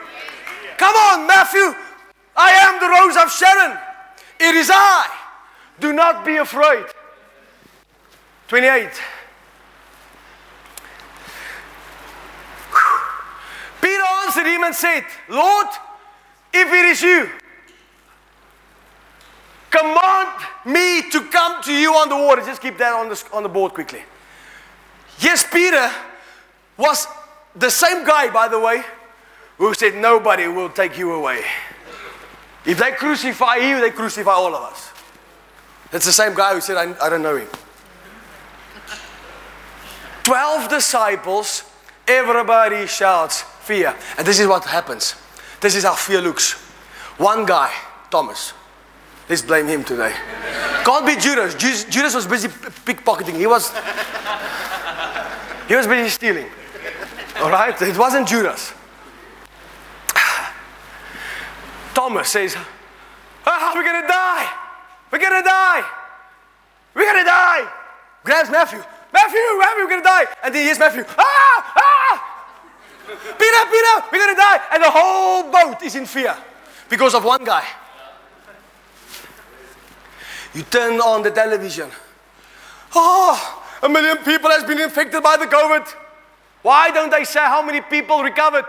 Come 0.78 0.94
on, 0.94 1.26
Matthew. 1.26 1.74
I 2.36 2.52
am 2.66 2.78
the 2.78 2.88
rose 2.88 3.16
of 3.16 3.32
Sharon. 3.32 3.76
It 4.38 4.54
is 4.54 4.70
I. 4.72 5.10
Do 5.80 5.92
not 5.92 6.24
be 6.24 6.36
afraid. 6.36 6.86
28. 8.48 8.90
Peter 13.80 14.02
answered 14.24 14.46
him 14.46 14.62
and 14.62 14.74
said, 14.74 15.04
Lord, 15.28 15.66
if 16.52 16.68
it 16.68 16.84
is 16.86 17.02
you, 17.02 17.30
command 19.70 20.28
me 20.66 21.08
to 21.10 21.20
come 21.30 21.62
to 21.62 21.72
you 21.72 21.92
on 21.94 22.08
the 22.08 22.16
water. 22.16 22.42
Just 22.42 22.60
keep 22.60 22.78
that 22.78 22.92
on 22.92 23.08
the, 23.08 23.24
on 23.32 23.42
the 23.42 23.48
board 23.48 23.72
quickly. 23.72 24.02
Yes, 25.18 25.44
Peter 25.50 25.90
was 26.76 27.06
the 27.54 27.70
same 27.70 28.04
guy, 28.04 28.30
by 28.30 28.48
the 28.48 28.58
way, 28.58 28.82
who 29.58 29.72
said, 29.74 29.94
Nobody 29.94 30.48
will 30.48 30.70
take 30.70 30.98
you 30.98 31.12
away. 31.12 31.42
If 32.64 32.78
they 32.78 32.92
crucify 32.92 33.56
you, 33.56 33.80
they 33.80 33.90
crucify 33.90 34.30
all 34.30 34.54
of 34.54 34.62
us. 34.62 34.90
It's 35.92 36.06
the 36.06 36.12
same 36.12 36.34
guy 36.34 36.54
who 36.54 36.60
said, 36.60 36.76
I, 36.76 37.06
I 37.06 37.10
don't 37.10 37.22
know 37.22 37.36
him. 37.36 37.48
Twelve 40.22 40.68
disciples, 40.70 41.64
everybody 42.06 42.86
shouts 42.86 43.42
fear. 43.42 43.94
And 44.16 44.26
this 44.26 44.38
is 44.38 44.46
what 44.46 44.64
happens. 44.64 45.16
This 45.62 45.76
is 45.76 45.84
how 45.84 45.94
fear 45.94 46.20
looks. 46.20 46.54
One 47.18 47.46
guy, 47.46 47.72
Thomas. 48.10 48.52
Let's 49.28 49.42
blame 49.42 49.68
him 49.68 49.84
today. 49.84 50.12
Can't 50.84 51.06
be 51.06 51.14
Judas. 51.14 51.54
Judas 51.54 52.14
was 52.16 52.26
busy 52.26 52.48
pickpocketing. 52.48 53.36
He 53.36 53.46
was 53.46 53.70
he 55.68 55.76
was 55.76 55.86
busy 55.86 56.10
stealing. 56.10 56.48
All 57.40 57.50
right? 57.50 57.80
It 57.80 57.96
wasn't 57.96 58.26
Judas. 58.26 58.72
Thomas 61.94 62.28
says, 62.28 62.56
ah, 63.46 63.72
we're 63.74 63.84
gonna 63.84 64.08
die. 64.08 64.52
We're 65.12 65.20
gonna 65.20 65.44
die. 65.44 65.84
We're 66.94 67.06
gonna 67.06 67.24
die. 67.24 67.72
Grabs 68.24 68.50
Matthew. 68.50 68.82
Matthew, 69.12 69.58
Matthew, 69.58 69.84
we're 69.84 69.90
gonna 69.90 70.02
die. 70.02 70.24
And 70.42 70.54
then 70.54 70.64
here's 70.64 70.78
Matthew. 70.78 71.04
Ah, 71.16 71.72
ah. 71.76 72.41
Peter, 73.16 73.62
Peter, 73.70 74.06
we're 74.10 74.18
gonna 74.18 74.36
die. 74.36 74.60
And 74.72 74.82
the 74.82 74.90
whole 74.90 75.50
boat 75.50 75.82
is 75.82 75.94
in 75.94 76.06
fear 76.06 76.36
because 76.88 77.14
of 77.14 77.24
one 77.24 77.44
guy. 77.44 77.64
You 80.54 80.62
turn 80.62 81.00
on 81.00 81.22
the 81.22 81.30
television. 81.30 81.90
Oh, 82.94 83.64
a 83.82 83.88
million 83.88 84.18
people 84.18 84.50
has 84.50 84.64
been 84.64 84.80
infected 84.80 85.22
by 85.22 85.36
the 85.36 85.46
COVID. 85.46 85.86
Why 86.62 86.90
don't 86.90 87.10
they 87.10 87.24
say 87.24 87.40
how 87.40 87.62
many 87.62 87.80
people 87.80 88.22
recovered? 88.22 88.66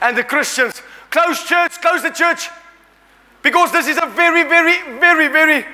And 0.00 0.16
the 0.16 0.24
Christians 0.24 0.82
close 1.10 1.44
church, 1.44 1.80
close 1.80 2.02
the 2.02 2.10
church. 2.10 2.50
Because 3.42 3.70
this 3.72 3.86
is 3.86 3.98
a 4.02 4.06
very, 4.06 4.42
very, 4.42 4.98
very, 4.98 5.28
very 5.28 5.64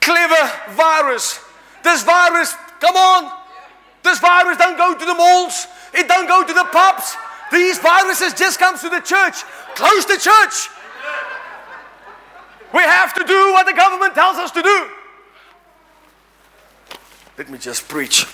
clever 0.00 0.52
virus. 0.70 1.38
This 1.82 2.02
virus, 2.02 2.54
come 2.80 2.96
on. 2.96 3.43
This 4.04 4.18
virus 4.20 4.58
don't 4.58 4.76
go 4.76 4.94
to 4.94 5.04
the 5.04 5.14
malls. 5.14 5.66
It 5.94 6.06
don't 6.06 6.28
go 6.28 6.44
to 6.46 6.52
the 6.52 6.64
pubs. 6.64 7.16
These 7.50 7.78
viruses 7.78 8.34
just 8.34 8.58
comes 8.58 8.82
to 8.82 8.90
the 8.90 9.00
church. 9.00 9.42
Close 9.74 10.04
the 10.04 10.18
church. 10.18 10.68
We 12.72 12.80
have 12.80 13.14
to 13.14 13.24
do 13.24 13.52
what 13.52 13.66
the 13.66 13.72
government 13.72 14.14
tells 14.14 14.36
us 14.36 14.50
to 14.52 14.62
do. 14.62 14.88
Let 17.38 17.48
me 17.48 17.58
just 17.58 17.88
preach. 17.88 18.26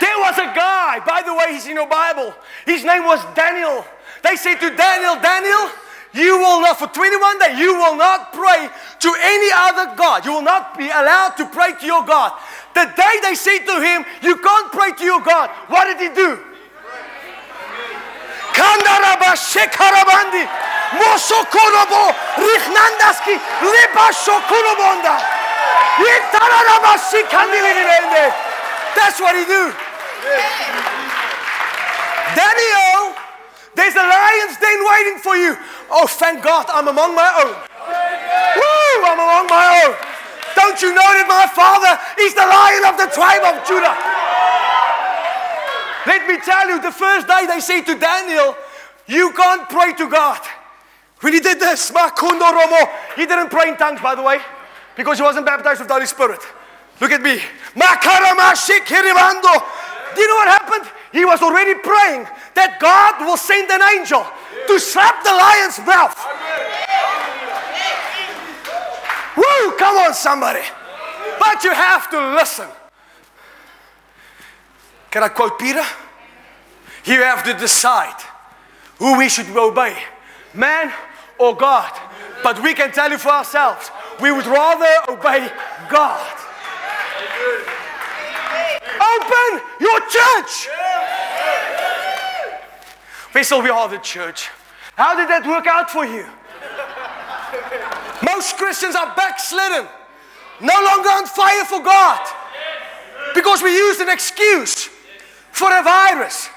There 0.00 0.18
was 0.18 0.38
a 0.38 0.50
guy, 0.54 1.00
by 1.04 1.22
the 1.24 1.34
way, 1.34 1.52
he's 1.52 1.66
in 1.66 1.76
your 1.76 1.88
Bible. 1.88 2.32
His 2.64 2.84
name 2.84 3.04
was 3.04 3.20
Daniel. 3.34 3.84
They 4.22 4.36
said 4.36 4.56
to 4.56 4.74
Daniel, 4.74 5.20
Daniel, 5.20 5.70
you 6.14 6.38
will 6.38 6.60
not, 6.60 6.78
for 6.78 6.86
21 6.88 7.38
days, 7.38 7.58
you 7.58 7.74
will 7.74 7.96
not 7.96 8.32
pray 8.32 8.68
to 9.00 9.14
any 9.20 9.50
other 9.54 9.94
God. 9.96 10.24
You 10.24 10.32
will 10.32 10.42
not 10.42 10.78
be 10.78 10.86
allowed 10.86 11.36
to 11.36 11.46
pray 11.46 11.74
to 11.80 11.86
your 11.86 12.04
God. 12.04 12.32
The 12.74 12.86
day 12.96 13.14
they 13.22 13.34
said 13.34 13.64
to 13.66 13.80
him, 13.80 14.04
You 14.22 14.36
can't 14.36 14.72
pray 14.72 14.92
to 14.92 15.04
your 15.04 15.20
God, 15.20 15.50
what 15.68 15.86
did 15.86 15.98
he 15.98 16.14
do? 16.14 16.38
That's 28.96 29.20
what 29.20 29.36
he 29.36 29.44
do. 29.44 29.70
Daniel, 32.34 33.14
there's 33.74 33.94
a 33.94 34.06
lion's 34.06 34.56
den 34.58 34.80
waiting 34.84 35.18
for 35.22 35.36
you. 35.36 35.56
Oh, 35.90 36.06
thank 36.06 36.42
God, 36.42 36.66
I'm 36.68 36.88
among 36.88 37.14
my 37.14 37.30
own. 37.42 37.54
Woo, 38.56 39.06
I'm 39.06 39.18
among 39.18 39.46
my 39.46 39.84
own. 39.86 40.07
Don't 40.58 40.82
you 40.82 40.90
know 40.90 41.10
that 41.14 41.30
my 41.30 41.46
father 41.54 41.94
is 42.18 42.34
the 42.34 42.42
lion 42.42 42.82
of 42.90 42.98
the 42.98 43.06
tribe 43.14 43.46
of 43.46 43.62
Judah? 43.62 43.94
Let 46.02 46.26
me 46.26 46.34
tell 46.42 46.66
you, 46.66 46.82
the 46.82 46.90
first 46.90 47.30
day 47.30 47.46
they 47.46 47.60
say 47.60 47.86
to 47.86 47.94
Daniel, 47.94 48.58
You 49.06 49.30
can't 49.38 49.70
pray 49.70 49.94
to 49.94 50.10
God. 50.10 50.42
When 51.20 51.32
he 51.32 51.38
did 51.38 51.60
this, 51.60 51.92
Makundo 51.92 52.50
Romo, 52.50 52.90
he 53.14 53.26
didn't 53.26 53.50
pray 53.50 53.68
in 53.68 53.76
tongues, 53.76 54.00
by 54.00 54.16
the 54.16 54.22
way, 54.22 54.40
because 54.96 55.18
he 55.18 55.22
wasn't 55.22 55.46
baptized 55.46 55.78
with 55.78 55.86
the 55.86 55.94
Holy 55.94 56.06
Spirit. 56.06 56.40
Look 57.00 57.12
at 57.12 57.22
me. 57.22 57.38
Do 57.38 57.80
you 60.20 60.28
know 60.28 60.38
what 60.42 60.48
happened? 60.48 60.90
He 61.12 61.24
was 61.24 61.40
already 61.40 61.74
praying 61.74 62.26
that 62.54 62.78
God 62.80 63.20
will 63.24 63.36
send 63.36 63.70
an 63.70 63.82
angel 63.94 64.26
to 64.66 64.80
slap 64.80 65.22
the 65.22 65.30
lion's 65.30 65.78
mouth. 65.86 66.18
Woo! 69.38 69.76
Come 69.78 69.96
on, 69.96 70.14
somebody. 70.14 70.64
But 71.38 71.62
you 71.62 71.72
have 71.72 72.10
to 72.10 72.34
listen. 72.34 72.68
Can 75.10 75.22
I 75.22 75.28
quote 75.28 75.58
Peter? 75.58 75.84
You 77.04 77.22
have 77.22 77.44
to 77.44 77.54
decide 77.54 78.20
who 78.98 79.16
we 79.16 79.28
should 79.28 79.48
obey 79.56 79.96
man 80.54 80.92
or 81.38 81.56
God. 81.56 81.92
But 82.42 82.62
we 82.62 82.74
can 82.74 82.92
tell 82.92 83.10
you 83.10 83.18
for 83.18 83.30
ourselves, 83.30 83.90
we 84.20 84.30
would 84.30 84.46
rather 84.46 85.12
obey 85.12 85.50
God. 85.88 86.36
Open 89.00 89.60
your 89.80 90.00
church. 90.00 90.68
Vessel, 93.32 93.62
we 93.62 93.70
are 93.70 93.88
the 93.88 93.98
church. 93.98 94.50
How 94.96 95.16
did 95.16 95.28
that 95.28 95.46
work 95.46 95.66
out 95.66 95.90
for 95.90 96.04
you? 96.04 96.26
Most 98.38 98.56
Christians 98.56 98.94
are 98.94 99.16
backslidden, 99.16 99.84
no 100.60 100.72
longer 100.72 101.08
on 101.08 101.26
fire 101.26 101.64
for 101.64 101.82
God, 101.82 102.24
because 103.34 103.64
we 103.64 103.76
used 103.76 104.00
an 104.00 104.08
excuse 104.08 104.88
for 105.50 105.76
a 105.76 105.82
virus. 105.82 106.48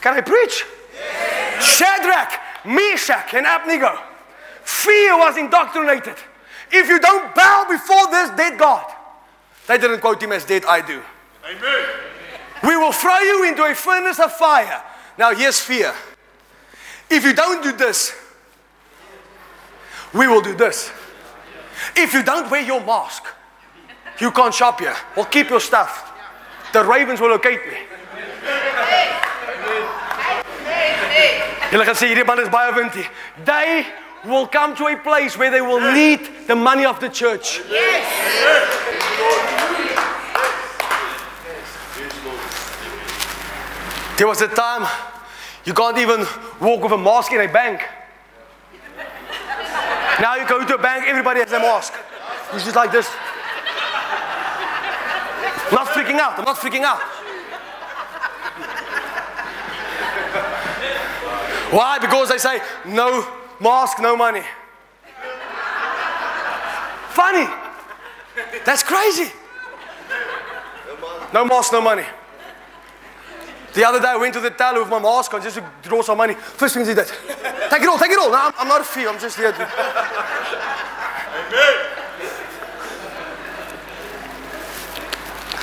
Can 0.00 0.14
I 0.14 0.20
preach? 0.20 0.64
Shadrach, 1.60 2.40
Meshach, 2.64 3.34
and 3.34 3.44
Abednego. 3.44 3.98
Fear 4.62 5.18
was 5.18 5.36
indoctrinated. 5.36 6.14
If 6.70 6.88
you 6.88 7.00
don't 7.00 7.34
bow 7.34 7.66
before 7.68 8.06
this 8.12 8.30
dead 8.36 8.56
God, 8.56 8.86
they 9.66 9.78
didn't 9.78 9.98
quote 9.98 10.22
him 10.22 10.30
as 10.30 10.44
dead, 10.44 10.64
I 10.64 10.80
do. 10.80 11.02
Amen. 11.44 11.86
We 12.62 12.76
will 12.76 12.92
throw 12.92 13.18
you 13.18 13.48
into 13.48 13.64
a 13.64 13.74
furnace 13.74 14.20
of 14.20 14.32
fire. 14.32 14.80
Now, 15.18 15.34
here's 15.34 15.58
fear. 15.58 15.92
If 17.10 17.24
you 17.24 17.32
don't 17.32 17.64
do 17.64 17.72
this, 17.72 18.14
we 20.14 20.26
will 20.26 20.40
do 20.40 20.54
this. 20.54 20.90
If 21.96 22.12
you 22.14 22.22
don't 22.22 22.50
wear 22.50 22.62
your 22.62 22.84
mask, 22.84 23.24
you 24.20 24.30
can't 24.30 24.54
shop 24.54 24.80
here. 24.80 24.96
Well, 25.16 25.26
keep 25.26 25.48
your 25.48 25.60
stuff. 25.60 26.12
The 26.72 26.84
ravens 26.84 27.20
will 27.20 27.30
locate 27.30 27.60
me. 27.66 27.76
They 33.44 33.86
will 34.24 34.46
come 34.46 34.76
to 34.76 34.86
a 34.88 34.96
place 34.96 35.38
where 35.38 35.50
they 35.50 35.60
will 35.60 35.92
need 35.92 36.46
the 36.46 36.56
money 36.56 36.84
of 36.84 36.98
the 37.00 37.08
church. 37.08 37.62
There 44.16 44.26
was 44.26 44.42
a 44.42 44.48
time 44.48 44.86
you 45.64 45.72
can't 45.72 45.96
even 45.96 46.26
walk 46.60 46.82
with 46.82 46.92
a 46.92 46.98
mask 46.98 47.32
in 47.32 47.40
a 47.40 47.48
bank. 47.48 47.80
Now 50.20 50.36
you 50.36 50.46
go 50.46 50.64
to 50.64 50.74
a 50.74 50.78
bank, 50.78 51.06
everybody 51.08 51.40
has 51.40 51.52
a 51.52 51.58
mask. 51.58 51.94
It's 52.52 52.64
just 52.64 52.76
like 52.76 52.92
this. 52.92 53.08
Not 55.72 55.86
freaking 55.88 56.18
out. 56.18 56.38
I'm 56.38 56.44
not 56.44 56.56
freaking 56.56 56.82
out. 56.82 57.00
Why? 61.72 61.98
Because 61.98 62.28
they 62.28 62.38
say 62.38 62.60
no 62.84 63.26
mask, 63.60 64.00
no 64.00 64.16
money. 64.16 64.42
Funny. 67.10 67.46
That's 68.64 68.82
crazy. 68.82 69.32
No 71.32 71.44
mask, 71.44 71.72
no 71.72 71.80
money. 71.80 72.04
The 73.72 73.86
other 73.86 74.00
day 74.00 74.08
I 74.08 74.16
went 74.16 74.34
to 74.34 74.40
the 74.40 74.50
teller 74.50 74.80
with 74.80 74.90
my 74.90 74.98
mask 74.98 75.32
on 75.32 75.42
just 75.42 75.56
to 75.56 75.64
draw 75.82 76.02
some 76.02 76.18
money. 76.18 76.34
First 76.34 76.74
thing 76.74 76.84
he 76.84 76.94
did, 76.94 77.06
take 77.06 77.82
it 77.82 77.88
all, 77.88 77.98
take 77.98 78.10
it 78.10 78.18
all. 78.18 78.30
No, 78.30 78.36
I'm, 78.36 78.52
I'm 78.58 78.68
not 78.68 78.80
a 78.80 78.84
fee, 78.84 79.06
I'm 79.06 79.18
just 79.18 79.36
here 79.36 79.52
to. 79.52 79.62
Amen. 79.62 81.86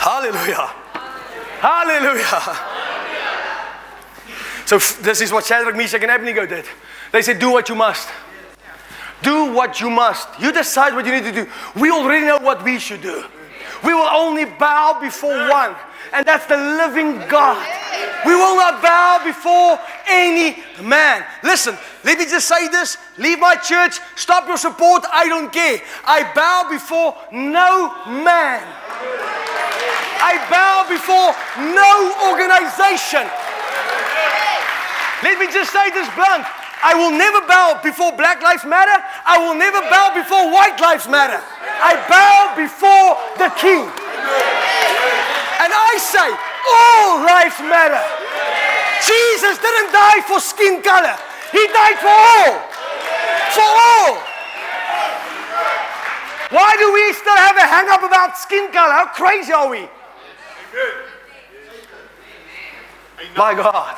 Hallelujah. 0.07 0.69
Hallelujah. 1.59 2.55
So 4.65 4.77
this 5.01 5.21
is 5.21 5.33
what 5.33 5.45
Shadrach, 5.45 5.75
Meshach, 5.75 6.01
and 6.01 6.11
Abednego 6.11 6.45
did. 6.45 6.65
They 7.11 7.21
said, 7.21 7.39
do 7.39 7.51
what 7.51 7.67
you 7.67 7.75
must. 7.75 8.07
Do 9.21 9.53
what 9.53 9.81
you 9.81 9.89
must. 9.89 10.27
You 10.39 10.53
decide 10.53 10.93
what 10.93 11.05
you 11.05 11.11
need 11.11 11.23
to 11.23 11.31
do. 11.31 11.47
We 11.75 11.91
already 11.91 12.25
know 12.25 12.37
what 12.37 12.63
we 12.63 12.79
should 12.79 13.01
do. 13.01 13.25
We 13.83 13.93
will 13.93 14.07
only 14.07 14.45
bow 14.45 14.99
before 15.01 15.49
one, 15.49 15.75
and 16.13 16.25
that's 16.25 16.45
the 16.45 16.57
living 16.57 17.17
God. 17.29 17.57
We 18.25 18.35
will 18.35 18.55
not 18.55 18.81
bow 18.81 19.21
before 19.23 19.79
any 20.07 20.63
man. 20.81 21.23
Listen, 21.43 21.77
let 22.03 22.17
me 22.17 22.25
just 22.25 22.47
say 22.47 22.67
this 22.67 22.97
leave 23.17 23.39
my 23.39 23.55
church, 23.55 23.99
stop 24.15 24.47
your 24.47 24.57
support, 24.57 25.03
I 25.11 25.27
don't 25.27 25.51
care. 25.51 25.81
I 26.05 26.23
bow 26.33 26.67
before 26.69 27.15
no 27.31 27.93
man. 28.07 28.63
I 30.19 30.41
bow 30.49 30.89
before 30.89 31.31
no 31.61 31.93
organization. 32.33 33.25
Let 35.23 35.39
me 35.39 35.47
just 35.51 35.71
say 35.71 35.89
this 35.91 36.09
blunt. 36.13 36.45
I 36.83 36.93
will 36.93 37.11
never 37.11 37.41
bow 37.47 37.79
before 37.81 38.11
Black 38.13 38.41
Lives 38.41 38.65
Matter. 38.65 39.01
I 39.25 39.41
will 39.41 39.57
never 39.57 39.81
bow 39.89 40.13
before 40.13 40.53
White 40.53 40.79
Lives 40.79 41.07
Matter. 41.07 41.41
I 41.81 41.97
bow 42.05 42.53
before 42.53 43.17
the 43.41 43.49
King. 43.57 43.89
And 45.59 45.73
I 45.73 45.97
say, 45.97 46.29
all 46.73 47.23
lives 47.25 47.59
matter. 47.65 48.03
Jesus 49.05 49.57
didn't 49.57 49.91
die 49.93 50.21
for 50.25 50.39
skin 50.39 50.81
color, 50.81 51.17
He 51.51 51.67
died 51.73 51.97
for 51.97 52.13
all. 52.13 52.53
For 53.53 53.69
all. 53.69 54.13
Why 56.49 56.75
do 56.79 56.93
we 56.93 57.13
still 57.13 57.35
have 57.35 57.57
a 57.57 57.67
hang 57.67 57.89
up 57.89 58.03
about 58.03 58.37
skin 58.37 58.71
color? 58.71 58.93
How 58.93 59.07
crazy 59.07 59.51
are 59.51 59.69
we? 59.69 59.87
My 63.35 63.53
God. 63.53 63.97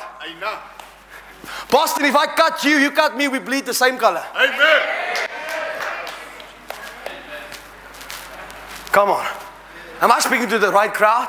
Boston, 1.70 2.04
if 2.04 2.16
I 2.16 2.26
cut 2.26 2.64
you, 2.64 2.76
you 2.78 2.90
cut 2.90 3.16
me, 3.16 3.28
we 3.28 3.38
bleed 3.38 3.64
the 3.64 3.74
same 3.74 3.96
color. 3.96 4.24
Amen. 4.34 4.82
Come 8.90 9.10
on. 9.10 9.49
Am 10.00 10.10
I 10.10 10.18
speaking 10.18 10.48
to 10.48 10.58
the 10.58 10.72
right 10.72 10.92
crowd? 10.92 11.28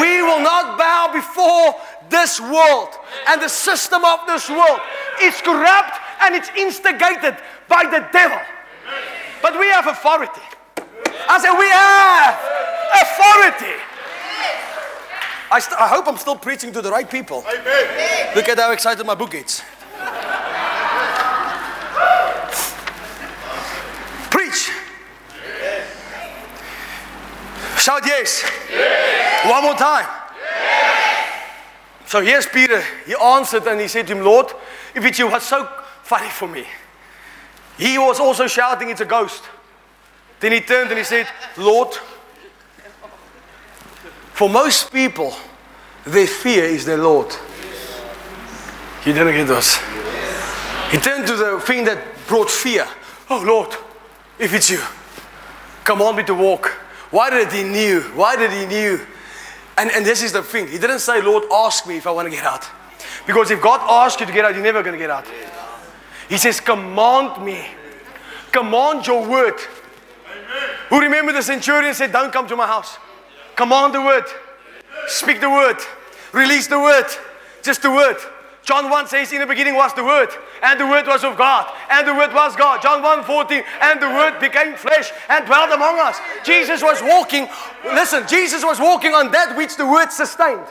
We 0.00 0.22
will 0.22 0.40
not 0.40 0.78
bow 0.78 1.10
before 1.12 1.74
this 2.08 2.40
world 2.40 2.88
and 3.28 3.40
the 3.42 3.48
system 3.48 4.04
of 4.04 4.20
this 4.26 4.48
world. 4.48 4.80
It's 5.20 5.40
corrupt 5.42 5.98
and 6.22 6.34
it's 6.34 6.50
instigated 6.56 7.36
by 7.68 7.84
the 7.84 8.08
devil. 8.12 8.40
But 9.42 9.58
we 9.58 9.66
have 9.68 9.86
authority. 9.86 10.40
I 11.28 11.38
said, 11.38 11.52
we 11.58 11.68
have 11.68 12.34
authority. 13.02 13.80
I, 15.52 15.58
st- 15.58 15.80
I 15.80 15.88
hope 15.88 16.06
I'm 16.08 16.16
still 16.16 16.36
preaching 16.36 16.72
to 16.72 16.82
the 16.82 16.90
right 16.90 17.08
people. 17.08 17.44
Look 18.34 18.48
at 18.48 18.58
how 18.58 18.72
excited 18.72 19.04
my 19.04 19.14
book 19.14 19.32
gets. 19.32 19.62
Preach. 24.30 24.70
Shout 27.80 28.04
yes. 28.04 28.44
yes. 28.70 29.50
One 29.50 29.62
more 29.62 29.74
time. 29.74 30.06
Yes. 30.36 31.50
So 32.04 32.20
here's 32.20 32.46
Peter. 32.46 32.82
He 33.06 33.14
answered 33.14 33.66
and 33.66 33.80
he 33.80 33.88
said 33.88 34.06
to 34.08 34.12
him, 34.12 34.22
Lord, 34.22 34.52
if 34.94 35.02
it's 35.04 35.18
you, 35.18 35.28
what's 35.28 35.46
so 35.46 35.66
funny 36.02 36.28
for 36.28 36.46
me? 36.46 36.66
He 37.78 37.96
was 37.96 38.20
also 38.20 38.46
shouting, 38.46 38.90
It's 38.90 39.00
a 39.00 39.06
ghost. 39.06 39.44
Then 40.40 40.52
he 40.52 40.60
turned 40.60 40.90
and 40.90 40.98
he 40.98 41.04
said, 41.04 41.26
Lord, 41.56 41.94
for 44.34 44.50
most 44.50 44.92
people, 44.92 45.34
their 46.04 46.26
fear 46.26 46.64
is 46.64 46.84
their 46.84 46.98
Lord. 46.98 47.34
He 49.04 49.14
didn't 49.14 49.34
get 49.34 49.48
us. 49.50 49.78
He 50.90 50.98
turned 50.98 51.26
to 51.26 51.36
the 51.36 51.60
thing 51.60 51.84
that 51.84 51.98
brought 52.26 52.50
fear. 52.50 52.86
Oh 53.30 53.42
Lord, 53.42 53.74
if 54.38 54.52
it's 54.52 54.68
you, 54.68 54.80
command 55.84 56.18
me 56.18 56.24
to 56.24 56.34
walk. 56.34 56.76
Why 57.10 57.30
did 57.30 57.52
he 57.52 57.64
knew? 57.64 58.00
Why 58.14 58.36
did 58.36 58.52
he 58.52 58.66
knew? 58.66 59.00
And, 59.76 59.90
and 59.90 60.04
this 60.04 60.22
is 60.22 60.32
the 60.32 60.42
thing. 60.42 60.68
He 60.68 60.78
didn't 60.78 61.00
say, 61.00 61.22
Lord, 61.22 61.44
ask 61.52 61.86
me 61.86 61.96
if 61.96 62.06
I 62.06 62.10
want 62.10 62.26
to 62.26 62.34
get 62.34 62.44
out. 62.44 62.68
Because 63.26 63.50
if 63.50 63.60
God 63.62 63.80
asks 63.88 64.20
you 64.20 64.26
to 64.26 64.32
get 64.32 64.44
out, 64.44 64.54
you're 64.54 64.62
never 64.62 64.82
going 64.82 64.94
to 64.94 64.98
get 64.98 65.10
out. 65.10 65.26
He 66.28 66.38
says, 66.38 66.60
command 66.60 67.44
me. 67.44 67.66
Command 68.52 69.06
your 69.06 69.26
word. 69.28 69.54
Amen. 69.54 70.70
Who 70.88 71.00
remember 71.00 71.32
the 71.32 71.42
centurion 71.42 71.94
said, 71.94 72.12
don't 72.12 72.32
come 72.32 72.46
to 72.48 72.56
my 72.56 72.66
house. 72.66 72.98
Command 73.56 73.94
the 73.94 74.02
word. 74.02 74.24
Speak 75.06 75.40
the 75.40 75.50
word. 75.50 75.76
Release 76.32 76.66
the 76.66 76.78
word. 76.78 77.06
Just 77.62 77.82
the 77.82 77.90
word. 77.90 78.16
John 78.64 78.90
1 78.90 79.08
says, 79.08 79.32
In 79.32 79.40
the 79.40 79.46
beginning 79.46 79.74
was 79.74 79.94
the 79.94 80.04
Word, 80.04 80.28
and 80.62 80.78
the 80.78 80.86
Word 80.86 81.06
was 81.06 81.24
of 81.24 81.36
God, 81.36 81.66
and 81.90 82.06
the 82.06 82.14
Word 82.14 82.32
was 82.32 82.54
God. 82.56 82.82
John 82.82 83.02
1 83.02 83.24
14, 83.24 83.62
and 83.80 84.00
the 84.00 84.08
Word 84.08 84.38
became 84.38 84.74
flesh 84.74 85.10
and 85.28 85.46
dwelt 85.46 85.72
among 85.72 85.98
us. 85.98 86.18
Jesus 86.44 86.82
was 86.82 87.02
walking, 87.02 87.48
listen, 87.84 88.26
Jesus 88.28 88.64
was 88.64 88.78
walking 88.78 89.12
on 89.12 89.30
that 89.32 89.56
which 89.56 89.76
the 89.76 89.86
Word 89.86 90.10
sustained 90.12 90.66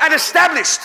and 0.00 0.14
established. 0.14 0.80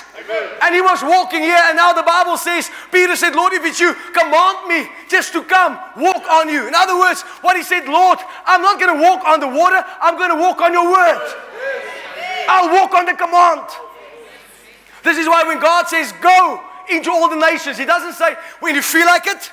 And 0.61 0.73
he 0.73 0.81
was 0.81 1.03
walking 1.03 1.41
here, 1.41 1.59
and 1.69 1.77
now 1.77 1.93
the 1.93 2.03
Bible 2.03 2.37
says, 2.37 2.69
Peter 2.91 3.15
said, 3.15 3.35
Lord, 3.35 3.53
if 3.53 3.63
it's 3.63 3.79
you, 3.79 3.93
command 4.11 4.67
me 4.67 4.89
just 5.07 5.31
to 5.33 5.43
come, 5.43 5.77
walk 5.95 6.25
on 6.29 6.49
you. 6.49 6.67
In 6.67 6.73
other 6.73 6.97
words, 6.97 7.21
what 7.41 7.55
he 7.55 7.63
said, 7.63 7.85
Lord, 7.85 8.19
I'm 8.45 8.61
not 8.61 8.79
going 8.79 8.97
to 8.97 9.01
walk 9.01 9.23
on 9.25 9.39
the 9.39 9.47
water, 9.47 9.83
I'm 10.01 10.17
going 10.17 10.31
to 10.31 10.41
walk 10.41 10.61
on 10.61 10.73
your 10.73 10.91
word. 10.91 11.21
I'll 12.47 12.73
walk 12.73 12.93
on 12.93 13.05
the 13.05 13.13
command. 13.13 13.84
This 15.05 15.19
is 15.19 15.27
why 15.27 15.43
when 15.43 15.59
God 15.59 15.87
says 15.87 16.11
go 16.13 16.61
into 16.89 17.11
all 17.11 17.29
the 17.29 17.35
nations, 17.35 17.77
He 17.77 17.85
doesn't 17.85 18.13
say 18.13 18.35
when 18.59 18.73
you 18.73 18.81
feel 18.81 19.05
like 19.05 19.27
it. 19.27 19.51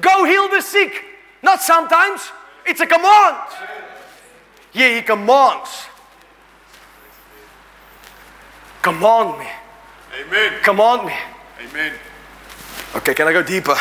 Go 0.00 0.24
heal 0.24 0.48
the 0.48 0.60
sick. 0.60 1.04
Not 1.42 1.62
sometimes. 1.62 2.30
It's 2.66 2.80
a 2.80 2.86
command. 2.86 3.36
Yeah, 4.72 4.96
He 4.96 5.02
commands. 5.02 5.86
Command 8.82 9.38
me. 9.38 9.46
Amen. 10.20 10.52
Command 10.64 11.06
me. 11.06 11.14
Amen. 11.68 11.92
Okay, 12.96 13.14
can 13.14 13.28
I 13.28 13.32
go 13.32 13.44
deeper? 13.44 13.76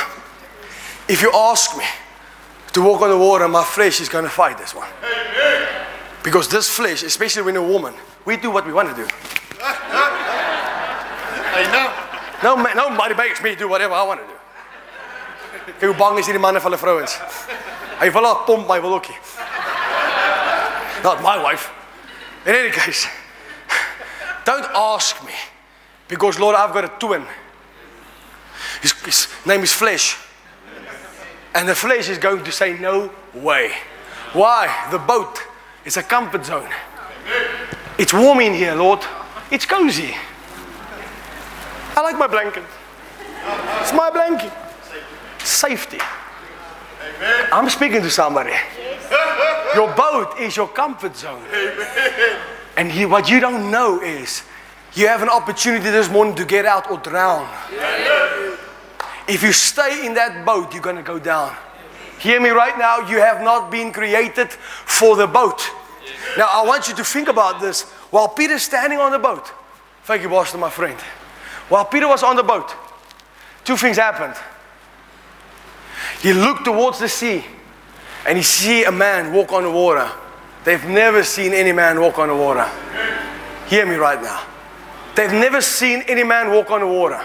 If 1.08 1.24
you 1.24 1.32
ask 1.34 1.76
me 1.76 1.86
to 2.74 2.82
walk 2.84 3.02
on 3.02 3.10
the 3.10 3.18
water, 3.18 3.48
my 3.48 3.64
flesh 3.64 4.00
is 4.00 4.10
going 4.10 4.26
to 4.26 4.30
fight 4.30 4.60
this 4.60 4.76
one. 4.76 4.88
Amen. 5.04 5.68
Because 6.24 6.48
this 6.48 6.70
flesh, 6.70 7.02
especially 7.02 7.42
when 7.42 7.56
a 7.56 7.64
woman, 7.64 7.96
we 8.26 8.38
do 8.38 8.52
what 8.52 8.68
we 8.68 8.74
want 8.74 8.96
to 8.96 8.96
do. 8.96 9.08
Know. 11.72 11.94
No, 12.44 12.56
nobody 12.56 13.16
makes 13.16 13.42
me 13.42 13.56
do 13.56 13.68
whatever 13.70 13.94
I 13.94 14.04
want 14.04 14.20
to 14.22 14.28
do. 14.28 14.34
Hoe 15.88 15.94
bang 15.94 16.18
is 16.20 16.28
hierdie 16.28 16.42
manne 16.42 16.60
vir 16.60 16.70
hulle 16.70 16.78
vrouens. 16.78 17.14
Hy 18.00 18.10
wil 18.10 18.26
haar 18.26 18.44
pomp 18.48 18.68
my 18.68 18.80
wil 18.80 18.98
ookie. 18.98 19.16
Not 21.04 21.22
my 21.22 21.38
wife. 21.42 21.70
In 22.46 22.56
any 22.56 22.72
case, 22.72 23.08
don't 24.44 24.66
ask 24.74 25.24
me 25.26 25.34
because 26.08 26.40
Lord, 26.40 26.56
I've 26.56 26.74
got 26.74 26.86
a 26.86 26.92
twin. 27.00 27.26
His, 28.82 28.94
his 29.06 29.28
name 29.46 29.62
is 29.62 29.74
flesh. 29.74 30.18
And 31.54 31.70
the 31.70 31.76
flesh 31.76 32.10
is 32.10 32.18
going 32.18 32.44
to 32.44 32.52
say 32.52 32.78
no 32.80 33.12
way. 33.34 33.72
Why? 34.34 34.88
The 34.90 34.98
boat 35.00 35.42
is 35.86 35.98
a 35.98 36.04
comfort 36.04 36.46
zone. 36.46 36.70
It's 37.98 38.14
warm 38.14 38.40
in 38.40 38.54
here, 38.54 38.74
Lord. 38.74 39.06
It's 39.52 39.66
cozy. 39.66 40.16
I 41.96 42.02
like 42.02 42.18
my 42.18 42.28
blanket. 42.28 42.64
It's 43.82 43.92
my 43.92 44.10
blanket. 44.10 44.54
Safety. 45.40 46.00
I'm 47.52 47.70
speaking 47.70 48.02
to 48.02 48.10
somebody. 48.10 48.54
Your 49.76 49.94
boat 49.94 50.40
is 50.40 50.56
your 50.56 50.70
comfort 50.70 51.18
zone. 51.18 51.44
And 52.78 52.92
what 53.12 53.30
you 53.30 53.42
don't 53.42 53.70
know 53.70 54.02
is 54.02 54.44
you 54.94 55.08
have 55.08 55.22
an 55.22 55.30
opportunity 55.30 55.90
this 55.90 56.10
morning 56.10 56.36
to 56.36 56.46
get 56.46 56.66
out 56.66 56.90
or 56.90 56.98
drown. 56.98 57.50
If 59.28 59.44
you 59.44 59.52
stay 59.52 60.06
in 60.06 60.14
that 60.14 60.46
boat, 60.46 60.74
you're 60.74 60.82
going 60.82 60.96
to 60.96 61.04
go 61.04 61.20
down. 61.20 61.56
Hear 62.20 62.40
me 62.40 62.50
right 62.50 62.78
now. 62.78 63.00
You 63.00 63.18
have 63.20 63.42
not 63.42 63.70
been 63.70 63.92
created 63.92 64.52
for 64.52 65.16
the 65.18 65.28
boat. 65.28 65.62
Now, 66.38 66.48
I 66.52 66.64
want 66.66 66.88
you 66.88 66.96
to 66.96 67.04
think 67.04 67.28
about 67.28 67.60
this. 67.60 67.86
While 68.12 68.28
Peter's 68.28 68.62
standing 68.62 69.00
on 69.00 69.12
the 69.12 69.20
boat, 69.20 69.52
thank 70.04 70.22
you, 70.22 70.30
Boston, 70.30 70.60
my 70.60 70.70
friend. 70.70 71.00
While 71.70 71.86
Peter 71.86 72.08
was 72.08 72.22
on 72.22 72.36
the 72.36 72.44
boat, 72.44 72.76
two 73.64 73.78
things 73.78 73.98
happened. 73.98 74.36
He 76.22 76.34
looked 76.34 76.66
towards 76.66 77.00
the 77.00 77.08
sea 77.10 77.44
and 78.28 78.38
he 78.38 78.44
see 78.44 78.84
a 78.84 78.92
man 78.92 79.34
walk 79.34 79.54
on 79.54 79.64
the 79.64 79.72
water. 79.72 80.12
They've 80.64 80.86
never 80.86 81.24
seen 81.24 81.54
any 81.54 81.72
man 81.72 82.00
walk 82.00 82.20
on 82.20 82.28
the 82.28 82.36
water. 82.36 82.70
Hear 83.68 83.86
me 83.86 83.96
right 83.96 84.22
now. 84.22 84.44
They've 85.16 85.32
never 85.32 85.62
seen 85.62 86.04
any 86.08 86.24
man 86.24 86.52
walk 86.52 86.70
on 86.70 86.82
the 86.82 86.88
water. 86.88 87.22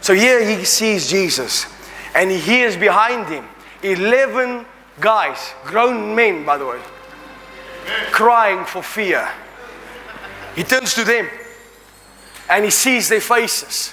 So 0.00 0.14
here 0.14 0.42
he 0.44 0.64
sees 0.64 1.10
Jesus 1.10 1.66
and 2.14 2.30
he 2.30 2.38
hears 2.38 2.76
behind 2.76 3.28
him 3.28 3.44
11 3.82 4.64
guys, 5.00 5.52
grown 5.64 6.14
men, 6.14 6.44
by 6.44 6.56
the 6.56 6.66
way, 6.66 6.80
crying 8.12 8.64
for 8.64 8.82
fear. 8.82 9.28
He 10.56 10.64
turns 10.64 10.94
to 10.94 11.04
them 11.04 11.28
and 12.48 12.64
he 12.64 12.70
sees 12.70 13.08
their 13.08 13.20
faces. 13.20 13.92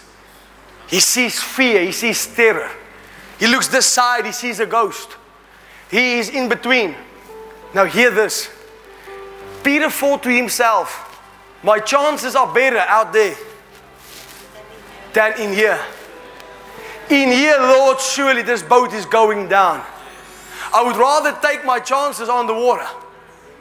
He 0.87 0.99
sees 0.99 1.41
fear, 1.41 1.83
he 1.83 1.91
sees 1.91 2.25
terror. 2.25 2.71
He 3.37 3.47
looks 3.47 3.67
this 3.67 3.85
side, 3.85 4.25
he 4.25 4.31
sees 4.31 4.59
a 4.59 4.65
ghost. 4.65 5.09
He 5.91 6.19
is 6.19 6.29
in 6.29 6.47
between. 6.49 6.95
Now, 7.73 7.85
hear 7.85 8.09
this. 8.09 8.49
Peter 9.63 9.89
thought 9.89 10.23
to 10.23 10.29
himself, 10.29 11.19
My 11.63 11.79
chances 11.79 12.35
are 12.35 12.51
better 12.53 12.79
out 12.79 13.11
there 13.11 13.35
than 15.13 15.39
in 15.39 15.53
here. 15.53 15.79
In 17.09 17.29
here, 17.29 17.57
Lord, 17.59 17.99
surely 17.99 18.41
this 18.41 18.63
boat 18.63 18.93
is 18.93 19.05
going 19.05 19.49
down. 19.49 19.83
I 20.73 20.83
would 20.83 20.95
rather 20.95 21.37
take 21.41 21.65
my 21.65 21.79
chances 21.79 22.29
on 22.29 22.47
the 22.47 22.53
water. 22.53 22.87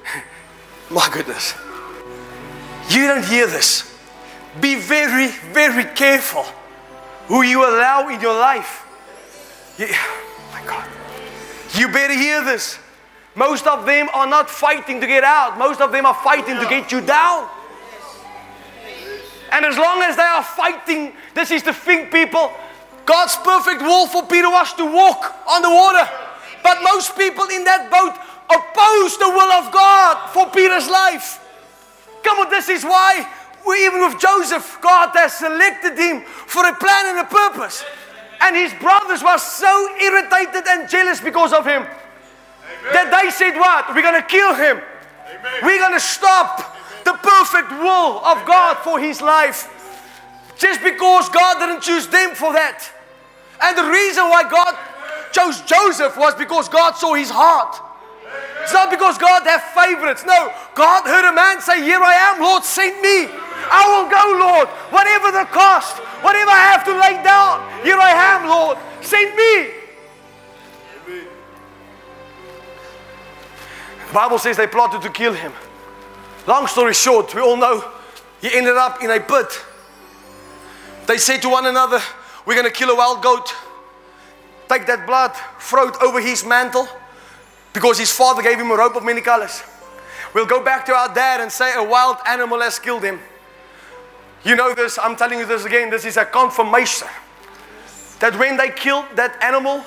my 0.90 1.08
goodness. 1.12 1.54
You 2.90 3.06
don't 3.06 3.24
hear 3.24 3.46
this. 3.46 3.88
Be 4.60 4.74
very, 4.74 5.28
very 5.28 5.84
careful 5.94 6.44
who 7.26 7.42
you 7.42 7.64
allow 7.64 8.08
in 8.08 8.20
your 8.20 8.34
life. 8.34 8.86
Yeah, 9.78 9.86
my 10.52 10.64
God. 10.66 10.88
You 11.74 11.88
better 11.88 12.14
hear 12.14 12.44
this. 12.44 12.78
Most 13.34 13.66
of 13.66 13.86
them 13.86 14.08
are 14.12 14.26
not 14.26 14.50
fighting 14.50 15.00
to 15.00 15.06
get 15.06 15.24
out, 15.24 15.58
most 15.58 15.80
of 15.80 15.90
them 15.90 16.04
are 16.04 16.14
fighting 16.14 16.56
to 16.56 16.66
get 16.68 16.92
you 16.92 17.00
down. 17.00 17.48
And 19.50 19.64
as 19.64 19.76
long 19.76 20.02
as 20.02 20.16
they 20.16 20.22
are 20.22 20.42
fighting, 20.42 21.12
this 21.34 21.50
is 21.50 21.62
the 21.62 21.72
thing, 21.72 22.06
people. 22.10 22.52
God's 23.04 23.36
perfect 23.36 23.82
will 23.82 24.06
for 24.06 24.26
Peter 24.26 24.48
was 24.48 24.72
to 24.74 24.84
walk 24.84 25.34
on 25.48 25.62
the 25.62 25.70
water. 25.70 26.08
But 26.62 26.82
most 26.82 27.16
people 27.16 27.44
in 27.48 27.64
that 27.64 27.90
boat 27.90 28.16
oppose 28.48 29.18
the 29.18 29.28
will 29.28 29.52
of 29.52 29.72
God 29.72 30.30
for 30.30 30.46
Peter's 30.50 30.88
life. 30.88 31.41
Come 32.22 32.38
on, 32.38 32.50
this 32.50 32.68
is 32.68 32.84
why 32.84 33.26
we, 33.66 33.86
even 33.86 34.00
with 34.00 34.18
Joseph, 34.18 34.78
God 34.80 35.10
has 35.14 35.34
selected 35.34 35.96
him 35.98 36.22
for 36.22 36.66
a 36.66 36.74
plan 36.74 37.16
and 37.16 37.18
a 37.18 37.24
purpose. 37.24 37.84
And 38.40 38.56
his 38.56 38.74
brothers 38.74 39.22
were 39.22 39.38
so 39.38 39.96
irritated 40.00 40.66
and 40.66 40.88
jealous 40.88 41.20
because 41.20 41.52
of 41.52 41.64
him 41.64 41.82
Amen. 41.82 42.92
that 42.92 43.22
they 43.22 43.30
said, 43.30 43.56
What? 43.56 43.94
We're 43.94 44.02
going 44.02 44.20
to 44.20 44.26
kill 44.26 44.54
him. 44.54 44.78
Amen. 44.78 45.52
We're 45.62 45.78
going 45.78 45.94
to 45.94 46.00
stop 46.00 46.76
the 47.04 47.12
perfect 47.12 47.70
will 47.70 48.18
of 48.24 48.44
God 48.46 48.78
for 48.78 48.98
his 48.98 49.20
life. 49.20 49.68
Just 50.58 50.82
because 50.82 51.28
God 51.28 51.58
didn't 51.58 51.82
choose 51.82 52.06
them 52.08 52.34
for 52.34 52.52
that. 52.52 52.88
And 53.62 53.78
the 53.78 53.88
reason 53.90 54.24
why 54.28 54.42
God 54.48 54.76
chose 55.32 55.60
Joseph 55.62 56.16
was 56.16 56.34
because 56.34 56.68
God 56.68 56.92
saw 56.92 57.14
his 57.14 57.30
heart. 57.30 57.80
It's 58.62 58.72
not 58.72 58.90
because 58.90 59.18
God 59.18 59.42
have 59.44 59.62
favorites. 59.74 60.24
No, 60.24 60.52
God 60.74 61.04
heard 61.04 61.28
a 61.28 61.34
man 61.34 61.60
say, 61.60 61.82
Here 61.82 62.00
I 62.00 62.14
am, 62.14 62.40
Lord, 62.40 62.64
send 62.64 63.00
me. 63.02 63.26
I 63.70 63.82
will 63.90 64.08
go, 64.08 64.38
Lord, 64.38 64.68
whatever 64.90 65.32
the 65.32 65.44
cost, 65.50 65.98
whatever 66.22 66.50
I 66.50 66.72
have 66.72 66.84
to 66.84 66.92
lay 66.92 67.22
down. 67.22 67.60
Here 67.82 67.98
I 67.98 68.12
am, 68.12 68.48
Lord, 68.48 68.78
send 69.00 69.34
me. 69.36 69.82
The 74.08 74.14
Bible 74.14 74.38
says 74.38 74.56
they 74.56 74.66
plotted 74.66 75.02
to 75.02 75.10
kill 75.10 75.32
him. 75.32 75.52
Long 76.46 76.66
story 76.66 76.94
short, 76.94 77.34
we 77.34 77.40
all 77.40 77.56
know 77.56 77.82
he 78.40 78.52
ended 78.52 78.76
up 78.76 79.02
in 79.02 79.10
a 79.10 79.20
pit. 79.20 79.64
They 81.06 81.18
said 81.18 81.42
to 81.42 81.48
one 81.48 81.66
another, 81.66 82.00
We're 82.46 82.54
going 82.54 82.66
to 82.66 82.72
kill 82.72 82.90
a 82.90 82.96
wild 82.96 83.22
goat, 83.22 83.54
take 84.68 84.86
that 84.86 85.06
blood, 85.06 85.32
throw 85.58 85.88
it 85.88 85.96
over 86.02 86.20
his 86.20 86.44
mantle, 86.44 86.88
because 87.72 87.98
his 87.98 88.12
father 88.12 88.42
gave 88.42 88.58
him 88.58 88.70
a 88.70 88.76
robe 88.76 88.96
of 88.96 89.04
many 89.04 89.20
colors. 89.20 89.62
We'll 90.34 90.46
go 90.46 90.62
back 90.62 90.86
to 90.86 90.94
our 90.94 91.12
dad 91.12 91.40
and 91.40 91.50
say, 91.50 91.74
A 91.74 91.82
wild 91.82 92.16
animal 92.26 92.60
has 92.60 92.78
killed 92.78 93.02
him. 93.02 93.20
You 94.44 94.56
know 94.56 94.74
this, 94.74 94.98
I'm 94.98 95.16
telling 95.16 95.38
you 95.38 95.46
this 95.46 95.64
again, 95.64 95.90
this 95.90 96.04
is 96.04 96.16
a 96.16 96.24
confirmation 96.24 97.08
that 98.18 98.38
when 98.38 98.56
they 98.56 98.70
killed 98.70 99.04
that 99.14 99.40
animal, 99.42 99.84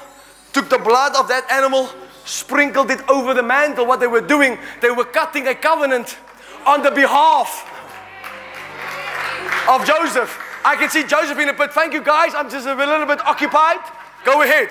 took 0.53 0.69
the 0.69 0.77
blood 0.77 1.15
of 1.15 1.27
that 1.27 1.49
animal, 1.51 1.89
sprinkled 2.25 2.91
it 2.91 3.07
over 3.09 3.33
the 3.33 3.43
mantle, 3.43 3.85
what 3.85 3.99
they 3.99 4.07
were 4.07 4.21
doing, 4.21 4.57
they 4.81 4.91
were 4.91 5.05
cutting 5.05 5.47
a 5.47 5.55
covenant 5.55 6.17
on 6.65 6.83
the 6.83 6.91
behalf 6.91 7.71
of 9.67 9.85
Joseph. 9.85 10.37
I 10.63 10.75
can 10.75 10.89
see 10.89 11.03
Joseph 11.03 11.37
in 11.37 11.49
a 11.49 11.53
pit. 11.53 11.71
Thank 11.73 11.93
you, 11.93 12.01
guys. 12.01 12.33
I'm 12.33 12.49
just 12.49 12.65
a 12.65 12.73
little 12.73 13.05
bit 13.05 13.21
occupied. 13.25 13.79
Go 14.23 14.41
ahead. 14.41 14.69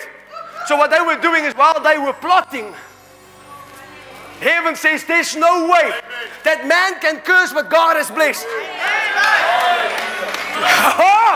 So, 0.67 0.77
what 0.77 0.91
they 0.91 1.01
were 1.01 1.21
doing 1.21 1.45
is 1.45 1.55
while 1.55 1.81
they 1.81 1.99
were 1.99 2.13
plotting, 2.13 2.75
heaven 4.41 4.77
says 4.77 5.05
there's 5.05 5.37
no 5.37 5.69
way 5.69 5.93
that 6.45 6.67
man 6.67 7.01
can 7.01 7.21
curse 7.21 7.53
what 7.53 7.71
God 7.71 7.97
has 7.97 8.11
blessed. 8.11 8.47
Oh, 10.97 11.35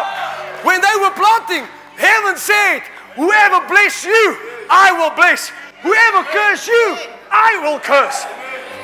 when 0.62 0.80
they 0.80 0.96
were 1.00 1.14
plotting, 1.14 1.66
heaven 1.96 2.36
said, 2.36 2.80
Whoever 3.18 3.66
bless 3.66 4.04
you, 4.04 4.38
I 4.70 4.94
will 4.94 5.10
bless. 5.18 5.50
Whoever 5.82 6.22
curse 6.30 6.66
you, 6.66 6.96
I 7.30 7.58
will 7.62 7.80
curse. 7.80 8.22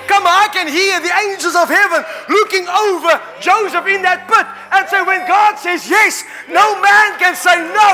Come 0.06 0.26
on, 0.26 0.34
I 0.34 0.48
can 0.52 0.68
hear 0.68 1.00
the 1.00 1.14
angels 1.24 1.56
of 1.56 1.68
heaven 1.68 2.04
looking 2.28 2.68
over 2.68 3.16
Joseph 3.40 3.86
in 3.88 4.02
that 4.04 4.28
pit 4.28 4.44
and 4.74 4.84
say, 4.90 5.00
when 5.00 5.24
God 5.24 5.56
says 5.56 5.88
yes, 5.88 6.24
no 6.50 6.76
man 6.82 7.16
can 7.16 7.32
say 7.32 7.56
no. 7.56 7.90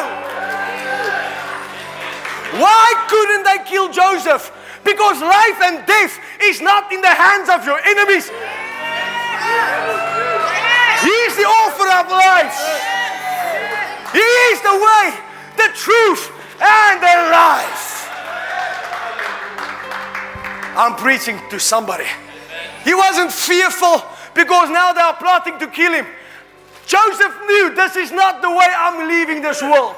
Why 2.58 2.88
couldn't 3.06 3.44
they 3.46 3.62
kill 3.70 3.92
Joseph? 3.92 4.50
Because 4.84 5.20
life 5.20 5.60
and 5.62 5.86
death 5.86 6.18
is 6.42 6.60
not 6.60 6.92
in 6.92 7.00
the 7.00 7.08
hands 7.08 7.48
of 7.48 7.64
your 7.64 7.78
enemies. 7.80 8.28
He 11.02 11.16
is 11.28 11.36
the 11.36 11.44
author 11.44 11.88
of 11.88 12.10
life. 12.10 12.56
He 14.12 14.26
is 14.52 14.60
the 14.62 14.76
way, 14.76 15.14
the 15.56 15.70
truth, 15.74 16.32
and 16.60 17.00
the 17.00 17.16
life. 17.30 18.08
I'm 20.76 20.96
preaching 20.96 21.40
to 21.50 21.58
somebody. 21.58 22.06
He 22.84 22.94
wasn't 22.94 23.32
fearful 23.32 24.02
because 24.34 24.70
now 24.70 24.92
they 24.92 25.00
are 25.00 25.16
plotting 25.16 25.58
to 25.58 25.66
kill 25.66 25.92
him. 25.92 26.06
Joseph 26.86 27.34
knew 27.46 27.74
this 27.74 27.96
is 27.96 28.12
not 28.12 28.42
the 28.42 28.50
way 28.50 28.66
I'm 28.76 29.08
leaving 29.08 29.42
this 29.42 29.62
world. 29.62 29.96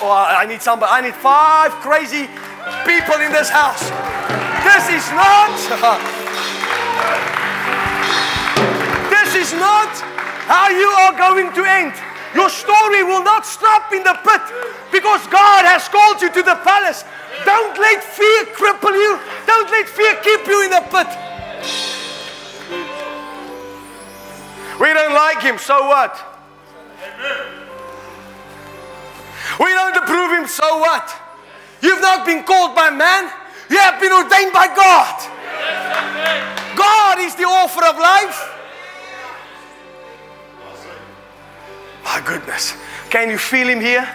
Oh, 0.00 0.10
I 0.10 0.46
need 0.46 0.62
somebody. 0.62 0.92
I 0.92 1.00
need 1.00 1.14
five 1.14 1.72
crazy 1.80 2.28
people 2.86 3.20
in 3.20 3.32
this 3.32 3.48
house. 3.48 3.90
This 4.64 4.88
is 4.88 5.10
not. 5.12 5.52
this 9.14 9.34
is 9.34 9.52
not 9.52 9.90
how 10.48 10.68
you 10.68 10.88
are 10.88 11.16
going 11.16 11.52
to 11.52 11.64
end. 11.64 11.92
Your 12.34 12.50
story 12.50 13.04
will 13.04 13.22
not 13.22 13.46
stop 13.46 13.92
in 13.92 14.02
the 14.02 14.18
pit 14.24 14.42
because 14.90 15.24
God 15.28 15.64
has 15.64 15.88
called 15.88 16.20
you 16.20 16.30
to 16.32 16.42
the 16.42 16.56
palace. 16.66 17.04
Don't 17.44 17.78
let 17.78 18.02
fear 18.02 18.44
cripple 18.56 18.92
you. 18.92 19.20
Don't 19.46 19.70
let 19.70 19.88
fear 19.88 20.16
keep 20.22 20.46
you 20.46 20.64
in 20.64 20.70
the 20.70 20.82
pit. 20.90 21.06
We 24.80 24.92
don't 24.92 25.14
like 25.14 25.40
him, 25.40 25.58
so 25.58 25.86
what? 25.86 26.20
We 29.60 29.66
don't 29.66 29.96
approve 29.96 30.38
him, 30.38 30.48
so 30.48 30.78
what? 30.78 31.23
You've 31.84 32.00
not 32.00 32.24
been 32.24 32.44
called 32.44 32.74
by 32.74 32.88
man, 32.88 33.30
you 33.68 33.76
have 33.78 34.00
been 34.00 34.10
ordained 34.10 34.54
by 34.54 34.68
God. 34.68 35.16
God 36.74 37.18
is 37.18 37.34
the 37.34 37.44
author 37.44 37.84
of 37.84 37.98
life. 37.98 38.50
My 42.04 42.22
goodness. 42.24 42.74
Can 43.10 43.28
you 43.28 43.36
feel 43.36 43.68
him 43.68 43.82
here? 43.82 44.08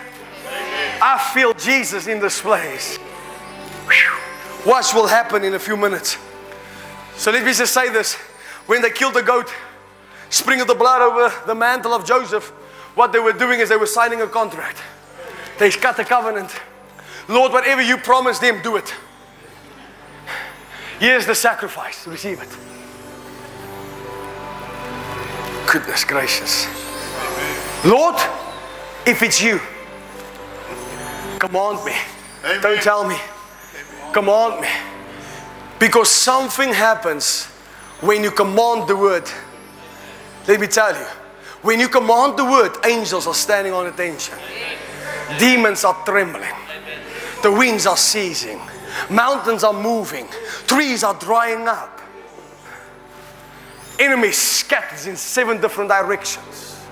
I 1.00 1.32
feel 1.32 1.54
Jesus 1.54 2.08
in 2.08 2.20
this 2.20 2.42
place. 2.42 2.98
Watch 4.66 4.92
will 4.96 5.06
happen 5.06 5.44
in 5.44 5.54
a 5.54 5.60
few 5.60 5.78
minutes. 5.78 6.18
So 7.18 7.30
let 7.30 7.46
me 7.46 7.54
just 7.54 7.72
say 7.72 7.90
this. 7.90 8.16
When 8.66 8.82
they 8.82 8.90
killed 8.90 9.14
the 9.14 9.22
goat, 9.22 9.54
sprinkled 10.32 10.70
the 10.70 10.76
blood 10.76 11.04
over 11.04 11.32
the 11.46 11.54
mantle 11.54 11.94
of 11.94 12.04
Joseph, 12.04 12.50
what 12.96 13.14
they 13.14 13.20
were 13.20 13.34
doing 13.34 13.60
is 13.60 13.70
they 13.70 13.78
were 13.78 13.86
signing 13.86 14.22
a 14.22 14.28
contract. 14.28 14.80
They 15.60 15.70
cut 15.70 15.98
the 15.98 16.04
covenant. 16.04 16.50
Lord, 17.30 17.54
whatever 17.54 17.82
you 17.82 17.98
promised 17.98 18.42
them, 18.42 18.60
do 18.64 18.76
it. 18.76 18.94
Here's 21.00 21.28
the 21.28 21.36
sacrifice. 21.36 22.08
Receive 22.08 22.42
it. 22.42 22.50
Goodness 25.72 26.04
gracious. 26.04 26.66
Lord, 27.86 28.16
if 29.06 29.22
it's 29.22 29.42
you, 29.42 29.62
command 31.38 31.86
me. 31.86 31.94
Amen. 32.44 32.62
Don't 32.62 32.82
tell 32.82 33.08
me. 33.08 33.16
Command 34.12 34.62
me. 34.62 34.68
Because 35.78 36.10
something 36.10 36.74
happens 36.74 37.46
when 38.02 38.24
you 38.24 38.32
command 38.32 38.88
the 38.90 38.96
word. 38.98 39.30
Let 40.48 40.60
me 40.60 40.66
tell 40.68 40.94
you. 40.94 41.06
When 41.62 41.80
you 41.80 41.90
command 41.90 42.38
the 42.38 42.46
word, 42.46 42.76
angels 42.86 43.28
are 43.28 43.36
standing 43.36 43.72
on 43.72 43.86
attention. 43.86 44.36
Demons 45.38 45.84
are 45.84 46.04
trembling. 46.06 46.56
The 47.42 47.52
winds 47.52 47.86
are 47.86 47.98
ceasing. 47.98 48.60
Mountains 49.10 49.64
are 49.64 49.74
moving. 49.74 50.28
Trees 50.68 51.04
are 51.04 51.14
drying 51.14 51.68
up. 51.68 52.00
Enemies 54.00 54.38
scattered 54.38 55.10
in 55.10 55.16
seven 55.16 55.60
different 55.60 55.90
directions. 55.90 56.86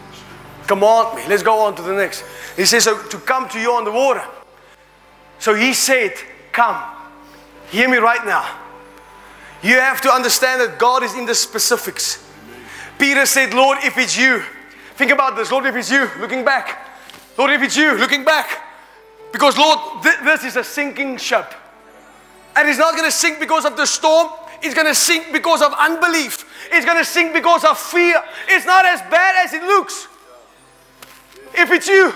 Command 0.68 1.16
me. 1.16 1.24
Let's 1.28 1.43
go 1.43 1.60
on 1.60 1.76
to 1.76 1.82
the 1.82 1.93
next. 1.93 2.24
He 2.56 2.66
says, 2.66 2.84
so 2.84 3.02
to 3.02 3.18
come 3.20 3.48
to 3.50 3.60
you 3.60 3.72
on 3.72 3.86
the 3.86 3.91
water. 3.91 4.24
So 5.39 5.54
he 5.54 5.74
said, 5.74 6.14
Come. 6.52 6.84
Hear 7.70 7.88
me 7.89 7.98
right 7.98 8.26
now. 8.26 8.60
You 9.62 9.76
have 9.76 10.02
to 10.02 10.10
understand 10.10 10.62
that 10.62 10.80
God 10.80 11.04
is 11.04 11.16
in 11.16 11.26
the 11.26 11.36
specifics. 11.36 12.24
Peter 12.98 13.26
said, 13.26 13.54
Lord, 13.54 13.80
if 13.84 13.98
it's 13.98 14.18
you, 14.18 14.41
think 14.95 15.12
about 15.12 15.36
this. 15.36 15.52
Lord, 15.52 15.66
if 15.66 15.76
it's 15.76 15.91
you, 15.91 16.10
looking 16.20 16.43
back. 16.43 16.89
Lord, 17.38 17.52
if 17.52 17.62
it's 17.62 17.78
you, 17.78 17.95
looking 17.98 18.24
back. 18.24 18.66
Because, 19.32 19.58
Lord, 19.58 20.04
th- 20.04 20.20
this 20.24 20.44
is 20.44 20.56
a 20.56 20.64
sinking 20.64 21.18
ship. 21.18 21.54
And 22.56 22.68
it's 22.68 22.80
not 22.80 22.94
going 22.94 23.06
to 23.06 23.16
sink 23.16 23.40
because 23.40 23.66
of 23.66 23.78
the 23.78 23.86
storm, 23.86 24.30
it's 24.62 24.74
going 24.74 24.88
to 24.88 24.96
sink 24.96 25.32
because 25.32 25.62
of 25.62 25.74
unbelief. 25.78 26.46
It's 26.72 26.86
going 26.86 26.98
to 26.98 27.06
sink 27.06 27.34
because 27.34 27.64
of 27.64 27.78
fear. 27.78 28.22
It's 28.48 28.66
not 28.66 28.86
as 28.86 29.02
bad 29.02 29.46
as 29.46 29.54
it 29.54 29.64
looks. 29.64 30.08
If 31.54 31.72
it's 31.72 31.88
you, 31.88 32.14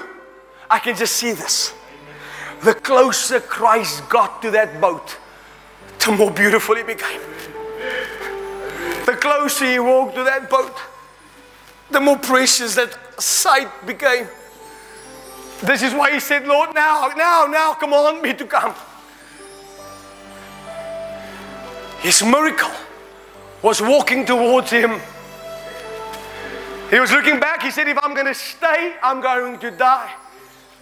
I 0.70 0.80
can 0.80 0.95
just 0.95 1.16
see 1.16 1.34
this. 1.34 1.74
The 2.64 2.74
closer 2.74 3.39
Christ 3.39 4.07
got 4.09 4.41
to 4.41 4.51
that 4.51 4.80
boat, 4.80 5.18
the 5.99 6.12
more 6.12 6.32
beautiful 6.32 6.76
it 6.76 6.88
became. 6.88 7.22
The 9.05 9.18
closer 9.20 9.66
he 9.66 9.80
walked 9.80 10.16
to 10.16 10.24
that 10.24 10.49
boat, 10.49 10.76
the 11.89 11.99
more 11.99 12.18
precious 12.18 12.76
that 12.76 12.97
sight 13.22 13.70
became. 13.86 14.28
This 15.64 15.84
is 15.84 15.93
why 15.93 16.12
he 16.12 16.20
said, 16.20 16.47
Lord, 16.47 16.74
now, 16.74 17.12
now, 17.16 17.45
now, 17.45 17.74
command 17.74 18.22
me 18.22 18.34
to 18.34 18.45
come. 18.45 18.74
His 21.99 22.24
miracle 22.24 22.72
was 23.62 23.80
walking 23.80 24.26
towards 24.26 24.72
him. 24.72 24.99
He 26.89 26.99
was 26.99 27.12
looking 27.12 27.39
back. 27.39 27.62
He 27.62 27.70
said, 27.70 27.88
If 27.88 27.97
I'm 28.03 28.16
going 28.16 28.26
to 28.26 28.34
stay, 28.34 28.95
I'm 29.03 29.22
going 29.22 29.59
to 29.59 29.70
die. 29.70 30.12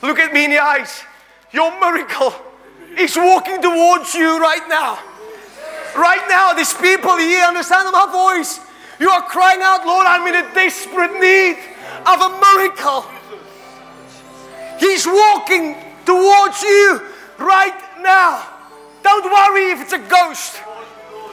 Look 0.01 0.17
at 0.17 0.33
me 0.33 0.45
in 0.45 0.51
the 0.51 0.59
eyes. 0.59 1.03
Your 1.51 1.77
miracle 1.79 2.33
is 2.97 3.17
walking 3.17 3.61
towards 3.61 4.13
you 4.13 4.39
right 4.39 4.65
now. 4.69 4.97
Right 5.95 6.25
now, 6.29 6.53
these 6.53 6.73
people 6.73 7.17
here 7.17 7.43
understand 7.43 7.89
my 7.91 8.07
voice. 8.09 8.61
You 8.99 9.09
are 9.09 9.23
crying 9.23 9.59
out, 9.61 9.85
Lord, 9.85 10.07
I'm 10.07 10.25
in 10.27 10.35
a 10.35 10.53
desperate 10.53 11.19
need 11.19 11.57
of 12.05 12.21
a 12.21 12.29
miracle. 12.39 13.18
He's 14.79 15.05
walking 15.05 15.75
towards 16.05 16.61
you 16.61 17.01
right 17.37 17.79
now. 18.01 18.45
Don't 19.03 19.25
worry 19.25 19.71
if 19.71 19.81
it's 19.81 19.93
a 19.93 19.99
ghost. 19.99 20.61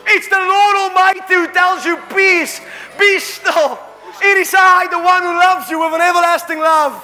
It's 0.08 0.28
the 0.28 0.38
Lord 0.38 0.76
Almighty 0.76 1.34
who 1.34 1.48
tells 1.52 1.84
you, 1.84 1.96
Peace, 2.14 2.60
be 2.98 3.18
still. 3.18 3.78
It 4.22 4.38
is 4.38 4.54
I, 4.56 4.86
the 4.90 4.98
one 4.98 5.22
who 5.22 5.34
loves 5.34 5.68
you 5.68 5.78
with 5.80 5.94
an 5.94 6.00
everlasting 6.00 6.58
love. 6.58 6.94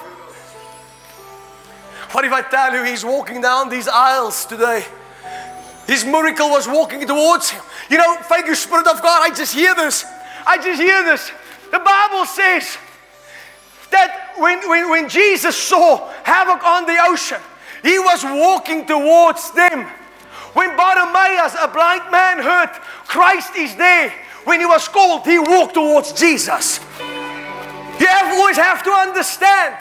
What 2.12 2.24
if 2.24 2.32
I 2.32 2.42
tell 2.42 2.74
you 2.74 2.84
He's 2.84 3.04
walking 3.04 3.40
down 3.40 3.68
these 3.68 3.88
aisles 3.88 4.44
today? 4.44 4.84
His 5.86 6.04
miracle 6.04 6.48
was 6.50 6.68
walking 6.68 7.06
towards 7.06 7.50
him. 7.50 7.62
You 7.90 7.98
know, 7.98 8.16
thank 8.22 8.46
you, 8.46 8.54
Spirit 8.54 8.86
of 8.86 9.02
God. 9.02 9.22
I 9.22 9.34
just 9.34 9.54
hear 9.54 9.74
this. 9.74 10.04
I 10.46 10.56
just 10.56 10.80
hear 10.80 11.02
this. 11.02 11.30
The 11.70 11.80
Bible 11.80 12.24
says 12.26 12.78
that 13.92 14.34
when, 14.38 14.58
when, 14.68 14.90
when 14.90 15.08
Jesus 15.08 15.56
saw 15.56 16.08
havoc 16.24 16.64
on 16.64 16.86
the 16.86 16.98
ocean, 17.00 17.40
he 17.82 17.98
was 17.98 18.24
walking 18.24 18.86
towards 18.86 19.50
them. 19.52 19.86
When 20.54 20.76
Bartimaeus, 20.76 21.56
a 21.60 21.68
blind 21.68 22.10
man, 22.10 22.38
heard 22.38 22.70
Christ 23.06 23.56
is 23.56 23.74
there, 23.76 24.12
when 24.44 24.60
he 24.60 24.66
was 24.66 24.88
called, 24.88 25.24
he 25.24 25.38
walked 25.38 25.74
towards 25.74 26.12
Jesus. 26.12 26.80
You 26.98 28.06
have, 28.06 28.34
always 28.34 28.56
have 28.56 28.82
to 28.82 28.90
understand 28.90 29.76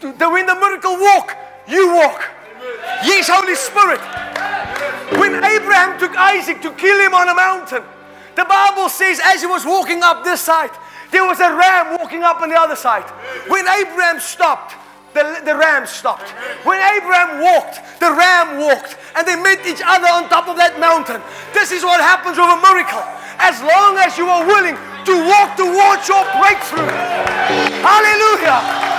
that 0.00 0.30
when 0.30 0.46
the 0.46 0.54
miracle 0.54 0.96
walk, 0.96 1.36
you 1.66 1.94
walk. 1.94 2.22
Yes, 3.04 3.28
Holy 3.28 3.56
Spirit. 3.56 4.00
When 5.18 5.42
Abraham 5.42 5.98
took 5.98 6.16
Isaac 6.16 6.62
to 6.62 6.70
kill 6.72 6.98
him 7.00 7.14
on 7.14 7.28
a 7.28 7.34
mountain, 7.34 7.82
the 8.36 8.44
Bible 8.44 8.88
says 8.88 9.20
as 9.22 9.40
he 9.40 9.46
was 9.46 9.66
walking 9.66 10.02
up 10.02 10.24
this 10.24 10.40
side, 10.40 10.70
there 11.10 11.24
was 11.24 11.40
a 11.40 11.50
ram 11.50 11.98
walking 11.98 12.22
up 12.22 12.40
on 12.40 12.48
the 12.48 12.58
other 12.58 12.76
side. 12.76 13.08
When 13.48 13.66
Abraham 13.66 14.20
stopped, 14.20 14.74
the, 15.14 15.42
the 15.44 15.56
ram 15.56 15.86
stopped. 15.86 16.30
When 16.62 16.78
Abraham 16.78 17.42
walked, 17.42 17.82
the 17.98 18.10
ram 18.12 18.58
walked. 18.58 18.96
And 19.16 19.26
they 19.26 19.34
met 19.34 19.66
each 19.66 19.82
other 19.84 20.06
on 20.06 20.28
top 20.28 20.46
of 20.46 20.56
that 20.56 20.78
mountain. 20.78 21.20
This 21.52 21.72
is 21.72 21.82
what 21.82 21.98
happens 22.00 22.38
with 22.38 22.46
a 22.46 22.60
miracle. 22.62 23.02
As 23.42 23.58
long 23.58 23.98
as 23.98 24.14
you 24.16 24.30
are 24.30 24.46
willing 24.46 24.78
to 25.04 25.14
walk 25.26 25.56
towards 25.58 26.06
your 26.06 26.22
breakthrough. 26.38 26.86
Hallelujah. 27.82 28.89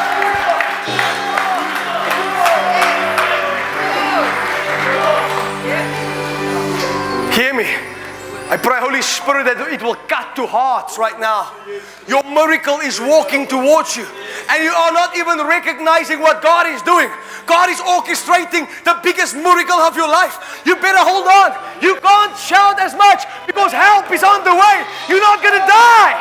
I 8.52 8.60
pray, 8.60 8.84
Holy 8.84 9.00
Spirit, 9.00 9.48
that 9.48 9.64
it 9.72 9.80
will 9.80 9.96
cut 10.12 10.36
to 10.36 10.44
hearts 10.44 11.00
right 11.00 11.16
now. 11.16 11.56
Your 12.04 12.20
miracle 12.28 12.84
is 12.84 13.00
walking 13.00 13.48
towards 13.48 13.96
you, 13.96 14.04
and 14.52 14.60
you 14.60 14.76
are 14.76 14.92
not 14.92 15.16
even 15.16 15.40
recognizing 15.48 16.20
what 16.20 16.44
God 16.44 16.68
is 16.68 16.84
doing. 16.84 17.08
God 17.48 17.72
is 17.72 17.80
orchestrating 17.80 18.68
the 18.84 19.00
biggest 19.08 19.40
miracle 19.40 19.80
of 19.80 19.96
your 19.96 20.12
life. 20.12 20.36
You 20.68 20.76
better 20.84 21.00
hold 21.00 21.32
on. 21.32 21.56
You 21.80 21.96
can't 22.04 22.36
shout 22.36 22.76
as 22.84 22.92
much 22.92 23.24
because 23.48 23.72
help 23.72 24.12
is 24.12 24.20
on 24.20 24.44
the 24.44 24.52
way. 24.52 24.78
You're 25.08 25.24
not 25.24 25.40
going 25.40 25.56
to 25.56 25.64
die. 25.64 26.14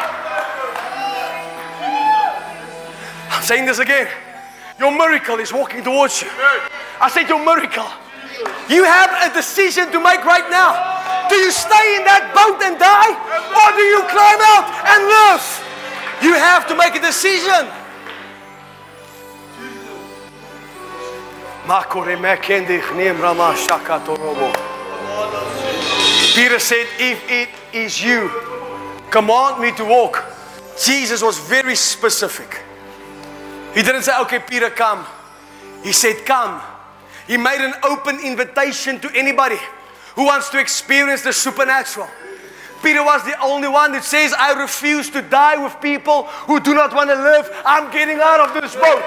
I'm 3.35 3.43
saying 3.43 3.66
this 3.66 3.83
again. 3.83 4.07
Your 4.78 4.95
miracle 4.95 5.43
is 5.43 5.53
walking 5.53 5.83
towards 5.83 6.22
you. 6.22 6.31
I 7.03 7.11
said, 7.11 7.26
Your 7.26 7.43
miracle. 7.43 7.91
You 8.70 8.87
have 8.87 9.11
a 9.26 9.35
decision 9.35 9.91
to 9.91 9.99
make 9.99 10.22
right 10.22 10.47
now. 10.47 10.99
Do 11.31 11.37
you 11.37 11.53
stay 11.53 11.95
in 11.95 12.03
that 12.11 12.35
boat 12.35 12.59
and 12.59 12.74
die? 12.74 13.14
Or 13.55 13.68
do 13.78 13.83
you 13.87 14.03
climb 14.11 14.43
out 14.43 14.66
and 14.91 15.01
live? 15.07 15.47
You 16.26 16.35
have 16.35 16.66
to 16.66 16.74
make 16.74 16.97
a 16.97 17.01
decision. 17.01 17.70
Peter 26.35 26.59
said, 26.59 26.87
If 26.99 27.22
it 27.31 27.49
is 27.72 28.03
you, 28.03 28.28
command 29.11 29.62
me 29.62 29.70
to 29.76 29.85
walk. 29.85 30.24
Jesus 30.83 31.22
was 31.22 31.39
very 31.39 31.76
specific. 31.76 32.61
He 33.72 33.83
didn't 33.83 34.03
say, 34.03 34.18
Okay, 34.22 34.41
Peter, 34.41 34.68
come. 34.68 35.07
He 35.85 35.93
said, 35.93 36.26
Come. 36.26 36.61
He 37.28 37.37
made 37.37 37.61
an 37.61 37.74
open 37.85 38.18
invitation 38.18 38.99
to 38.99 39.11
anybody 39.14 39.61
who 40.14 40.24
wants 40.24 40.48
to 40.50 40.58
experience 40.58 41.22
the 41.22 41.32
supernatural. 41.32 42.08
Peter 42.82 43.04
was 43.04 43.22
the 43.24 43.38
only 43.42 43.68
one 43.68 43.92
that 43.92 44.04
says, 44.04 44.32
I 44.32 44.61
refuse 44.61 45.11
to 45.11 45.20
die 45.20 45.62
with 45.62 45.80
people 45.82 46.24
who 46.48 46.61
do 46.61 46.74
not 46.74 46.94
want 46.94 47.11
to 47.11 47.16
live. 47.16 47.50
I'm 47.64 47.90
getting 47.92 48.18
out 48.20 48.40
of 48.40 48.54
this 48.54 48.74
boat. 48.74 49.04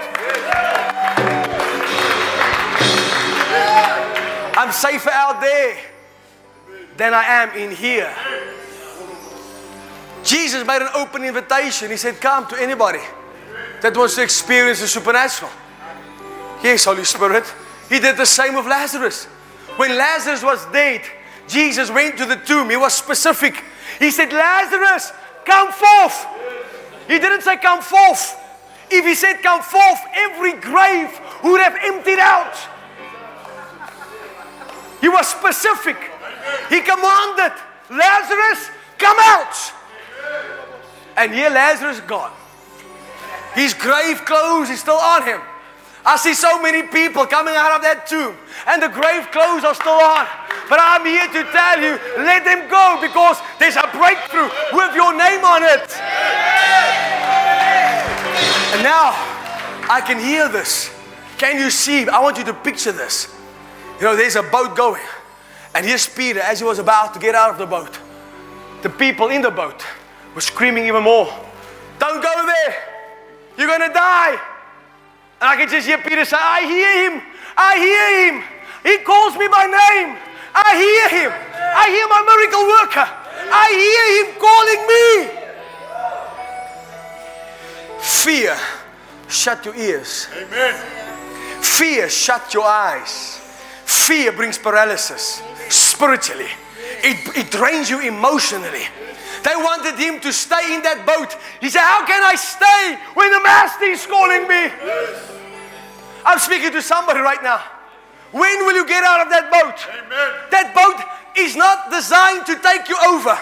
I'm 4.56 4.72
safer 4.72 5.10
out 5.10 5.42
there 5.42 5.78
than 6.98 7.14
I 7.14 7.24
am 7.24 7.58
in 7.58 7.76
here. 7.76 8.14
Jesus 10.24 10.66
made 10.66 10.82
an 10.82 10.90
open 10.96 11.24
invitation. 11.24 11.90
He 11.90 11.98
said, 11.98 12.22
Come 12.22 12.48
to 12.48 12.62
anybody 12.62 13.02
that 13.82 13.98
wants 13.98 14.16
to 14.16 14.24
experience 14.24 14.80
the 14.80 14.88
supernatural. 14.88 15.52
Yes, 16.64 16.86
Holy 16.86 17.04
Spirit. 17.04 17.44
He 17.90 18.00
did 18.00 18.16
the 18.16 18.26
same 18.26 18.56
with 18.56 18.66
Lazarus. 18.66 19.28
When 19.78 19.98
Lazarus 19.98 20.44
was 20.44 20.66
dead, 20.68 21.02
Jesus 21.48 21.90
went 21.90 22.18
to 22.18 22.26
the 22.26 22.36
tomb. 22.36 22.70
He 22.70 22.78
was 22.78 22.94
specific. 22.94 23.64
He 24.00 24.12
said, 24.12 24.32
Lazarus, 24.32 25.12
come 25.46 25.72
forth. 25.72 26.28
He 27.08 27.20
didn't 27.20 27.42
say, 27.42 27.58
Come 27.58 27.82
forth. 27.82 28.40
If 28.90 29.06
he 29.06 29.16
said, 29.16 29.42
Come 29.42 29.62
forth, 29.62 30.00
every 30.14 30.54
grave 30.54 31.20
would 31.44 31.62
have 31.62 31.78
emptied 31.84 32.20
out. 32.20 32.56
He 35.02 35.10
was 35.10 35.28
specific. 35.28 35.98
He 36.70 36.82
commanded, 36.82 37.52
Lazarus, 37.90 38.70
come 38.98 39.18
out. 39.20 39.74
And 41.18 41.34
here 41.34 41.50
Lazarus 41.50 42.00
gone. 42.02 42.32
His 43.54 43.74
grave 43.74 44.24
clothes 44.26 44.70
is 44.70 44.80
still 44.80 44.96
on 44.96 45.24
him. 45.24 45.42
I 46.06 46.18
see 46.18 46.34
so 46.34 46.62
many 46.62 46.84
people 46.84 47.26
coming 47.26 47.56
out 47.56 47.72
of 47.76 47.82
that 47.82 48.08
tomb 48.08 48.36
and 48.68 48.84
the 48.84 48.92
grave 48.92 49.32
clothes 49.32 49.64
are 49.64 49.74
still 49.74 50.04
on. 50.04 50.28
But 50.68 50.80
I'm 50.84 51.08
here 51.08 51.28
to 51.28 51.42
tell 51.52 51.80
you, 51.80 51.96
let 52.24 52.44
them 52.44 52.68
go 52.68 53.00
because 53.00 53.40
there's 53.60 53.80
a 53.80 53.88
breakthrough 53.96 54.52
with 54.76 54.92
your 54.96 55.16
name 55.16 55.48
on 55.48 55.64
it. 55.64 55.88
And 58.76 58.84
now 58.84 59.16
I 59.88 60.04
can 60.06 60.20
hear 60.20 60.50
this. 60.50 60.92
Can 61.38 61.58
you 61.58 61.70
see? 61.70 62.08
I 62.08 62.20
want 62.20 62.38
you 62.38 62.44
to 62.46 62.54
picture 62.54 62.92
this. 62.92 63.34
You 64.00 64.04
know, 64.04 64.16
there's 64.16 64.36
a 64.36 64.44
boat 64.44 64.76
going. 64.76 65.04
And 65.74 65.86
here's 65.86 66.08
Peter 66.08 66.40
as 66.40 66.60
he 66.60 66.66
was 66.66 66.80
about 66.80 67.14
to 67.14 67.20
get 67.20 67.34
out 67.34 67.52
of 67.52 67.58
the 67.58 67.66
boat. 67.66 67.98
The 68.82 68.90
people 68.90 69.30
in 69.30 69.42
the 69.42 69.52
boat 69.52 69.82
were 70.36 70.42
screaming 70.42 70.86
even 70.86 71.04
more. 71.04 71.28
Don't 72.00 72.22
go 72.22 72.46
there. 72.46 72.76
You're 73.58 73.78
to 73.80 73.94
die. 73.94 74.53
And 75.44 75.52
I 75.52 75.58
can 75.58 75.68
just 75.68 75.86
hear 75.86 75.98
Peter 75.98 76.24
say, 76.24 76.38
I 76.40 76.62
hear 76.62 77.12
him. 77.12 77.22
I 77.58 77.76
hear 77.76 78.32
him. 78.32 78.44
He 78.82 79.04
calls 79.04 79.36
me 79.36 79.50
by 79.50 79.66
name. 79.66 80.16
I 80.56 80.72
hear 80.80 81.10
him. 81.20 81.32
I 81.36 81.90
hear 81.92 82.08
my 82.08 82.24
miracle 82.24 82.64
worker. 82.64 83.04
I 83.52 83.68
hear 83.76 84.06
him 84.24 84.28
calling 84.40 84.88
me. 84.88 85.44
Fear, 88.00 88.58
shut 89.28 89.66
your 89.66 89.76
ears. 89.76 90.30
Amen. 90.34 90.76
Fear, 91.62 92.08
shut 92.08 92.54
your 92.54 92.64
eyes. 92.64 93.42
Fear 93.84 94.32
brings 94.32 94.58
paralysis 94.58 95.44
spiritually, 95.68 96.48
it, 97.04 97.38
it 97.38 97.52
drains 97.52 97.90
you 97.90 98.00
emotionally. 98.00 98.88
They 99.44 99.56
wanted 99.56 100.00
him 100.00 100.20
to 100.22 100.32
stay 100.32 100.74
in 100.74 100.82
that 100.84 101.04
boat. 101.06 101.36
He 101.60 101.70
said, 101.70 101.84
How 101.84 102.06
can 102.06 102.24
I 102.24 102.36
stay 102.36 102.96
when 103.14 103.30
the 103.32 103.44
master 103.44 103.86
is 103.86 104.06
calling 104.08 104.48
me? 104.48 104.72
I'm 106.26 106.40
speaking 106.40 106.72
to 106.72 106.82
somebody 106.82 107.20
right 107.20 107.44
now. 107.44 107.60
When 108.32 108.66
will 108.66 108.74
you 108.74 108.88
get 108.88 109.04
out 109.04 109.22
of 109.22 109.30
that 109.30 109.52
boat? 109.52 109.78
Amen. 109.92 110.30
That 110.50 110.72
boat 110.74 110.98
is 111.36 111.56
not 111.56 111.92
designed 111.92 112.48
to 112.48 112.56
take 112.64 112.88
you 112.88 112.98
over. 113.04 113.36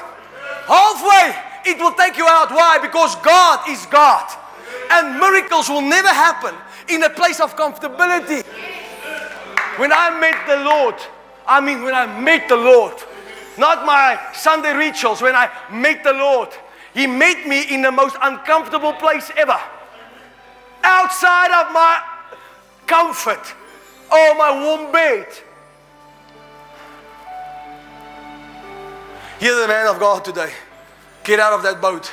Halfway, 0.65 1.37
it 1.69 1.77
will 1.77 1.93
take 1.93 2.17
you 2.17 2.25
out. 2.27 2.49
Why? 2.51 2.79
Because 2.81 3.15
God 3.21 3.69
is 3.69 3.85
God. 3.85 4.25
And 4.91 5.19
miracles 5.19 5.69
will 5.69 5.81
never 5.81 6.09
happen 6.09 6.55
in 6.89 7.03
a 7.03 7.09
place 7.09 7.39
of 7.39 7.55
comfortability. 7.55 8.43
When 9.77 9.93
I 9.93 10.17
met 10.19 10.35
the 10.47 10.65
Lord, 10.65 10.95
I 11.47 11.61
mean, 11.61 11.83
when 11.83 11.93
I 11.93 12.05
met 12.19 12.49
the 12.49 12.57
Lord, 12.57 12.93
not 13.61 13.85
my 13.85 14.19
Sunday 14.33 14.73
rituals, 14.73 15.21
when 15.21 15.35
I 15.35 15.49
met 15.71 16.03
the 16.03 16.13
Lord, 16.13 16.49
He 16.95 17.05
met 17.05 17.47
me 17.47 17.61
in 17.73 17.83
the 17.83 17.91
most 17.91 18.17
uncomfortable 18.21 18.91
place 18.93 19.31
ever. 19.37 19.59
Outside 20.83 21.51
of 21.61 21.71
my 21.71 22.01
comfort, 22.87 23.53
oh, 24.11 24.35
my 24.35 24.51
warm 24.63 24.91
bed. 24.91 25.27
Hear 29.39 29.55
the 29.61 29.67
man 29.67 29.87
of 29.87 29.99
God 29.99 30.25
today. 30.25 30.51
Get 31.23 31.39
out 31.39 31.53
of 31.53 31.61
that 31.63 31.79
boat. 31.79 32.11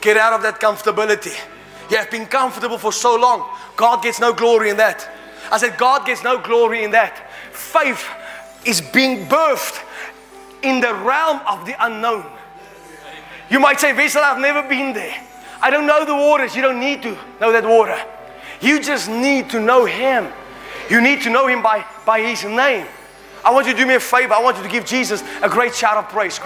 Get 0.00 0.16
out 0.16 0.32
of 0.32 0.42
that 0.42 0.60
comfortability. 0.60 1.34
You 1.88 1.96
have 1.98 2.10
been 2.10 2.26
comfortable 2.26 2.78
for 2.78 2.92
so 2.92 3.16
long. 3.16 3.48
God 3.76 4.02
gets 4.02 4.18
no 4.20 4.32
glory 4.32 4.70
in 4.70 4.76
that. 4.78 5.08
I 5.52 5.58
said, 5.58 5.78
God 5.78 6.04
gets 6.04 6.24
no 6.24 6.38
glory 6.38 6.82
in 6.82 6.90
that. 6.90 7.30
Faith 7.52 8.04
is 8.64 8.80
being 8.80 9.26
birthed 9.26 9.80
in 10.64 10.80
the 10.80 10.94
realm 10.94 11.40
of 11.46 11.66
the 11.66 11.74
unknown. 11.84 12.24
You 13.50 13.60
might 13.60 13.78
say, 13.78 13.92
Vessel, 13.92 14.22
I've 14.22 14.40
never 14.40 14.66
been 14.68 14.92
there. 14.94 15.16
I 15.60 15.70
don't 15.70 15.86
know 15.86 16.04
the 16.04 16.14
waters. 16.14 16.56
You 16.56 16.62
don't 16.62 16.80
need 16.80 17.02
to 17.02 17.16
know 17.40 17.52
that 17.52 17.64
water. 17.64 17.98
You 18.60 18.82
just 18.82 19.08
need 19.08 19.50
to 19.50 19.60
know 19.60 19.84
Him. 19.84 20.32
You 20.90 21.00
need 21.00 21.22
to 21.22 21.30
know 21.30 21.46
Him 21.46 21.62
by, 21.62 21.84
by 22.04 22.20
His 22.20 22.44
name. 22.44 22.86
I 23.44 23.52
want 23.52 23.66
you 23.66 23.72
to 23.74 23.78
do 23.78 23.86
me 23.86 23.94
a 23.94 24.00
favor. 24.00 24.32
I 24.32 24.42
want 24.42 24.56
you 24.56 24.62
to 24.62 24.68
give 24.68 24.86
Jesus 24.86 25.22
a 25.42 25.48
great 25.48 25.74
shout 25.74 25.98
of 25.98 26.08
praise 26.08 26.38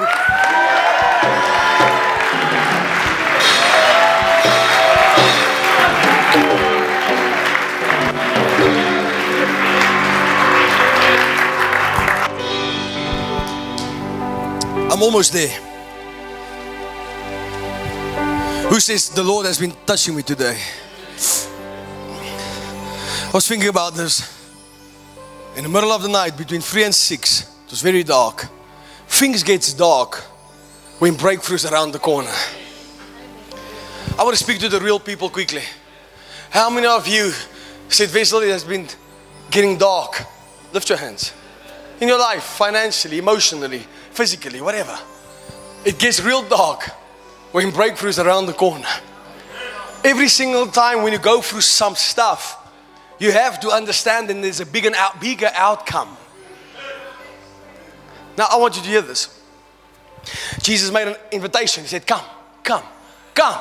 I'm 14.91 15.03
almost 15.03 15.35
there. 15.35 15.49
Who 18.71 18.81
says 18.81 19.11
the 19.11 19.23
Lord 19.23 19.45
has 19.45 19.59
been 19.59 19.75
touching 19.85 20.17
me 20.17 20.23
today? 20.23 20.59
I 23.27 23.31
was 23.35 23.47
thinking 23.47 23.69
about 23.69 23.95
this 23.95 24.23
in 25.57 25.65
the 25.65 25.69
middle 25.69 25.93
of 25.93 26.03
the 26.03 26.09
night 26.09 26.39
between 26.39 26.63
3 26.63 26.85
and 26.85 26.95
6. 26.95 27.43
It 27.43 27.71
was 27.71 27.83
very 27.83 28.03
dark. 28.03 28.47
Things 29.09 29.43
gets 29.43 29.75
dark 29.75 30.17
when 30.99 31.17
breakthroughs 31.17 31.71
around 31.71 31.93
the 31.93 31.99
corner. 31.99 32.33
I 34.19 34.25
want 34.25 34.37
to 34.39 34.43
speak 34.43 34.59
to 34.61 34.71
the 34.71 34.81
real 34.81 34.99
people 34.99 35.29
quickly. 35.29 35.65
How 36.49 36.71
many 36.71 36.87
of 36.87 37.07
you 37.07 37.33
said 37.89 38.09
Vessel 38.09 38.41
it 38.41 38.49
has 38.49 38.65
been 38.65 38.89
getting 39.51 39.77
dark? 39.77 40.25
Lift 40.73 40.89
your 40.89 40.99
hands. 40.99 41.35
In 42.01 42.09
your 42.09 42.19
life, 42.19 42.43
financially, 42.43 43.19
emotionally, 43.19 43.87
physically, 44.19 44.61
whatever. 44.61 44.99
It 45.85 45.97
gets 46.01 46.21
real 46.21 46.43
dark 46.43 46.83
when 47.53 47.71
breakthroughs 47.71 48.19
around 48.23 48.47
the 48.47 48.53
corner. 48.53 48.89
Every 50.03 50.29
single 50.29 50.67
time 50.67 51.05
when 51.05 51.13
you 51.13 51.21
go 51.21 51.41
through 51.41 51.61
some 51.61 51.95
stuff, 51.95 52.57
you 53.21 53.31
have 53.31 53.61
to 53.61 53.69
understand 53.71 54.29
that 54.29 54.35
there's 54.43 54.59
a 54.59 54.67
bigger, 54.67 54.91
bigger 55.21 55.51
outcome. 55.55 56.17
Now, 58.37 58.47
I 58.51 58.57
want 58.57 58.75
you 58.75 58.83
to 58.83 58.89
hear 58.89 59.03
this. 59.03 59.41
Jesus 60.63 60.91
made 60.93 61.07
an 61.07 61.17
invitation. 61.31 61.85
He 61.85 61.89
said, 61.89 62.05
Come, 62.05 62.25
come, 62.65 62.83
come. 63.35 63.61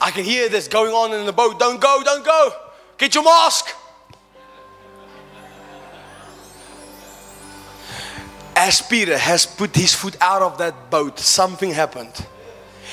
I 0.00 0.10
can 0.10 0.24
hear 0.24 0.48
this 0.48 0.66
going 0.66 0.92
on 0.92 1.12
in 1.12 1.24
the 1.24 1.32
boat. 1.32 1.60
Don't 1.60 1.80
go, 1.80 2.02
don't 2.04 2.24
go. 2.24 2.50
Get 2.98 3.14
your 3.14 3.22
mask. 3.22 3.66
As 8.64 8.80
Peter 8.80 9.18
has 9.18 9.44
put 9.44 9.74
his 9.74 9.92
foot 9.92 10.16
out 10.20 10.40
of 10.40 10.56
that 10.58 10.88
boat, 10.88 11.18
something 11.18 11.72
happened. 11.72 12.12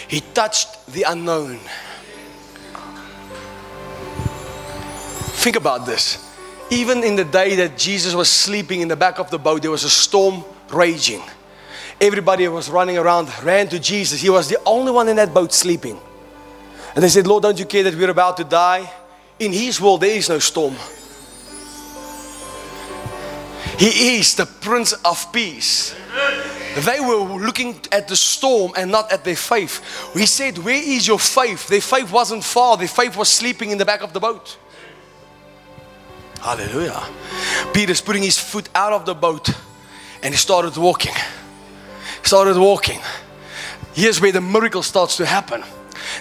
He 0.08 0.20
touched 0.20 0.88
the 0.88 1.04
unknown. 1.04 1.60
Think 5.44 5.58
about 5.58 5.86
this. 5.86 6.28
Even 6.72 7.04
in 7.04 7.16
the 7.16 7.24
day 7.24 7.56
that 7.58 7.78
Jesus 7.78 8.16
was 8.16 8.32
sleeping 8.32 8.82
in 8.82 8.88
the 8.88 8.96
back 8.96 9.20
of 9.20 9.30
the 9.30 9.38
boat, 9.38 9.62
there 9.62 9.70
was 9.70 9.84
a 9.84 9.92
storm 9.92 10.44
raging. 10.72 11.22
Everybody 12.02 12.48
was 12.48 12.68
running 12.68 12.98
around, 12.98 13.30
ran 13.44 13.68
to 13.68 13.78
Jesus. 13.78 14.20
He 14.20 14.32
was 14.32 14.50
the 14.50 14.58
only 14.66 14.92
one 14.92 15.08
in 15.08 15.18
that 15.18 15.36
boat 15.36 15.54
sleeping. 15.54 16.00
And 16.96 17.04
they 17.04 17.10
said, 17.10 17.28
Lord, 17.28 17.44
don't 17.44 17.60
you 17.60 17.66
care 17.66 17.84
that 17.84 17.94
we're 17.94 18.10
about 18.10 18.38
to 18.38 18.44
die? 18.44 18.92
In 19.38 19.54
His 19.54 19.80
world, 19.80 20.02
there 20.02 20.18
is 20.18 20.30
no 20.30 20.40
storm. 20.40 20.74
He 23.78 24.18
is 24.18 24.36
the 24.36 24.46
Prince 24.46 24.94
of 24.94 25.32
Peace. 25.32 25.96
They 26.76 27.00
were 27.00 27.40
looking 27.40 27.80
at 27.92 28.08
the 28.08 28.16
storm 28.16 28.74
and 28.78 28.92
not 28.92 29.12
at 29.12 29.24
their 29.24 29.36
faith. 29.36 30.14
He 30.14 30.26
said, 30.26 30.58
Where 30.60 30.82
is 30.82 31.08
your 31.08 31.20
faith? 31.20 31.68
Their 31.68 31.82
faith 31.82 32.12
wasn't 32.12 32.44
far, 32.44 32.78
their 32.78 32.88
faith 32.88 33.18
was 33.18 33.30
sleeping 33.30 33.72
in 33.72 33.78
the 33.78 33.86
back 33.86 34.02
of 34.02 34.14
the 34.14 34.20
boat. 34.20 34.58
Hallelujah. 36.42 37.04
Peter's 37.74 38.02
putting 38.02 38.24
his 38.24 38.38
foot 38.38 38.70
out 38.74 38.94
of 38.94 39.06
the 39.06 39.14
boat 39.14 39.50
and 40.24 40.34
he 40.34 40.38
started 40.38 40.78
walking. 40.78 41.14
Started 42.24 42.58
walking. 42.58 43.00
Here's 43.94 44.22
where 44.22 44.32
the 44.32 44.42
miracle 44.42 44.84
starts 44.84 45.18
to 45.18 45.26
happen. 45.26 45.64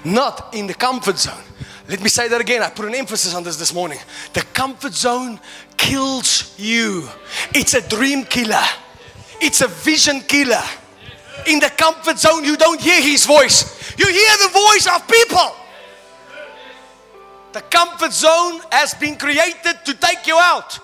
Not 0.04 0.54
in 0.54 0.66
the 0.66 0.74
comfort 0.74 1.18
zone. 1.18 1.44
Let 1.88 2.02
me 2.02 2.10
say 2.10 2.28
that 2.28 2.40
again. 2.40 2.62
I 2.62 2.68
put 2.68 2.84
an 2.84 2.94
emphasis 2.94 3.34
on 3.34 3.42
this 3.42 3.56
this 3.56 3.72
morning. 3.72 3.98
The 4.34 4.42
comfort 4.52 4.92
zone 4.92 5.40
kills 5.76 6.54
you. 6.58 7.08
It's 7.54 7.72
a 7.72 7.80
dream 7.88 8.24
killer. 8.24 8.64
It's 9.40 9.62
a 9.62 9.68
vision 9.68 10.20
killer. 10.20 10.62
In 11.46 11.60
the 11.60 11.70
comfort 11.70 12.18
zone, 12.18 12.44
you 12.44 12.56
don't 12.58 12.80
hear 12.80 13.00
his 13.00 13.24
voice. 13.24 13.96
You 13.98 14.06
hear 14.06 14.36
the 14.42 14.50
voice 14.52 14.86
of 14.86 15.08
people. 15.08 15.56
The 17.52 17.62
comfort 17.62 18.12
zone 18.12 18.60
has 18.70 18.92
been 18.92 19.16
created 19.16 19.84
to 19.86 19.94
take 19.94 20.26
you 20.26 20.36
out. 20.36 20.78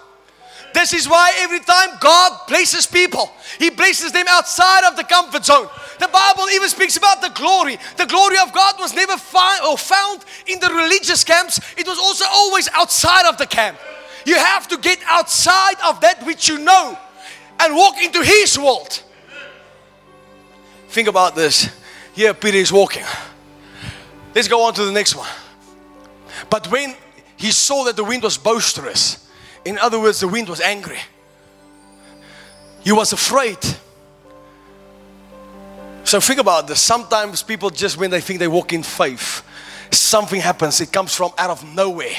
This 0.75 0.93
is 0.93 1.09
why 1.09 1.33
every 1.39 1.61
time 1.61 1.91
God 2.01 2.47
places 2.49 2.87
people, 2.87 3.31
He 3.59 3.71
places 3.71 4.11
them 4.11 4.27
outside 4.29 4.85
of 4.85 4.97
the 4.97 5.05
comfort 5.05 5.45
zone. 5.45 5.69
The 6.01 6.09
Bible 6.09 6.51
even 6.51 6.69
speaks 6.69 6.97
about 6.97 7.23
the 7.23 7.31
glory. 7.31 7.79
The 7.97 8.07
glory 8.07 8.39
of 8.39 8.53
God 8.53 8.75
was 8.81 8.93
never 8.93 9.17
found 9.17 9.65
or 9.65 9.79
found 9.79 10.25
in 10.47 10.59
the 10.59 10.69
religious 10.69 11.23
camps, 11.23 11.61
it 11.79 11.87
was 11.87 11.99
also 11.99 12.25
always 12.29 12.69
outside 12.75 13.27
of 13.29 13.39
the 13.39 13.47
camp. 13.47 13.79
You 14.27 14.37
have 14.37 14.67
to 14.69 14.77
get 14.79 14.99
outside 15.07 15.77
of 15.87 16.01
that 16.01 16.27
which 16.27 16.49
you 16.49 16.59
know 16.59 16.99
and 17.61 17.75
walk 17.77 18.03
into 18.03 18.23
His 18.23 18.59
world. 18.59 19.01
Think 20.89 21.09
about 21.09 21.37
this. 21.37 21.71
Here, 22.15 22.35
Peter 22.35 22.59
is 22.59 22.73
walking. 22.73 23.05
Let's 24.35 24.49
go 24.49 24.63
on 24.63 24.75
to 24.75 24.85
the 24.85 24.93
next 24.93 25.15
one. 25.15 25.29
But 26.51 26.69
when 26.71 26.97
he 27.37 27.51
saw 27.53 27.85
that 27.85 27.97
the 27.97 28.05
wind 28.05 28.23
was 28.23 28.39
boisterous, 28.39 29.24
in 29.65 29.79
other 29.79 29.99
words, 29.99 30.21
the 30.21 30.29
wind 30.29 30.49
was 30.49 30.61
angry. 30.61 30.99
He 32.83 32.93
was 32.93 33.13
afraid. 33.13 33.59
So 36.05 36.21
think 36.21 36.39
about 36.39 36.69
this. 36.69 36.81
Sometimes 36.81 37.43
people 37.43 37.71
just 37.71 37.97
when 37.97 38.11
they 38.11 38.21
think 38.21 38.39
they 38.39 38.49
walk 38.49 38.73
in 38.73 38.83
faith, 38.83 39.43
something 39.91 40.41
happens. 40.41 40.81
It 40.81 40.93
comes 40.93 41.15
from 41.15 41.33
out 41.39 41.51
of 41.51 41.65
nowhere. 41.75 42.15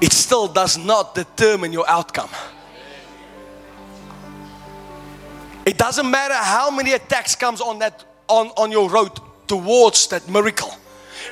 It 0.00 0.12
still 0.12 0.46
does 0.48 0.78
not 0.78 1.14
determine 1.14 1.72
your 1.72 1.88
outcome. 1.88 2.30
It 5.66 5.76
doesn't 5.76 6.10
matter 6.10 6.34
how 6.34 6.70
many 6.70 6.92
attacks 6.92 7.34
comes 7.34 7.60
on 7.60 7.80
that 7.80 8.04
on, 8.28 8.48
on 8.56 8.70
your 8.70 8.88
road 8.88 9.18
towards 9.46 10.06
that 10.08 10.28
miracle. 10.28 10.72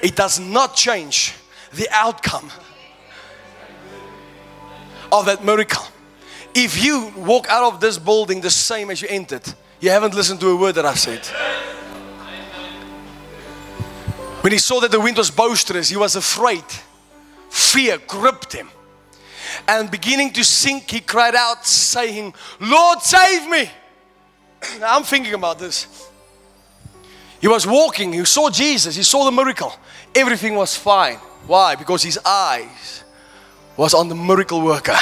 It 0.02 0.16
does 0.16 0.38
not 0.40 0.74
change 0.74 1.34
the 1.72 1.88
outcome 1.92 2.50
of 5.12 5.26
that 5.26 5.44
miracle. 5.44 5.84
If 6.54 6.82
you 6.82 7.12
walk 7.16 7.48
out 7.48 7.72
of 7.72 7.80
this 7.80 7.98
building 7.98 8.40
the 8.40 8.50
same 8.50 8.90
as 8.90 9.02
you 9.02 9.08
entered, 9.08 9.42
you 9.80 9.90
haven't 9.90 10.14
listened 10.14 10.40
to 10.40 10.48
a 10.48 10.56
word 10.56 10.74
that 10.74 10.86
I've 10.86 10.98
said. 10.98 11.24
When 14.40 14.52
he 14.52 14.58
saw 14.58 14.80
that 14.80 14.90
the 14.90 15.00
wind 15.00 15.16
was 15.16 15.30
boisterous, 15.30 15.88
he 15.88 15.96
was 15.96 16.16
afraid. 16.16 16.64
Fear 17.50 17.98
gripped 18.06 18.52
him. 18.52 18.68
And 19.66 19.90
beginning 19.90 20.32
to 20.34 20.44
sink, 20.44 20.90
he 20.90 21.00
cried 21.00 21.34
out, 21.34 21.66
saying, 21.66 22.34
Lord, 22.60 23.02
save 23.02 23.48
me. 23.48 23.70
Now 24.80 24.96
I'm 24.96 25.04
thinking 25.04 25.34
about 25.34 25.58
this. 25.58 26.08
He 27.40 27.46
was 27.46 27.66
walking, 27.66 28.12
he 28.12 28.24
saw 28.24 28.50
Jesus, 28.50 28.96
he 28.96 29.04
saw 29.04 29.24
the 29.24 29.30
miracle. 29.30 29.72
Everything 30.14 30.56
was 30.56 30.76
fine. 30.76 31.16
Why? 31.46 31.76
Because 31.76 32.02
his 32.02 32.18
eyes 32.24 33.04
was 33.78 33.94
on 33.94 34.08
the 34.08 34.14
miracle 34.14 34.60
worker. 34.60 34.96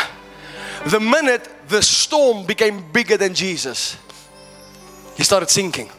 The 0.85 1.01
minute 1.01 1.49
the 1.66 1.83
storm 1.83 2.47
became 2.47 2.93
bigger 2.93 3.16
than 3.16 3.35
Jesus, 3.35 3.97
he 5.16 5.24
started 5.24 5.51
sinking. 5.51 5.91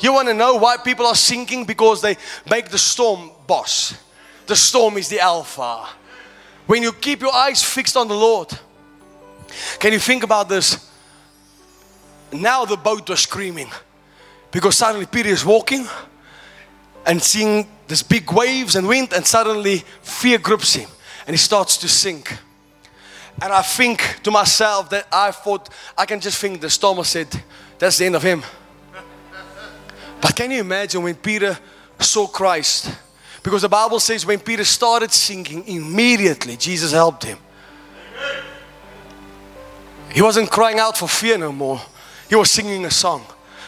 You 0.00 0.12
want 0.12 0.28
to 0.28 0.34
know 0.34 0.56
why 0.56 0.76
people 0.76 1.06
are 1.06 1.14
sinking? 1.14 1.64
Because 1.64 2.02
they 2.02 2.16
make 2.50 2.68
the 2.68 2.76
storm 2.76 3.30
boss. 3.46 3.94
The 4.46 4.56
storm 4.56 4.98
is 4.98 5.08
the 5.08 5.20
alpha. 5.20 5.88
When 6.66 6.82
you 6.82 6.92
keep 6.92 7.20
your 7.20 7.32
eyes 7.32 7.62
fixed 7.62 7.96
on 7.96 8.08
the 8.08 8.14
Lord, 8.14 8.50
can 9.78 9.92
you 9.92 9.98
think 9.98 10.24
about 10.24 10.48
this? 10.48 10.90
Now 12.32 12.64
the 12.64 12.76
boat 12.76 13.08
was 13.08 13.20
screaming 13.20 13.70
because 14.50 14.76
suddenly 14.76 15.06
Peter 15.06 15.30
is 15.30 15.44
walking 15.44 15.86
and 17.06 17.22
seeing 17.22 17.68
this 17.86 18.02
big 18.02 18.30
waves 18.32 18.74
and 18.74 18.88
wind, 18.88 19.12
and 19.12 19.24
suddenly 19.24 19.84
fear 20.02 20.38
grips 20.38 20.74
him 20.74 20.88
and 21.26 21.34
he 21.34 21.38
starts 21.38 21.76
to 21.78 21.88
sink. 21.88 22.38
And 23.42 23.52
I 23.52 23.62
think 23.62 24.20
to 24.22 24.30
myself 24.30 24.88
that 24.90 25.06
I 25.12 25.30
thought, 25.30 25.68
I 25.96 26.06
can 26.06 26.20
just 26.20 26.38
think 26.38 26.60
the 26.60 26.68
Thomas 26.68 27.08
said, 27.08 27.28
that's 27.78 27.98
the 27.98 28.06
end 28.06 28.16
of 28.16 28.22
him. 28.22 28.42
But 30.20 30.34
can 30.34 30.50
you 30.50 30.60
imagine 30.60 31.02
when 31.02 31.14
Peter 31.14 31.58
saw 31.98 32.26
Christ? 32.26 32.90
Because 33.42 33.62
the 33.62 33.68
Bible 33.68 34.00
says 34.00 34.24
when 34.24 34.40
Peter 34.40 34.64
started 34.64 35.12
sinking, 35.12 35.68
immediately 35.68 36.56
Jesus 36.56 36.92
helped 36.92 37.24
him. 37.24 37.38
He 40.12 40.22
wasn't 40.22 40.50
crying 40.50 40.78
out 40.78 40.96
for 40.96 41.08
fear 41.08 41.36
no 41.36 41.52
more, 41.52 41.80
he 42.28 42.34
was 42.34 42.50
singing 42.50 42.84
a 42.86 42.90
song. 42.90 43.24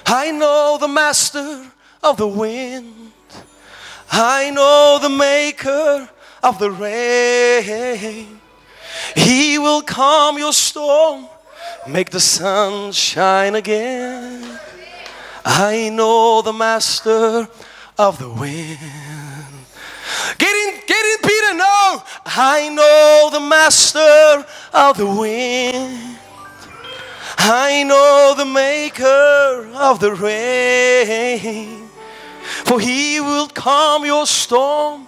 I 0.07 0.31
know 0.31 0.79
the 0.81 0.89
master 0.89 1.71
of 2.03 2.17
the 2.17 2.27
wind, 2.27 3.13
I 4.11 4.51
know 4.51 4.99
the 5.03 5.11
maker 5.11 6.09
of 6.43 6.59
the 6.59 6.71
rain. 6.71 8.41
He 9.17 9.59
will 9.59 9.83
calm 9.83 10.39
your 10.39 10.53
storm, 10.53 11.27
make 11.87 12.11
the 12.11 12.21
sun 12.21 12.93
shine 12.93 13.55
again. 13.55 14.59
I 15.45 15.89
know 15.89 16.43
the 16.43 16.53
master 16.53 17.49
of 17.97 18.19
the 18.19 18.29
wind. 18.29 18.79
Get 20.39 20.55
in, 20.55 20.81
get 20.87 21.05
in, 21.05 21.19
Peter. 21.23 21.55
No, 21.55 22.03
I 22.27 22.69
know 22.69 23.31
the 23.33 23.41
master 23.41 24.47
of 24.73 24.97
the 24.97 25.07
wind. 25.07 26.19
I 27.39 27.83
know 27.83 28.35
the 28.37 28.45
maker 28.45 29.71
of 29.75 30.01
the 30.01 30.13
rain. 30.13 31.89
For 32.65 32.79
he 32.79 33.21
will 33.21 33.49
calm 33.49 34.05
your 34.05 34.27
storm, 34.27 35.08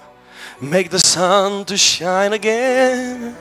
make 0.60 0.90
the 0.90 0.98
sun 0.98 1.64
to 1.66 1.76
shine 1.76 2.32
again. 2.32 3.36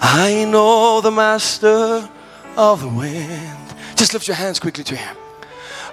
I 0.00 0.44
know 0.44 1.00
the 1.00 1.10
master 1.10 2.08
of 2.56 2.80
the 2.80 2.88
wind. 2.88 3.74
Just 3.96 4.12
lift 4.14 4.28
your 4.28 4.36
hands 4.36 4.60
quickly 4.60 4.84
to 4.84 4.96
him. 4.96 5.16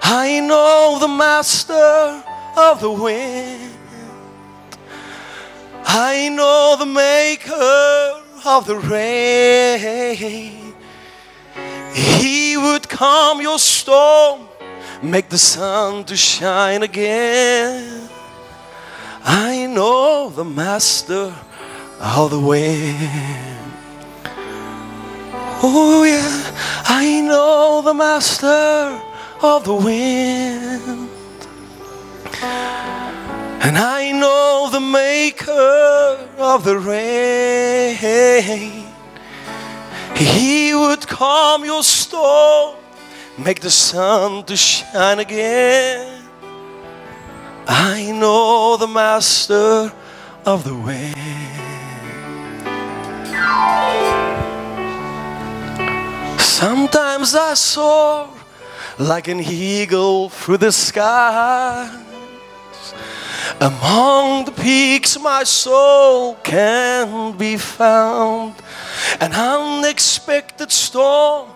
I 0.02 0.40
know 0.40 0.98
the 1.00 1.08
master 1.08 2.22
of 2.56 2.80
the 2.80 2.90
wind. 2.90 3.72
I 5.84 6.28
know 6.28 6.76
the 6.78 6.86
maker 6.86 8.22
of 8.44 8.66
the 8.66 8.76
rain. 8.76 10.74
He 11.94 12.56
would 12.56 12.88
calm 12.88 13.40
your 13.40 13.58
storm, 13.58 14.48
make 15.02 15.28
the 15.28 15.38
sun 15.38 16.04
to 16.04 16.16
shine 16.16 16.82
again. 16.82 18.05
I 19.26 19.66
know 19.66 20.30
the 20.30 20.44
master 20.44 21.34
of 22.00 22.30
the 22.30 22.38
wind. 22.38 23.72
Oh, 25.62 26.04
yeah, 26.04 26.52
I 26.84 27.20
know 27.22 27.82
the 27.82 27.92
master 27.92 29.00
of 29.42 29.64
the 29.64 29.74
wind. 29.74 31.10
And 33.62 33.76
I 33.76 34.12
know 34.12 34.68
the 34.70 34.78
maker 34.78 36.28
of 36.38 36.62
the 36.62 36.78
rain. 36.78 37.96
He 40.14 40.72
would 40.72 41.08
calm 41.08 41.64
your 41.64 41.82
storm, 41.82 42.76
make 43.36 43.60
the 43.60 43.70
sun 43.70 44.44
to 44.44 44.56
shine 44.56 45.18
again. 45.18 46.15
I 47.66 48.12
know 48.12 48.76
the 48.76 48.86
master 48.86 49.92
of 50.44 50.62
the 50.64 50.74
wind. 50.74 51.16
Sometimes 56.40 57.34
I 57.34 57.54
soar 57.54 58.28
like 58.98 59.28
an 59.28 59.40
eagle 59.40 60.28
through 60.28 60.58
the 60.58 60.72
skies. 60.72 61.90
Among 63.60 64.44
the 64.44 64.52
peaks, 64.52 65.18
my 65.18 65.42
soul 65.44 66.34
can 66.36 67.36
be 67.36 67.56
found. 67.56 68.54
An 69.20 69.32
unexpected 69.32 70.70
storm 70.70 71.48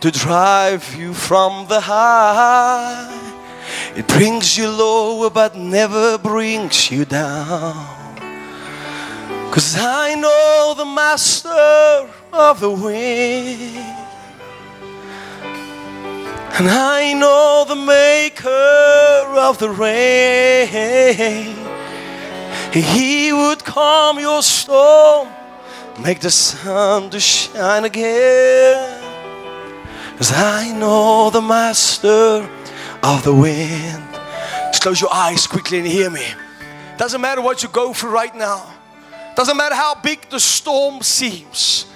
to 0.00 0.10
drive 0.10 0.94
you 0.94 1.14
from 1.14 1.66
the 1.68 1.80
high. 1.80 3.33
It 3.96 4.06
brings 4.08 4.56
you 4.56 4.68
lower, 4.68 5.30
but 5.30 5.56
never 5.56 6.18
brings 6.18 6.90
you 6.90 7.04
down. 7.04 8.04
Cause 9.50 9.76
I 9.78 10.16
know 10.16 10.74
the 10.76 10.84
master 10.84 12.08
of 12.32 12.58
the 12.60 12.70
wind. 12.70 13.76
And 16.56 16.68
I 16.68 17.12
know 17.14 17.64
the 17.66 17.76
maker 17.76 19.38
of 19.38 19.58
the 19.58 19.70
rain. 19.70 21.56
He 22.72 23.32
would 23.32 23.64
calm 23.64 24.18
your 24.18 24.42
storm, 24.42 25.28
make 26.00 26.18
the 26.18 26.30
sun 26.30 27.10
to 27.10 27.20
shine 27.20 27.84
again. 27.84 29.02
Cause 30.16 30.32
I 30.32 30.72
know 30.72 31.30
the 31.30 31.40
master 31.40 32.48
of 33.04 33.22
the 33.22 33.34
wind. 33.34 34.02
Just 34.70 34.82
close 34.82 35.00
your 35.00 35.12
eyes 35.12 35.46
quickly 35.46 35.78
and 35.78 35.86
hear 35.86 36.08
me. 36.08 36.24
Doesn't 36.96 37.20
matter 37.20 37.42
what 37.42 37.62
you 37.62 37.68
go 37.68 37.92
through 37.92 38.10
right 38.10 38.34
now. 38.34 38.72
Doesn't 39.36 39.56
matter 39.56 39.74
how 39.74 39.94
big 39.96 40.28
the 40.30 40.40
storm 40.40 41.02
seems. 41.02 41.86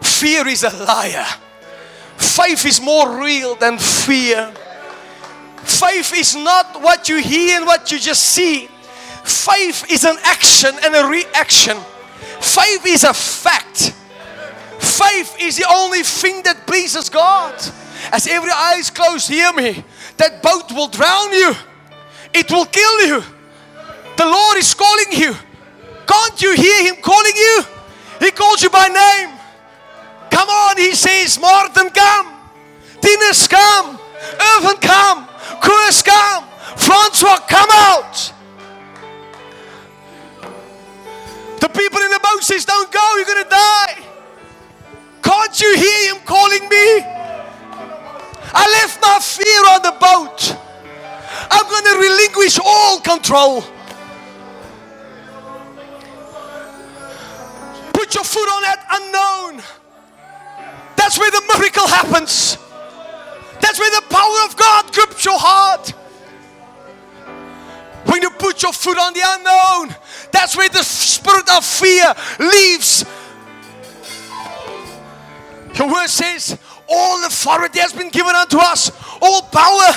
Fear 0.00 0.48
is 0.48 0.64
a 0.64 0.84
liar. 0.84 1.26
Faith 2.16 2.66
is 2.66 2.80
more 2.80 3.22
real 3.22 3.54
than 3.54 3.78
fear. 3.78 4.52
Faith 5.58 6.12
is 6.16 6.34
not 6.34 6.82
what 6.82 7.08
you 7.08 7.18
hear 7.18 7.58
and 7.58 7.66
what 7.66 7.92
you 7.92 7.98
just 7.98 8.22
see. 8.22 8.66
Faith 9.22 9.90
is 9.90 10.04
an 10.04 10.16
action 10.24 10.70
and 10.82 10.94
a 10.94 11.06
reaction. 11.06 11.76
Faith 12.40 12.84
is 12.86 13.04
a 13.04 13.14
fact. 13.14 13.94
Faith 14.80 15.36
is 15.40 15.56
the 15.56 15.66
only 15.70 16.02
thing 16.02 16.42
that 16.42 16.66
pleases 16.66 17.08
God. 17.08 17.54
As 18.10 18.26
every 18.26 18.50
eye 18.50 18.76
is 18.78 18.90
closed, 18.90 19.28
hear 19.28 19.52
me. 19.52 19.84
That 20.22 20.40
boat 20.40 20.70
will 20.70 20.86
drown 20.86 21.32
you, 21.32 21.50
it 22.32 22.48
will 22.48 22.66
kill 22.66 23.06
you. 23.08 23.24
The 24.16 24.24
Lord 24.24 24.56
is 24.56 24.72
calling 24.72 25.10
you. 25.10 25.34
Can't 26.06 26.40
you 26.40 26.54
hear 26.54 26.86
Him 26.86 27.02
calling 27.02 27.34
you? 27.34 27.64
He 28.20 28.30
calls 28.30 28.62
you 28.62 28.70
by 28.70 28.86
name. 28.86 29.36
Come 30.30 30.48
on, 30.48 30.76
he 30.76 30.94
says, 30.94 31.40
Martin, 31.40 31.90
come. 31.90 32.38
Tinus, 33.00 33.48
come. 33.48 33.98
Irvin, 34.54 34.76
come. 34.76 35.26
Chris, 35.60 36.02
come. 36.02 36.44
Francois, 36.76 37.42
come 37.48 37.70
out. 37.72 38.32
The 41.58 41.68
people 41.68 41.98
in 41.98 42.10
the 42.10 42.20
boat 42.22 42.44
says, 42.44 42.64
don't 42.64 42.92
go, 42.92 43.16
you're 43.16 43.26
going 43.26 43.42
to 43.42 43.50
die. 43.50 43.98
Can't 45.20 45.60
you 45.60 45.74
hear 45.74 46.14
him 46.14 46.22
calling 46.24 46.68
me? 46.68 47.21
I 48.54 48.68
left 48.80 49.00
my 49.00 49.18
fear 49.20 49.66
on 49.70 49.82
the 49.82 49.92
boat. 49.98 50.56
I'm 51.50 51.68
going 51.68 51.84
to 51.84 51.98
relinquish 51.98 52.58
all 52.62 53.00
control. 53.00 53.62
Put 57.92 58.14
your 58.14 58.24
foot 58.24 58.48
on 58.48 58.62
that 58.62 58.86
unknown. 58.90 59.62
That's 60.96 61.18
where 61.18 61.30
the 61.30 61.42
miracle 61.56 61.86
happens. 61.86 62.58
That's 63.60 63.78
where 63.78 63.90
the 63.90 64.06
power 64.08 64.44
of 64.44 64.56
God 64.56 64.92
grips 64.92 65.24
your 65.24 65.38
heart. 65.38 65.94
When 68.06 68.20
you 68.20 68.30
put 68.30 68.62
your 68.62 68.72
foot 68.72 68.98
on 68.98 69.14
the 69.14 69.22
unknown, 69.24 69.96
that's 70.32 70.56
where 70.56 70.68
the 70.68 70.82
spirit 70.82 71.48
of 71.50 71.64
fear 71.64 72.14
leaves. 72.38 73.04
Your 75.74 75.90
word 75.90 76.08
says, 76.08 76.58
All 76.94 77.24
authority 77.24 77.80
has 77.80 77.94
been 77.94 78.10
given 78.10 78.36
unto 78.36 78.58
us, 78.58 78.92
all 79.22 79.40
power 79.48 79.96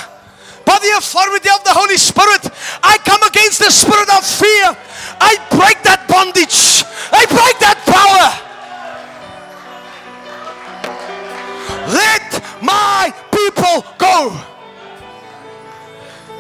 by 0.64 0.80
the 0.80 0.96
authority 0.98 1.50
of 1.50 1.62
the 1.66 1.74
Holy 1.76 1.98
Spirit. 1.98 2.50
I 2.82 2.98
come 3.04 3.22
against 3.24 3.60
the 3.60 3.70
spirit 3.70 4.10
of 4.16 4.24
fear. 4.24 4.72
I 5.20 5.36
break 5.52 5.84
that 5.84 6.08
bondage. 6.08 6.88
I 7.12 7.28
break 7.28 7.60
that 7.60 7.84
power. 7.84 8.32
Let 11.92 12.42
my 12.64 13.14
people 13.28 13.84
go. 14.00 14.32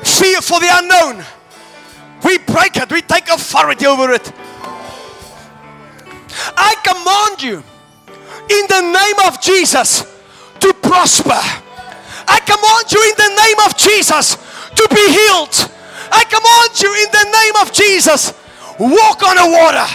Fear 0.03 0.40
for 0.40 0.61
the 0.61 0.69
unknown. 0.72 1.26
We 2.23 2.38
break 2.38 2.77
it, 2.77 2.90
we 2.90 3.02
take 3.02 3.27
authority 3.27 3.86
over 3.86 4.10
it. 4.14 4.32
I 6.56 6.76
command 6.82 7.44
you 7.44 7.57
in 8.49 8.68
the 8.68 8.82
name 8.82 9.27
of 9.27 9.41
Jesus 9.41 10.14
to 10.65 10.73
prosper. 10.73 11.43
I 12.27 12.39
command 12.41 12.91
you 12.91 13.01
in 13.05 13.15
the 13.17 13.31
name 13.43 13.59
of 13.67 13.77
Jesus 13.77 14.35
to 14.73 14.87
be 14.89 15.05
healed. 15.13 15.71
I 16.11 16.23
command 16.25 16.81
you 16.81 16.91
in 17.03 17.09
the 17.11 17.25
name 17.39 17.55
of 17.61 17.71
Jesus 17.71 18.33
walk 18.79 19.21
on 19.21 19.35
the 19.35 19.45
water. 19.45 19.87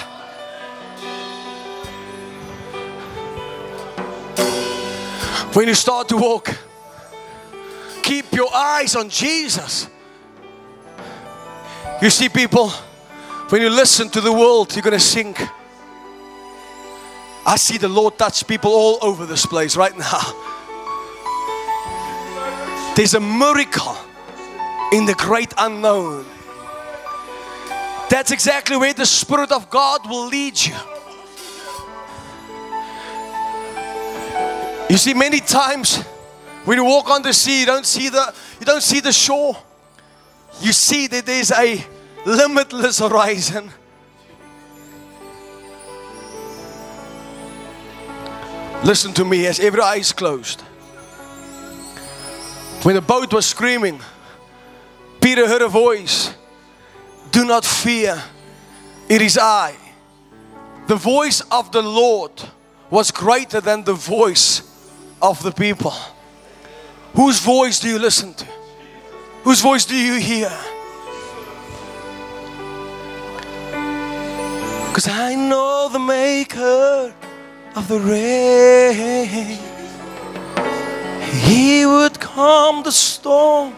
When 5.54 5.66
you 5.66 5.74
start 5.74 6.08
to 6.10 6.16
walk, 6.16 6.56
keep 8.04 8.32
your 8.32 8.54
eyes 8.54 8.94
on 8.94 9.08
Jesus. 9.08 9.88
You 12.00 12.10
see, 12.10 12.28
people, 12.28 12.68
when 13.48 13.60
you 13.60 13.70
listen 13.70 14.08
to 14.10 14.20
the 14.20 14.32
world, 14.32 14.72
you're 14.74 14.82
going 14.82 14.92
to 14.92 15.00
sink. 15.00 15.40
I 17.44 17.56
see 17.56 17.78
the 17.78 17.88
Lord 17.88 18.16
touch 18.16 18.46
people 18.46 18.70
all 18.70 18.98
over 19.02 19.26
this 19.26 19.44
place 19.44 19.76
right 19.76 19.96
now. 19.98 20.50
There's 23.00 23.14
a 23.14 23.20
miracle 23.20 23.96
in 24.92 25.06
the 25.06 25.14
great 25.14 25.54
unknown. 25.56 26.26
That's 28.10 28.30
exactly 28.30 28.76
where 28.76 28.92
the 28.92 29.06
Spirit 29.06 29.52
of 29.52 29.70
God 29.70 30.06
will 30.06 30.26
lead 30.26 30.62
you. 30.62 30.74
You 34.90 34.98
see, 34.98 35.14
many 35.14 35.40
times 35.40 36.02
when 36.66 36.76
you 36.76 36.84
walk 36.84 37.08
on 37.08 37.22
the 37.22 37.32
sea, 37.32 37.60
you 37.60 37.64
don't 37.64 37.86
see 37.86 38.10
the 38.10 38.34
you 38.58 38.66
don't 38.66 38.82
see 38.82 39.00
the 39.00 39.12
shore. 39.12 39.56
You 40.60 40.74
see 40.74 41.06
that 41.06 41.24
there's 41.24 41.52
a 41.52 41.82
limitless 42.26 42.98
horizon. 42.98 43.70
Listen 48.84 49.14
to 49.14 49.24
me 49.24 49.46
as 49.46 49.58
every 49.58 49.80
eye 49.80 49.96
is 49.96 50.12
closed. 50.12 50.64
When 52.82 52.94
the 52.94 53.02
boat 53.02 53.32
was 53.34 53.44
screaming, 53.44 54.00
Peter 55.20 55.46
heard 55.46 55.60
a 55.60 55.68
voice 55.68 56.34
Do 57.30 57.44
not 57.44 57.64
fear, 57.64 58.22
it 59.08 59.20
is 59.20 59.36
I. 59.36 59.76
The 60.86 60.96
voice 60.96 61.42
of 61.52 61.70
the 61.72 61.82
Lord 61.82 62.32
was 62.88 63.10
greater 63.10 63.60
than 63.60 63.84
the 63.84 63.92
voice 63.92 64.62
of 65.20 65.42
the 65.42 65.52
people. 65.52 65.94
Whose 67.14 67.38
voice 67.40 67.80
do 67.80 67.88
you 67.88 67.98
listen 67.98 68.32
to? 68.34 68.46
Whose 69.44 69.60
voice 69.60 69.84
do 69.84 69.94
you 69.94 70.14
hear? 70.14 70.50
Because 74.88 75.06
I 75.06 75.34
know 75.34 75.90
the 75.92 75.98
maker 75.98 77.14
of 77.76 77.88
the 77.88 78.00
rain. 78.00 79.79
He 81.32 81.86
would 81.86 82.18
calm 82.20 82.82
the 82.82 82.92
storm, 82.92 83.74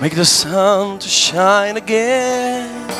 make 0.00 0.14
the 0.14 0.24
sun 0.24 0.98
to 0.98 1.08
shine 1.08 1.76
again. 1.76 2.90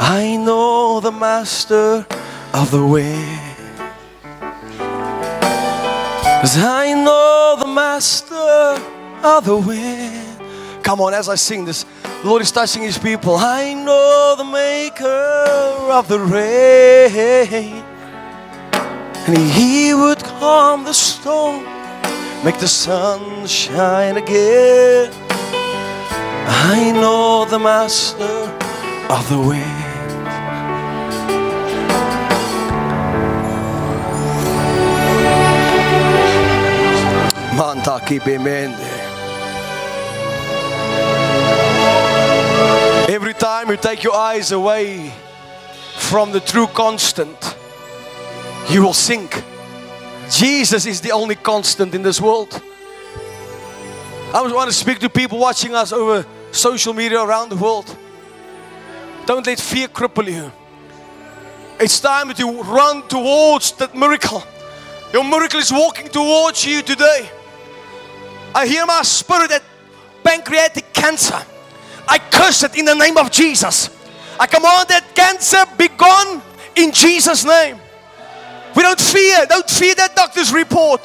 I 0.00 0.36
know 0.36 1.00
the 1.00 1.12
master 1.12 2.06
of 2.54 2.70
the 2.70 2.84
way. 2.84 3.38
Cause 6.40 6.56
I 6.56 6.94
know 6.94 7.56
the 7.58 7.66
master 7.66 8.34
of 9.24 9.44
the 9.44 9.56
way. 9.56 10.24
Come 10.82 11.00
on, 11.00 11.12
as 11.12 11.28
I 11.28 11.34
sing 11.34 11.64
this, 11.64 11.84
the 12.22 12.28
Lord 12.28 12.42
is 12.42 12.50
touching 12.50 12.82
his 12.82 12.96
people. 12.96 13.36
I 13.36 13.74
know 13.74 14.34
the 14.36 14.44
maker 14.44 15.90
of 15.90 16.08
the 16.08 16.18
rain. 16.18 17.82
And 19.26 19.36
he 19.36 19.92
would 19.94 20.22
calm 20.24 20.84
the 20.84 20.94
storm, 20.94 21.64
make 22.44 22.58
the 22.58 22.68
sun 22.68 23.46
shine 23.46 24.16
again. 24.16 25.12
I 26.70 26.92
know 26.92 27.44
the 27.44 27.58
master 27.58 28.24
of 29.10 29.28
the 29.28 29.40
wind. 29.40 29.78
Bemende. 38.20 38.78
Every 43.08 43.34
time 43.34 43.68
you 43.70 43.76
take 43.76 44.02
your 44.02 44.14
eyes 44.14 44.52
away 44.52 45.12
from 45.96 46.32
the 46.32 46.40
true 46.40 46.66
constant, 46.68 47.56
you 48.70 48.82
will 48.82 48.94
sink. 48.94 49.42
Jesus 50.30 50.86
is 50.86 51.00
the 51.00 51.12
only 51.12 51.34
constant 51.34 51.94
in 51.94 52.02
this 52.02 52.20
world. 52.20 52.62
I 54.34 54.42
want 54.42 54.68
to 54.68 54.76
speak 54.76 54.98
to 54.98 55.08
people 55.08 55.38
watching 55.38 55.74
us 55.74 55.92
over 55.92 56.26
social 56.52 56.92
media 56.92 57.22
around 57.22 57.48
the 57.48 57.56
world. 57.56 57.96
Don't 59.24 59.46
let 59.46 59.58
fear 59.58 59.88
cripple 59.88 60.30
you. 60.30 60.52
It's 61.80 62.00
time 62.00 62.28
that 62.28 62.38
you 62.38 62.62
run 62.62 63.06
towards 63.08 63.72
that 63.72 63.94
miracle. 63.94 64.42
Your 65.12 65.24
miracle 65.24 65.60
is 65.60 65.72
walking 65.72 66.08
towards 66.08 66.66
you 66.66 66.82
today. 66.82 67.30
I 68.54 68.66
hear 68.66 68.84
my 68.84 69.02
spirit 69.02 69.50
that 69.50 69.62
pancreatic 70.22 70.92
cancer. 70.92 71.40
I 72.06 72.18
curse 72.18 72.64
it 72.64 72.76
in 72.76 72.84
the 72.84 72.94
name 72.94 73.16
of 73.16 73.30
Jesus. 73.30 73.90
I 74.38 74.46
command 74.46 74.88
that 74.88 75.14
cancer 75.14 75.64
be 75.76 75.88
gone 75.88 76.42
in 76.76 76.92
Jesus' 76.92 77.44
name. 77.44 77.78
We 78.78 78.84
don't 78.84 79.00
fear. 79.00 79.44
Don't 79.46 79.68
fear 79.68 79.92
that 79.96 80.14
doctor's 80.14 80.52
report. 80.52 81.02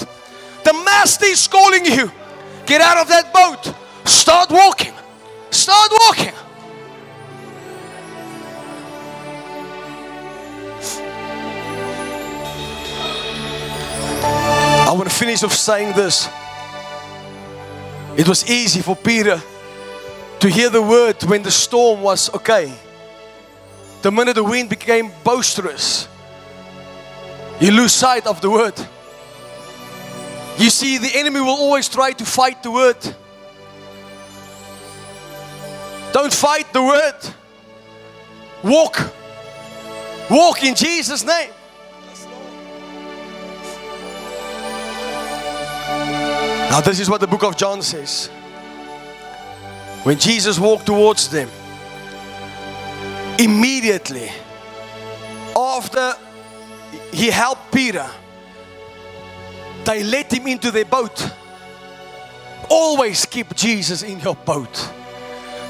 The 0.63 0.73
master 0.85 1.25
is 1.25 1.47
calling 1.47 1.83
you. 1.83 2.11
Get 2.67 2.81
out 2.81 2.97
of 2.97 3.07
that 3.07 3.33
boat. 3.33 3.73
Start 4.05 4.51
walking. 4.51 4.93
Start 5.49 5.91
walking. 5.91 6.35
I 14.21 14.93
want 14.95 15.09
to 15.09 15.15
finish 15.15 15.41
off 15.41 15.53
saying 15.53 15.95
this. 15.95 16.29
It 18.15 18.27
was 18.27 18.47
easy 18.47 18.83
for 18.83 18.95
Peter 18.95 19.41
to 20.41 20.47
hear 20.47 20.69
the 20.69 20.83
word 20.83 21.23
when 21.23 21.41
the 21.41 21.49
storm 21.49 22.03
was 22.03 22.31
okay. 22.35 22.71
The 24.03 24.11
minute 24.11 24.35
the 24.35 24.43
wind 24.43 24.69
became 24.69 25.11
boisterous, 25.23 26.07
you 27.63 27.71
lose 27.71 27.93
sight 27.93 28.27
of 28.27 28.41
the 28.41 28.49
word. 28.49 28.73
You 30.57 30.69
see, 30.69 30.97
the 30.97 31.17
enemy 31.17 31.39
will 31.39 31.55
always 31.55 31.87
try 31.87 32.11
to 32.11 32.25
fight 32.25 32.61
the 32.61 32.69
word. 32.69 32.97
Don't 36.11 36.33
fight 36.33 36.73
the 36.73 36.83
word. 36.83 37.15
Walk. 38.63 39.13
Walk 40.29 40.61
in 40.61 40.75
Jesus' 40.75 41.23
name. 41.23 41.51
Now, 46.69 46.81
this 46.81 46.99
is 46.99 47.09
what 47.09 47.21
the 47.21 47.27
book 47.27 47.43
of 47.43 47.55
John 47.55 47.81
says. 47.81 48.27
When 50.03 50.19
Jesus 50.19 50.59
walked 50.59 50.85
towards 50.85 51.29
them, 51.29 51.49
immediately 53.39 54.29
after 55.55 56.13
he 57.11 57.29
helped 57.29 57.71
Peter, 57.73 58.09
they 59.85 60.03
let 60.03 60.31
him 60.31 60.47
into 60.47 60.71
their 60.71 60.85
boat. 60.85 61.29
Always 62.69 63.25
keep 63.25 63.53
Jesus 63.55 64.03
in 64.03 64.19
your 64.19 64.35
boat. 64.35 64.89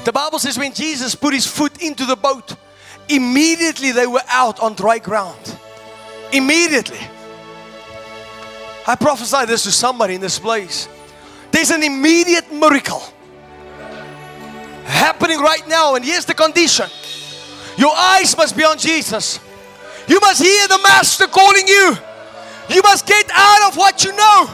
The 0.04 0.12
Bible 0.12 0.38
says 0.38 0.58
when 0.58 0.72
Jesus 0.72 1.14
put 1.14 1.34
his 1.34 1.46
foot 1.46 1.82
into 1.82 2.06
the 2.06 2.16
boat, 2.16 2.56
immediately 3.08 3.92
they 3.92 4.06
were 4.06 4.22
out 4.28 4.60
on 4.60 4.74
dry 4.74 4.98
ground. 4.98 5.58
Immediately. 6.32 7.00
I 8.86 8.94
prophesy 8.96 9.46
this 9.46 9.62
to 9.64 9.72
somebody 9.72 10.14
in 10.14 10.20
this 10.20 10.38
place. 10.38 10.88
There's 11.50 11.70
an 11.70 11.82
immediate 11.82 12.52
miracle 12.52 13.02
happening 14.84 15.40
right 15.40 15.66
now, 15.66 15.94
and 15.94 16.04
here's 16.04 16.24
the 16.24 16.34
condition 16.34 16.88
your 17.76 17.94
eyes 17.96 18.36
must 18.36 18.56
be 18.56 18.64
on 18.64 18.78
Jesus. 18.78 19.40
You 20.08 20.20
must 20.20 20.42
hear 20.42 20.68
the 20.68 20.78
Master 20.78 21.26
calling 21.26 21.66
you. 21.66 21.96
You 22.68 22.82
must 22.82 23.06
get 23.06 23.30
out 23.32 23.68
of 23.68 23.76
what 23.76 24.04
you 24.04 24.12
know, 24.12 24.46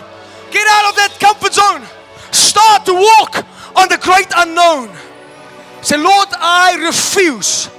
get 0.51 0.67
out 0.69 0.91
of 0.91 0.97
that 0.97 1.17
comfort 1.21 1.55
zone, 1.55 1.83
start 2.33 2.85
to 2.87 2.95
walk 2.95 3.45
on 3.77 3.89
the 3.89 3.99
great 3.99 4.27
unknown. 4.37 4.91
Say, 5.83 5.97
Lord, 5.97 6.29
I 6.33 6.77
refuse 6.85 7.71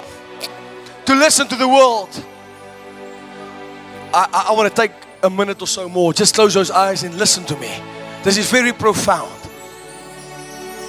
to 1.05 1.15
listen 1.15 1.47
to 1.49 1.55
the 1.55 1.67
world. 1.67 2.09
I, 4.13 4.27
I, 4.33 4.45
I 4.49 4.51
want 4.53 4.69
to 4.69 4.75
take 4.75 4.91
a 5.23 5.29
minute 5.29 5.61
or 5.61 5.67
so 5.67 5.87
more. 5.87 6.13
Just 6.13 6.35
close 6.35 6.53
those 6.53 6.71
eyes 6.71 7.03
and 7.03 7.15
listen 7.15 7.45
to 7.45 7.57
me. 7.57 7.71
This 8.23 8.37
is 8.37 8.49
very 8.49 8.73
profound. 8.73 9.31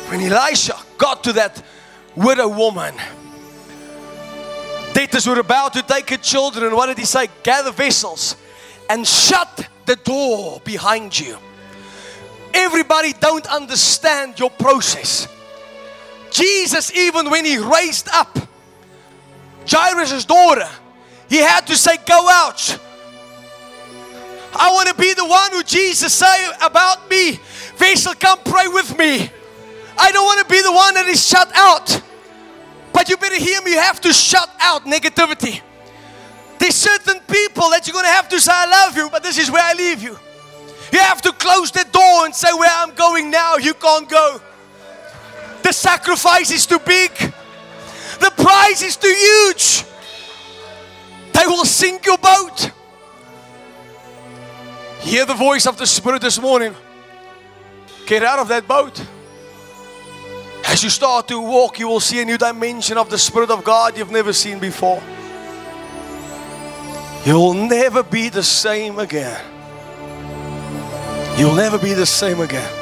When 0.08 0.20
Elisha 0.20 0.76
got 0.98 1.24
to 1.24 1.32
that 1.34 1.62
widow 2.14 2.48
woman, 2.48 2.94
debtors 5.06 5.26
were 5.26 5.40
about 5.40 5.72
to 5.72 5.82
take 5.82 6.10
her 6.10 6.16
children. 6.16 6.66
And 6.66 6.76
What 6.76 6.86
did 6.86 6.98
he 6.98 7.04
say? 7.04 7.28
Gather 7.42 7.72
vessels 7.72 8.36
and 8.88 9.06
shut 9.06 9.68
the 9.86 9.96
door 9.96 10.60
behind 10.64 11.18
you. 11.18 11.36
Everybody 12.54 13.12
don't 13.14 13.46
understand 13.46 14.38
your 14.38 14.50
process. 14.50 15.26
Jesus, 16.30 16.94
even 16.94 17.30
when 17.30 17.44
he 17.44 17.58
raised 17.58 18.08
up 18.12 18.38
Jairus' 19.66 20.24
daughter, 20.24 20.68
he 21.28 21.38
had 21.38 21.66
to 21.66 21.76
say, 21.76 21.96
Go 22.06 22.28
out 22.28 22.78
I 24.54 24.70
want 24.72 24.88
to 24.90 24.94
be 24.94 25.14
the 25.14 25.24
one 25.24 25.50
who 25.52 25.62
Jesus 25.62 26.12
say 26.12 26.50
about 26.60 27.08
me. 27.08 27.40
Vessel, 27.76 28.12
come 28.14 28.38
pray 28.44 28.68
with 28.68 28.98
me. 28.98 29.30
I 29.98 30.12
don't 30.12 30.24
want 30.26 30.46
to 30.46 30.52
be 30.52 30.60
the 30.60 30.72
one 30.72 30.94
that 30.94 31.06
is 31.06 31.26
shut 31.26 31.50
out. 31.54 32.02
But 32.92 33.08
you 33.08 33.16
better 33.16 33.36
hear 33.36 33.60
me. 33.62 33.72
You 33.72 33.78
have 33.78 34.00
to 34.02 34.12
shut 34.12 34.48
out 34.60 34.84
negativity. 34.84 35.60
There's 36.58 36.76
certain 36.76 37.20
people 37.20 37.70
that 37.70 37.86
you're 37.86 37.92
going 37.92 38.04
to 38.04 38.12
have 38.12 38.28
to 38.28 38.40
say, 38.40 38.52
I 38.54 38.66
love 38.66 38.96
you, 38.96 39.08
but 39.10 39.22
this 39.22 39.38
is 39.38 39.50
where 39.50 39.64
I 39.64 39.72
leave 39.72 40.02
you. 40.02 40.16
You 40.92 40.98
have 40.98 41.22
to 41.22 41.32
close 41.32 41.72
the 41.72 41.84
door 41.90 42.26
and 42.26 42.34
say, 42.34 42.52
Where 42.52 42.70
I'm 42.70 42.94
going 42.94 43.30
now, 43.30 43.56
you 43.56 43.74
can't 43.74 44.08
go. 44.08 44.40
The 45.62 45.72
sacrifice 45.72 46.50
is 46.50 46.66
too 46.66 46.78
big, 46.78 47.10
the 48.20 48.32
price 48.36 48.82
is 48.82 48.96
too 48.96 49.08
huge. 49.08 49.84
They 51.32 51.46
will 51.46 51.64
sink 51.64 52.04
your 52.04 52.18
boat. 52.18 52.70
Hear 55.00 55.24
the 55.24 55.34
voice 55.34 55.66
of 55.66 55.78
the 55.78 55.86
Spirit 55.86 56.22
this 56.22 56.40
morning. 56.40 56.74
Get 58.06 58.22
out 58.22 58.38
of 58.38 58.48
that 58.48 58.68
boat. 58.68 59.04
As 60.72 60.82
you 60.82 60.88
start 60.88 61.28
to 61.28 61.38
walk, 61.38 61.78
you 61.78 61.86
will 61.86 62.00
see 62.00 62.22
a 62.22 62.24
new 62.24 62.38
dimension 62.38 62.96
of 62.96 63.10
the 63.10 63.18
Spirit 63.18 63.50
of 63.50 63.62
God 63.62 63.94
you've 63.94 64.10
never 64.10 64.32
seen 64.32 64.58
before. 64.58 65.02
You'll 67.26 67.52
never 67.52 68.02
be 68.02 68.30
the 68.30 68.42
same 68.42 68.98
again. 68.98 69.38
You'll 71.36 71.54
never 71.54 71.76
be 71.76 71.92
the 71.92 72.06
same 72.06 72.40
again. 72.40 72.72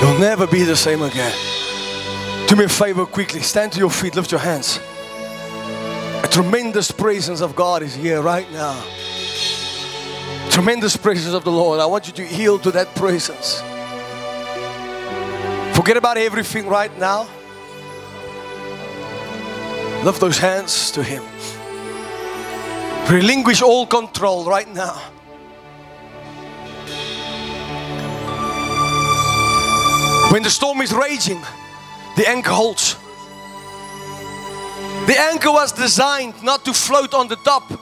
You'll 0.00 0.20
never 0.20 0.46
be 0.46 0.62
the 0.62 0.76
same 0.76 1.02
again. 1.02 1.34
Do 2.46 2.54
me 2.54 2.66
a 2.66 2.68
favor 2.68 3.04
quickly. 3.04 3.40
Stand 3.40 3.72
to 3.72 3.80
your 3.80 3.90
feet, 3.90 4.14
lift 4.14 4.30
your 4.30 4.38
hands. 4.38 4.78
A 6.22 6.28
tremendous 6.30 6.92
presence 6.92 7.40
of 7.40 7.56
God 7.56 7.82
is 7.82 7.96
here 7.96 8.22
right 8.22 8.48
now. 8.52 8.80
Tremendous 10.50 10.96
presence 10.96 11.34
of 11.34 11.42
the 11.42 11.50
Lord. 11.50 11.80
I 11.80 11.86
want 11.86 12.06
you 12.06 12.12
to 12.12 12.26
yield 12.32 12.62
to 12.62 12.70
that 12.70 12.94
presence. 12.94 13.60
Forget 15.80 15.96
about 15.96 16.18
everything 16.18 16.68
right 16.68 16.94
now. 16.98 17.26
Lift 20.04 20.20
those 20.20 20.36
hands 20.36 20.90
to 20.90 21.02
Him. 21.02 21.22
Relinquish 23.10 23.62
all 23.62 23.86
control 23.86 24.44
right 24.44 24.68
now. 24.74 24.96
When 30.30 30.42
the 30.42 30.50
storm 30.50 30.82
is 30.82 30.92
raging, 30.92 31.40
the 32.18 32.28
anchor 32.28 32.50
holds. 32.50 32.96
The 35.06 35.18
anchor 35.18 35.50
was 35.50 35.72
designed 35.72 36.42
not 36.42 36.62
to 36.66 36.74
float 36.74 37.14
on 37.14 37.26
the 37.26 37.36
top, 37.36 37.72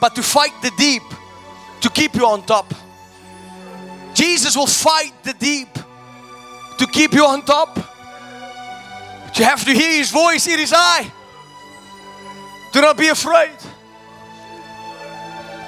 but 0.00 0.14
to 0.14 0.22
fight 0.22 0.54
the 0.62 0.70
deep, 0.78 1.02
to 1.80 1.90
keep 1.90 2.14
you 2.14 2.26
on 2.26 2.44
top. 2.44 2.72
Jesus 4.14 4.56
will 4.56 4.68
fight 4.68 5.14
the 5.24 5.32
deep 5.32 5.66
to 6.80 6.86
keep 6.86 7.12
you 7.12 7.26
on 7.26 7.42
top. 7.42 7.74
But 7.74 9.38
you 9.38 9.44
have 9.44 9.62
to 9.66 9.72
hear 9.72 9.98
his 9.98 10.10
voice, 10.10 10.48
it 10.48 10.58
is 10.58 10.72
I. 10.74 11.12
Do 12.72 12.80
not 12.80 12.96
be 12.96 13.08
afraid. 13.08 13.56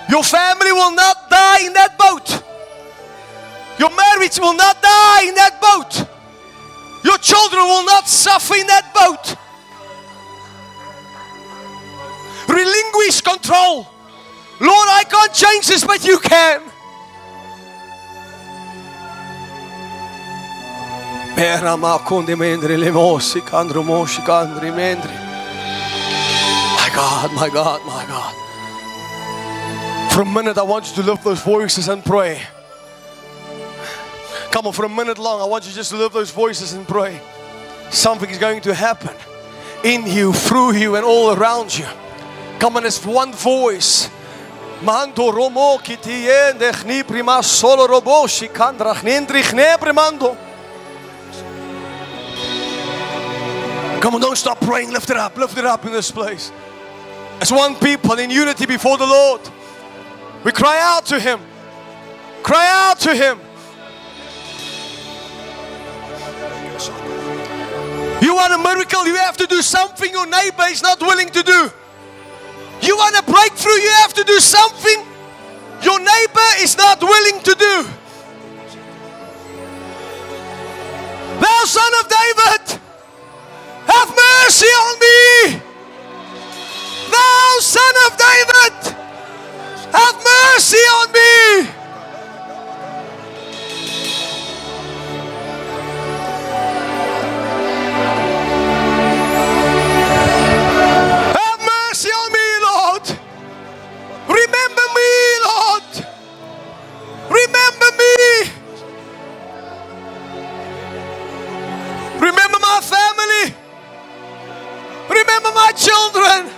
Your 0.09 0.24
family 0.24 0.72
will 0.72 0.94
not 0.94 1.28
die 1.28 1.66
in 1.66 1.74
that 1.74 1.98
boat. 1.98 2.43
Your 3.78 3.90
marriage 3.90 4.39
will 4.39 4.56
not 4.56 4.80
die 4.80 5.24
in 5.28 5.34
that 5.34 5.60
boat. 5.60 6.09
Your 7.05 7.18
children 7.18 7.62
will 7.62 7.84
not 7.84 8.09
suffer 8.09 8.55
in 8.55 8.66
that 8.68 8.94
boat. 8.94 9.36
Relinquish 12.48 13.20
control. 13.20 13.86
Lord, 14.60 14.89
I 14.89 15.05
can't 15.10 15.34
change 15.34 15.66
this, 15.66 15.84
but 15.84 16.05
you 16.06 16.18
can. 16.20 16.72
My 26.76 26.90
God, 26.94 27.32
my 27.34 27.48
God, 27.48 27.80
my 27.86 28.04
God. 28.06 28.34
For 30.12 30.22
a 30.22 30.26
minute, 30.26 30.59
I 30.59 30.62
want 30.62 30.88
you 30.88 31.02
to 31.02 31.10
lift 31.10 31.24
those 31.24 31.40
voices 31.42 31.88
and 31.88 32.04
pray. 32.04 32.42
Come 34.50 34.66
on, 34.66 34.72
for 34.74 34.84
a 34.84 34.88
minute 34.88 35.18
long, 35.18 35.40
I 35.40 35.46
want 35.46 35.66
you 35.66 35.72
just 35.72 35.90
to 35.90 35.96
lift 35.96 36.12
those 36.12 36.30
voices 36.30 36.74
and 36.74 36.86
pray. 36.86 37.18
Something 37.90 38.28
is 38.28 38.38
going 38.38 38.60
to 38.62 38.74
happen 38.74 39.14
in 39.82 40.06
you, 40.06 40.34
through 40.34 40.74
you, 40.74 40.96
and 40.96 41.04
all 41.04 41.32
around 41.32 41.76
you. 41.76 41.86
Come 42.59 42.76
on, 42.76 42.84
it's 42.84 43.04
one 43.06 43.32
voice. 43.32 44.10
Mando 44.82 45.32
romo 45.32 45.78
kitiende 45.78 46.72
chni 46.72 47.06
prima 47.06 47.42
solo 47.42 47.86
robo 47.86 48.26
shikandra 48.26 48.94
chnendri 48.94 49.42
chne 49.42 49.78
primando. 49.78 50.36
Come 54.02 54.16
on, 54.16 54.20
don't 54.20 54.36
stop 54.36 54.60
praying. 54.60 54.90
Lift 54.90 55.10
it 55.10 55.16
up, 55.16 55.36
lift 55.36 55.56
it 55.56 55.64
up 55.64 55.86
in 55.86 55.92
this 55.92 56.10
place. 56.10 56.50
As 57.40 57.52
one 57.52 57.76
people 57.76 58.18
in 58.18 58.30
unity 58.30 58.66
before 58.66 58.98
the 58.98 59.06
Lord, 59.06 59.40
we 60.42 60.50
cry 60.50 60.76
out 60.82 61.06
to 61.06 61.20
Him. 61.20 61.38
Cry 62.42 62.66
out 62.68 62.98
to 62.98 63.14
Him. 63.14 63.38
You 68.20 68.34
want 68.34 68.52
a 68.52 68.58
miracle, 68.58 69.06
you 69.06 69.14
have 69.14 69.36
to 69.36 69.46
do 69.46 69.62
something 69.62 70.10
your 70.10 70.26
neighbor 70.26 70.64
is 70.64 70.82
not 70.82 71.00
willing 71.00 71.28
to 71.28 71.42
do. 71.44 71.70
You 72.82 72.96
want 72.96 73.16
a 73.16 73.22
breakthrough, 73.22 73.74
you 73.74 73.90
have 74.02 74.14
to 74.14 74.24
do 74.24 74.40
something 74.40 75.06
your 75.80 76.00
neighbor 76.00 76.50
is 76.58 76.76
not 76.76 77.00
willing 77.00 77.40
to 77.42 77.54
do. 77.54 77.86
Thou 81.38 81.64
son 81.66 81.92
of 82.00 82.08
David, 82.08 82.80
have 83.86 84.10
mercy 84.10 84.66
on 84.66 84.94
me. 85.00 85.60
Thou 87.10 87.59
son 87.60 87.94
of 88.06 88.16
David, 88.16 88.96
have 89.92 90.16
mercy 90.24 90.84
on 90.98 91.12
me. 91.12 91.81
Children. 115.73 116.51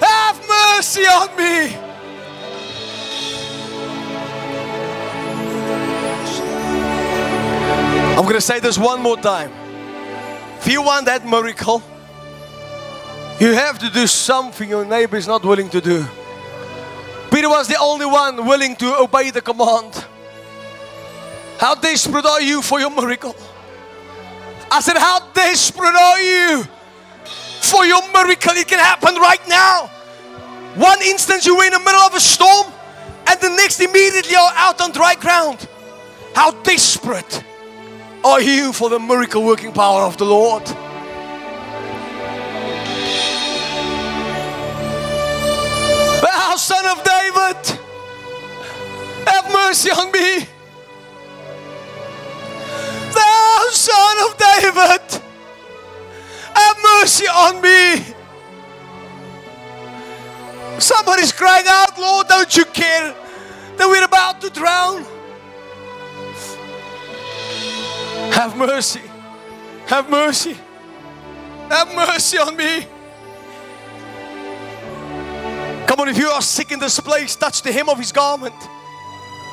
Have 0.00 0.40
mercy 0.48 1.02
on 1.06 1.36
me. 1.36 1.76
I'm 8.16 8.22
going 8.22 8.34
to 8.34 8.40
say 8.40 8.60
this 8.60 8.78
one 8.78 9.02
more 9.02 9.16
time. 9.16 9.50
If 10.58 10.68
you 10.68 10.82
want 10.82 11.06
that 11.06 11.26
miracle, 11.26 11.82
you 13.40 13.52
have 13.54 13.78
to 13.80 13.90
do 13.90 14.06
something 14.06 14.68
your 14.68 14.84
neighbor 14.84 15.16
is 15.16 15.26
not 15.26 15.44
willing 15.44 15.68
to 15.70 15.80
do. 15.80 16.06
Peter 17.30 17.48
was 17.48 17.66
the 17.66 17.78
only 17.80 18.06
one 18.06 18.46
willing 18.46 18.76
to 18.76 18.96
obey 18.98 19.30
the 19.30 19.40
command. 19.40 20.04
How 21.58 21.74
desperate 21.74 22.24
are 22.24 22.40
you 22.40 22.62
for 22.62 22.78
your 22.78 22.90
miracle? 22.90 23.34
I 24.70 24.80
said, 24.80 24.96
How 24.96 25.20
desperate 25.32 25.94
are 25.94 26.20
you 26.20 26.64
for 27.70 27.84
your 27.84 28.02
miracle? 28.12 28.52
It 28.54 28.68
can 28.68 28.78
happen 28.78 29.16
right 29.16 29.46
now. 29.48 29.90
One 30.76 31.00
instance 31.02 31.46
you 31.46 31.56
were 31.56 31.64
in 31.64 31.72
the 31.72 31.78
middle 31.78 32.00
of 32.00 32.14
a 32.14 32.20
storm, 32.20 32.72
and 33.28 33.40
the 33.40 33.50
next 33.50 33.80
immediately 33.80 34.32
you're 34.32 34.52
out 34.54 34.80
on 34.80 34.92
dry 34.92 35.14
ground. 35.14 35.68
How 36.34 36.50
desperate 36.62 37.44
are 38.24 38.40
you 38.40 38.72
for 38.72 38.90
the 38.90 38.98
miracle 38.98 39.44
working 39.44 39.72
power 39.72 40.02
of 40.02 40.16
the 40.16 40.24
Lord? 40.24 40.64
Thou 46.22 46.56
son 46.56 46.86
of 46.86 47.04
David, 47.04 47.78
have 49.26 49.52
mercy 49.52 49.90
on 49.90 50.10
me. 50.10 50.46
Thou 53.12 53.68
son 53.70 54.18
of 54.26 54.36
David, 54.38 55.22
mercy 56.92 57.26
on 57.26 57.60
me. 57.60 58.14
Somebody's 60.78 61.32
crying 61.32 61.66
out, 61.68 61.98
Lord, 61.98 62.28
don't 62.28 62.56
you 62.56 62.64
care 62.66 63.14
that 63.76 63.88
we're 63.88 64.04
about 64.04 64.40
to 64.40 64.50
drown? 64.50 65.04
Have 68.32 68.56
mercy. 68.56 69.02
Have 69.86 70.10
mercy. 70.10 70.56
Have 71.70 71.94
mercy 71.94 72.38
on 72.38 72.56
me. 72.56 72.86
Come 75.86 76.00
on, 76.00 76.08
if 76.08 76.18
you 76.18 76.28
are 76.28 76.42
sick 76.42 76.72
in 76.72 76.78
this 76.80 76.98
place, 76.98 77.36
touch 77.36 77.62
the 77.62 77.70
hem 77.70 77.88
of 77.88 77.98
his 77.98 78.10
garment. 78.10 78.54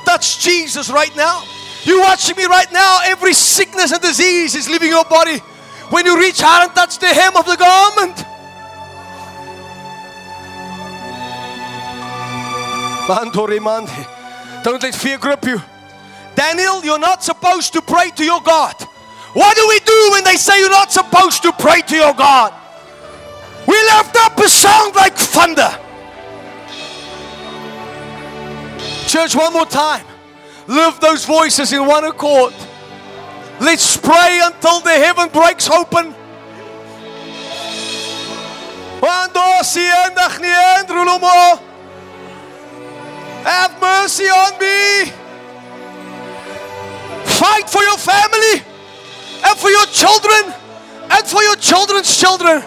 Touch 0.04 0.40
Jesus 0.40 0.90
right 0.90 1.14
now. 1.16 1.44
You 1.84 2.00
watching 2.00 2.36
me 2.36 2.46
right 2.46 2.70
now, 2.72 2.98
every 3.04 3.34
sickness 3.34 3.92
and 3.92 4.00
disease 4.00 4.54
is 4.54 4.68
leaving 4.68 4.88
your 4.88 5.04
body. 5.04 5.40
When 5.92 6.06
you 6.06 6.18
reach 6.18 6.42
out 6.42 6.62
and 6.62 6.74
touch 6.74 6.98
the 6.98 7.08
hem 7.08 7.36
of 7.36 7.44
the 7.44 7.54
garment. 7.54 8.24
Don't 14.64 14.82
let 14.82 14.94
fear 14.94 15.18
grip 15.18 15.44
you. 15.44 15.60
Daniel, 16.34 16.82
you're 16.82 16.98
not 16.98 17.22
supposed 17.22 17.74
to 17.74 17.82
pray 17.82 18.08
to 18.16 18.24
your 18.24 18.40
God. 18.40 18.72
What 19.34 19.54
do 19.54 19.68
we 19.68 19.80
do 19.80 20.08
when 20.12 20.24
they 20.24 20.36
say 20.36 20.60
you're 20.60 20.70
not 20.70 20.90
supposed 20.90 21.42
to 21.42 21.52
pray 21.52 21.82
to 21.82 21.94
your 21.94 22.14
God? 22.14 22.54
We 23.66 23.74
lift 23.74 24.16
up 24.16 24.38
a 24.38 24.48
sound 24.48 24.94
like 24.94 25.14
thunder. 25.14 25.78
Church, 29.06 29.36
one 29.36 29.52
more 29.52 29.66
time. 29.66 30.06
Lift 30.66 31.02
those 31.02 31.26
voices 31.26 31.70
in 31.74 31.84
one 31.84 32.04
accord. 32.04 32.54
Let's 33.62 33.96
pray 33.96 34.40
until 34.42 34.80
the 34.80 34.90
heaven 34.90 35.28
breaks 35.28 35.70
open. 35.70 36.12
Have 43.44 43.80
mercy 43.80 44.24
on 44.24 44.58
me. 44.58 45.12
Fight 47.24 47.70
for 47.70 47.82
your 47.82 47.98
family 47.98 48.62
and 49.44 49.58
for 49.58 49.70
your 49.70 49.86
children 49.86 50.54
and 51.10 51.24
for 51.24 51.42
your 51.42 51.54
children's 51.56 52.16
children. 52.16 52.62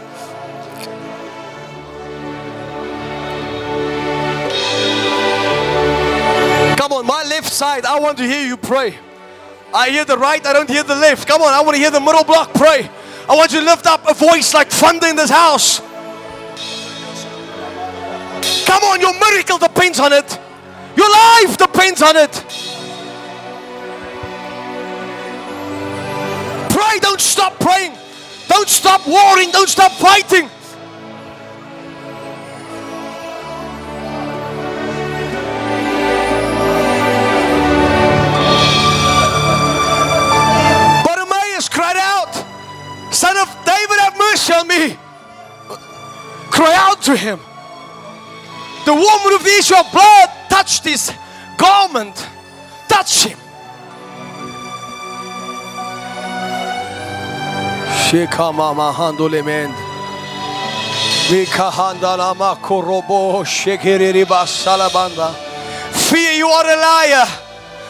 Come 6.77 6.93
on, 6.93 7.05
my 7.05 7.23
left 7.23 7.51
side, 7.51 7.85
I 7.85 7.99
want 7.99 8.17
to 8.19 8.23
hear 8.23 8.47
you 8.47 8.55
pray. 8.55 8.97
I 9.75 9.89
hear 9.89 10.05
the 10.05 10.17
right, 10.17 10.43
I 10.45 10.53
don't 10.53 10.69
hear 10.69 10.83
the 10.83 10.95
left. 10.95 11.27
Come 11.27 11.41
on, 11.41 11.51
I 11.51 11.59
want 11.59 11.75
to 11.75 11.81
hear 11.81 11.91
the 11.91 11.99
middle 11.99 12.23
block 12.23 12.53
pray. 12.53 12.89
I 13.27 13.35
want 13.35 13.51
you 13.51 13.59
to 13.59 13.65
lift 13.65 13.85
up 13.85 14.09
a 14.09 14.13
voice 14.13 14.53
like 14.53 14.69
thunder 14.69 15.07
in 15.07 15.17
this 15.17 15.29
house. 15.29 15.79
Come 18.65 18.83
on, 18.83 19.01
your 19.01 19.13
miracle 19.19 19.57
depends 19.57 19.99
on 19.99 20.13
it. 20.13 20.39
Your 20.95 21.11
life 21.11 21.57
depends 21.57 22.01
on 22.01 22.15
it. 22.15 22.31
Pray, 26.71 26.99
don't 27.01 27.19
stop 27.19 27.59
praying. 27.59 27.91
Don't 28.47 28.69
stop 28.69 29.05
warring. 29.05 29.51
Don't 29.51 29.67
stop 29.67 29.91
fighting. 29.91 30.49
Son 43.15 43.37
of 43.37 43.47
David, 43.63 43.97
have 44.01 44.17
mercy 44.17 44.53
on 44.53 44.67
me. 44.67 44.97
Cry 46.51 46.75
out 46.75 47.01
to 47.03 47.15
him. 47.15 47.39
The 48.83 48.93
woman 48.93 49.33
of 49.33 49.41
the 49.41 49.55
issue 49.57 49.73
of 49.73 49.89
blood 49.89 50.29
touched 50.49 50.83
his 50.83 51.13
garment. 51.57 52.15
Touch 52.89 53.23
him. 53.23 53.37
Fear, 65.93 66.31
you 66.33 66.47
are 66.47 66.65
a 66.65 66.75
liar. 66.75 67.25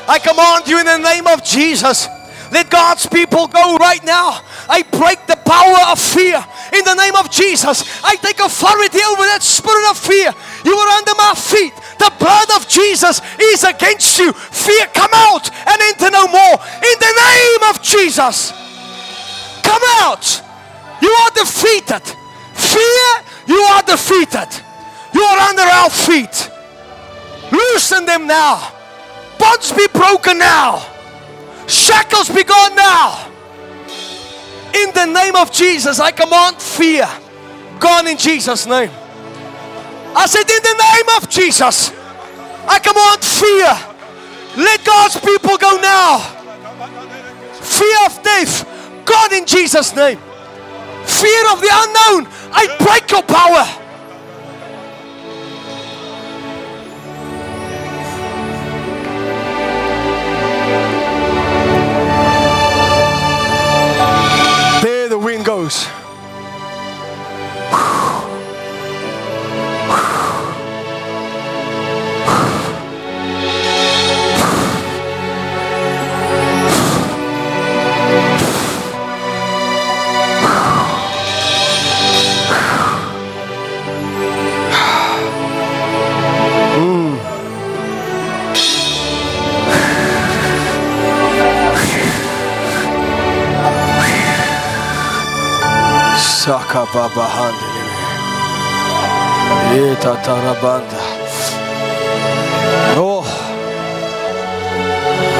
I 0.08 0.20
command 0.20 0.68
you 0.68 0.80
in 0.80 0.86
the 0.86 1.00
name 1.00 1.26
of 1.26 1.44
Jesus. 1.44 2.08
Let 2.52 2.70
God's 2.70 3.08
people 3.08 3.48
go 3.48 3.78
right 3.78 4.04
now. 4.06 4.42
I 4.70 4.82
break 4.84 5.26
the 5.28 5.38
power 5.46 5.92
of 5.92 6.00
fear 6.00 6.44
in 6.74 6.84
the 6.84 6.96
name 6.96 7.16
of 7.16 7.30
Jesus. 7.30 7.84
I 8.04 8.16
take 8.18 8.40
authority 8.40 9.00
over 9.06 9.24
that 9.30 9.44
spirit 9.44 9.86
of 9.90 9.98
fear. 9.98 10.34
You 10.66 10.74
are 10.74 10.92
under 10.98 11.16
my 11.16 11.34
feet. 11.38 11.74
The 12.00 12.12
blood 12.18 12.50
of 12.58 12.68
Jesus 12.68 13.22
is 13.40 13.64
against 13.64 14.18
you. 14.20 14.34
Fear, 14.34 14.88
come 14.94 15.12
out 15.14 15.50
and 15.54 15.78
enter 15.94 16.10
no 16.10 16.28
more. 16.28 16.56
In 16.82 16.98
the 16.98 17.14
name 17.14 17.64
of 17.70 17.82
Jesus. 17.82 18.52
Come 19.62 19.82
out. 20.02 20.26
You 21.02 21.10
are 21.10 21.32
defeated. 21.32 22.04
Fear, 22.54 23.08
you 23.48 23.62
are 23.62 23.84
defeated. 23.84 24.50
You 25.14 25.22
are 25.22 25.40
under 25.50 25.64
our 25.64 25.90
feet. 25.90 26.50
Loosen 27.52 28.06
them 28.06 28.28
now. 28.28 28.72
Bonds 29.38 29.72
be 29.72 29.88
broken 29.94 30.40
now. 30.40 30.84
Shackles 31.68 32.30
be 32.30 32.44
gone 32.44 32.76
now. 32.76 33.35
In 34.76 34.92
the 34.94 35.06
name 35.06 35.36
of 35.36 35.52
Jesus, 35.52 36.00
I 36.00 36.12
command 36.12 36.62
fear 36.62 37.08
gone 37.80 38.08
in 38.08 38.18
Jesus' 38.18 38.66
name. 38.66 38.90
I 40.16 40.26
said, 40.28 40.50
In 40.50 40.64
the 40.64 40.74
name 40.74 41.22
of 41.22 41.30
Jesus, 41.30 41.92
I 42.68 42.80
command 42.80 43.22
fear. 43.24 43.72
Let 44.58 44.86
God's 44.86 45.20
people 45.20 45.58
go 45.58 45.78
now. 45.82 46.20
Fear 47.62 47.98
of 48.06 48.24
death, 48.24 48.66
God 49.06 49.34
in 49.34 49.46
Jesus' 49.46 49.96
name. 49.96 50.18
Fear 51.06 51.52
of 51.52 51.62
the 51.62 51.70
unknown, 51.72 52.32
I 52.52 52.66
break 52.80 53.12
your 53.12 53.24
power. 53.24 53.85
Saka 96.96 97.10
baba 97.10 97.28
handele. 97.28 97.84
Eta 99.92 100.16
tarabanda. 100.24 101.02
Oh. 102.96 103.26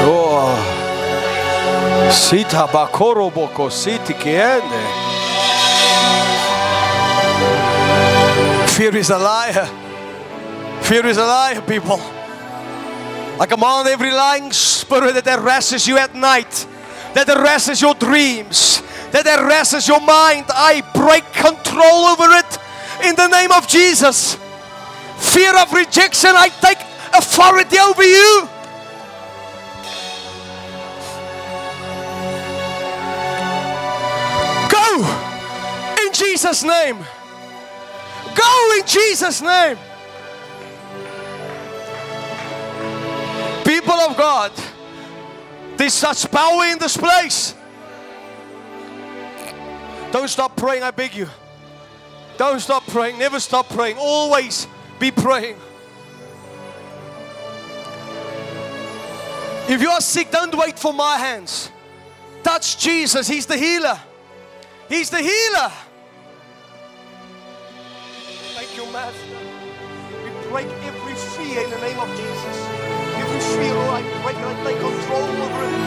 Oh. 0.04 0.58
Sita 2.12 2.66
bakoro 2.66 3.30
boko 3.32 3.70
siti 3.70 4.14
kiende. 4.14 4.82
Fear 8.76 8.96
is 8.96 9.10
a 9.10 9.18
liar. 9.18 9.68
Fear 10.82 11.06
is 11.06 11.16
a 11.16 11.24
liar, 11.24 11.62
people. 11.62 12.00
I 13.40 13.46
command 13.46 13.88
every 13.88 14.12
lying 14.12 14.52
spirit 14.52 15.14
that 15.14 15.24
harasses 15.24 15.86
you 15.88 15.96
at 15.96 16.14
night, 16.14 16.66
that 17.14 17.26
harasses 17.26 17.80
your 17.80 17.94
dreams, 17.94 18.82
that 19.12 19.26
harasses 19.26 19.88
your 19.88 20.00
mind. 20.00 20.46
I 20.48 20.82
break 20.94 21.24
control 21.32 22.06
over 22.06 22.30
it 22.32 22.58
in 23.04 23.14
the 23.16 23.28
name 23.28 23.52
of 23.52 23.68
Jesus. 23.68 24.36
Fear 25.18 25.56
of 25.58 25.72
rejection, 25.72 26.30
I 26.34 26.48
take 26.48 26.78
authority 27.14 27.78
over 27.78 28.02
you. 28.02 28.48
Go 34.70 36.06
in 36.06 36.12
Jesus' 36.12 36.62
name. 36.62 36.98
Go 38.34 38.76
in 38.78 38.86
Jesus' 38.86 39.40
name. 39.40 39.78
People 43.64 43.94
of 43.94 44.16
God, 44.16 44.52
there's 45.76 45.94
such 45.94 46.30
power 46.30 46.64
in 46.66 46.78
this 46.78 46.96
place. 46.96 47.54
Don't 50.16 50.28
stop 50.28 50.56
praying, 50.56 50.82
I 50.82 50.90
beg 50.92 51.14
you. 51.14 51.28
Don't 52.38 52.58
stop 52.58 52.86
praying. 52.86 53.18
Never 53.18 53.38
stop 53.38 53.68
praying. 53.68 53.98
Always 53.98 54.66
be 54.98 55.10
praying. 55.10 55.56
If 59.68 59.82
you 59.82 59.90
are 59.90 60.00
sick, 60.00 60.30
don't 60.30 60.54
wait 60.56 60.78
for 60.78 60.94
my 60.94 61.18
hands. 61.18 61.70
Touch 62.42 62.78
Jesus. 62.78 63.28
He's 63.28 63.44
the 63.44 63.58
healer. 63.58 64.00
He's 64.88 65.10
the 65.10 65.18
healer. 65.18 65.70
Thank 68.54 68.74
you, 68.74 68.90
Master. 68.90 69.20
We 70.24 70.30
break 70.48 70.66
every 70.88 71.14
fear 71.14 71.62
in 71.62 71.70
the 71.70 71.80
name 71.80 71.98
of 71.98 72.08
Jesus. 72.16 72.56
Every 73.20 73.40
fear, 73.54 73.76
I 73.76 74.00
break 74.22 74.36
right 74.38 75.85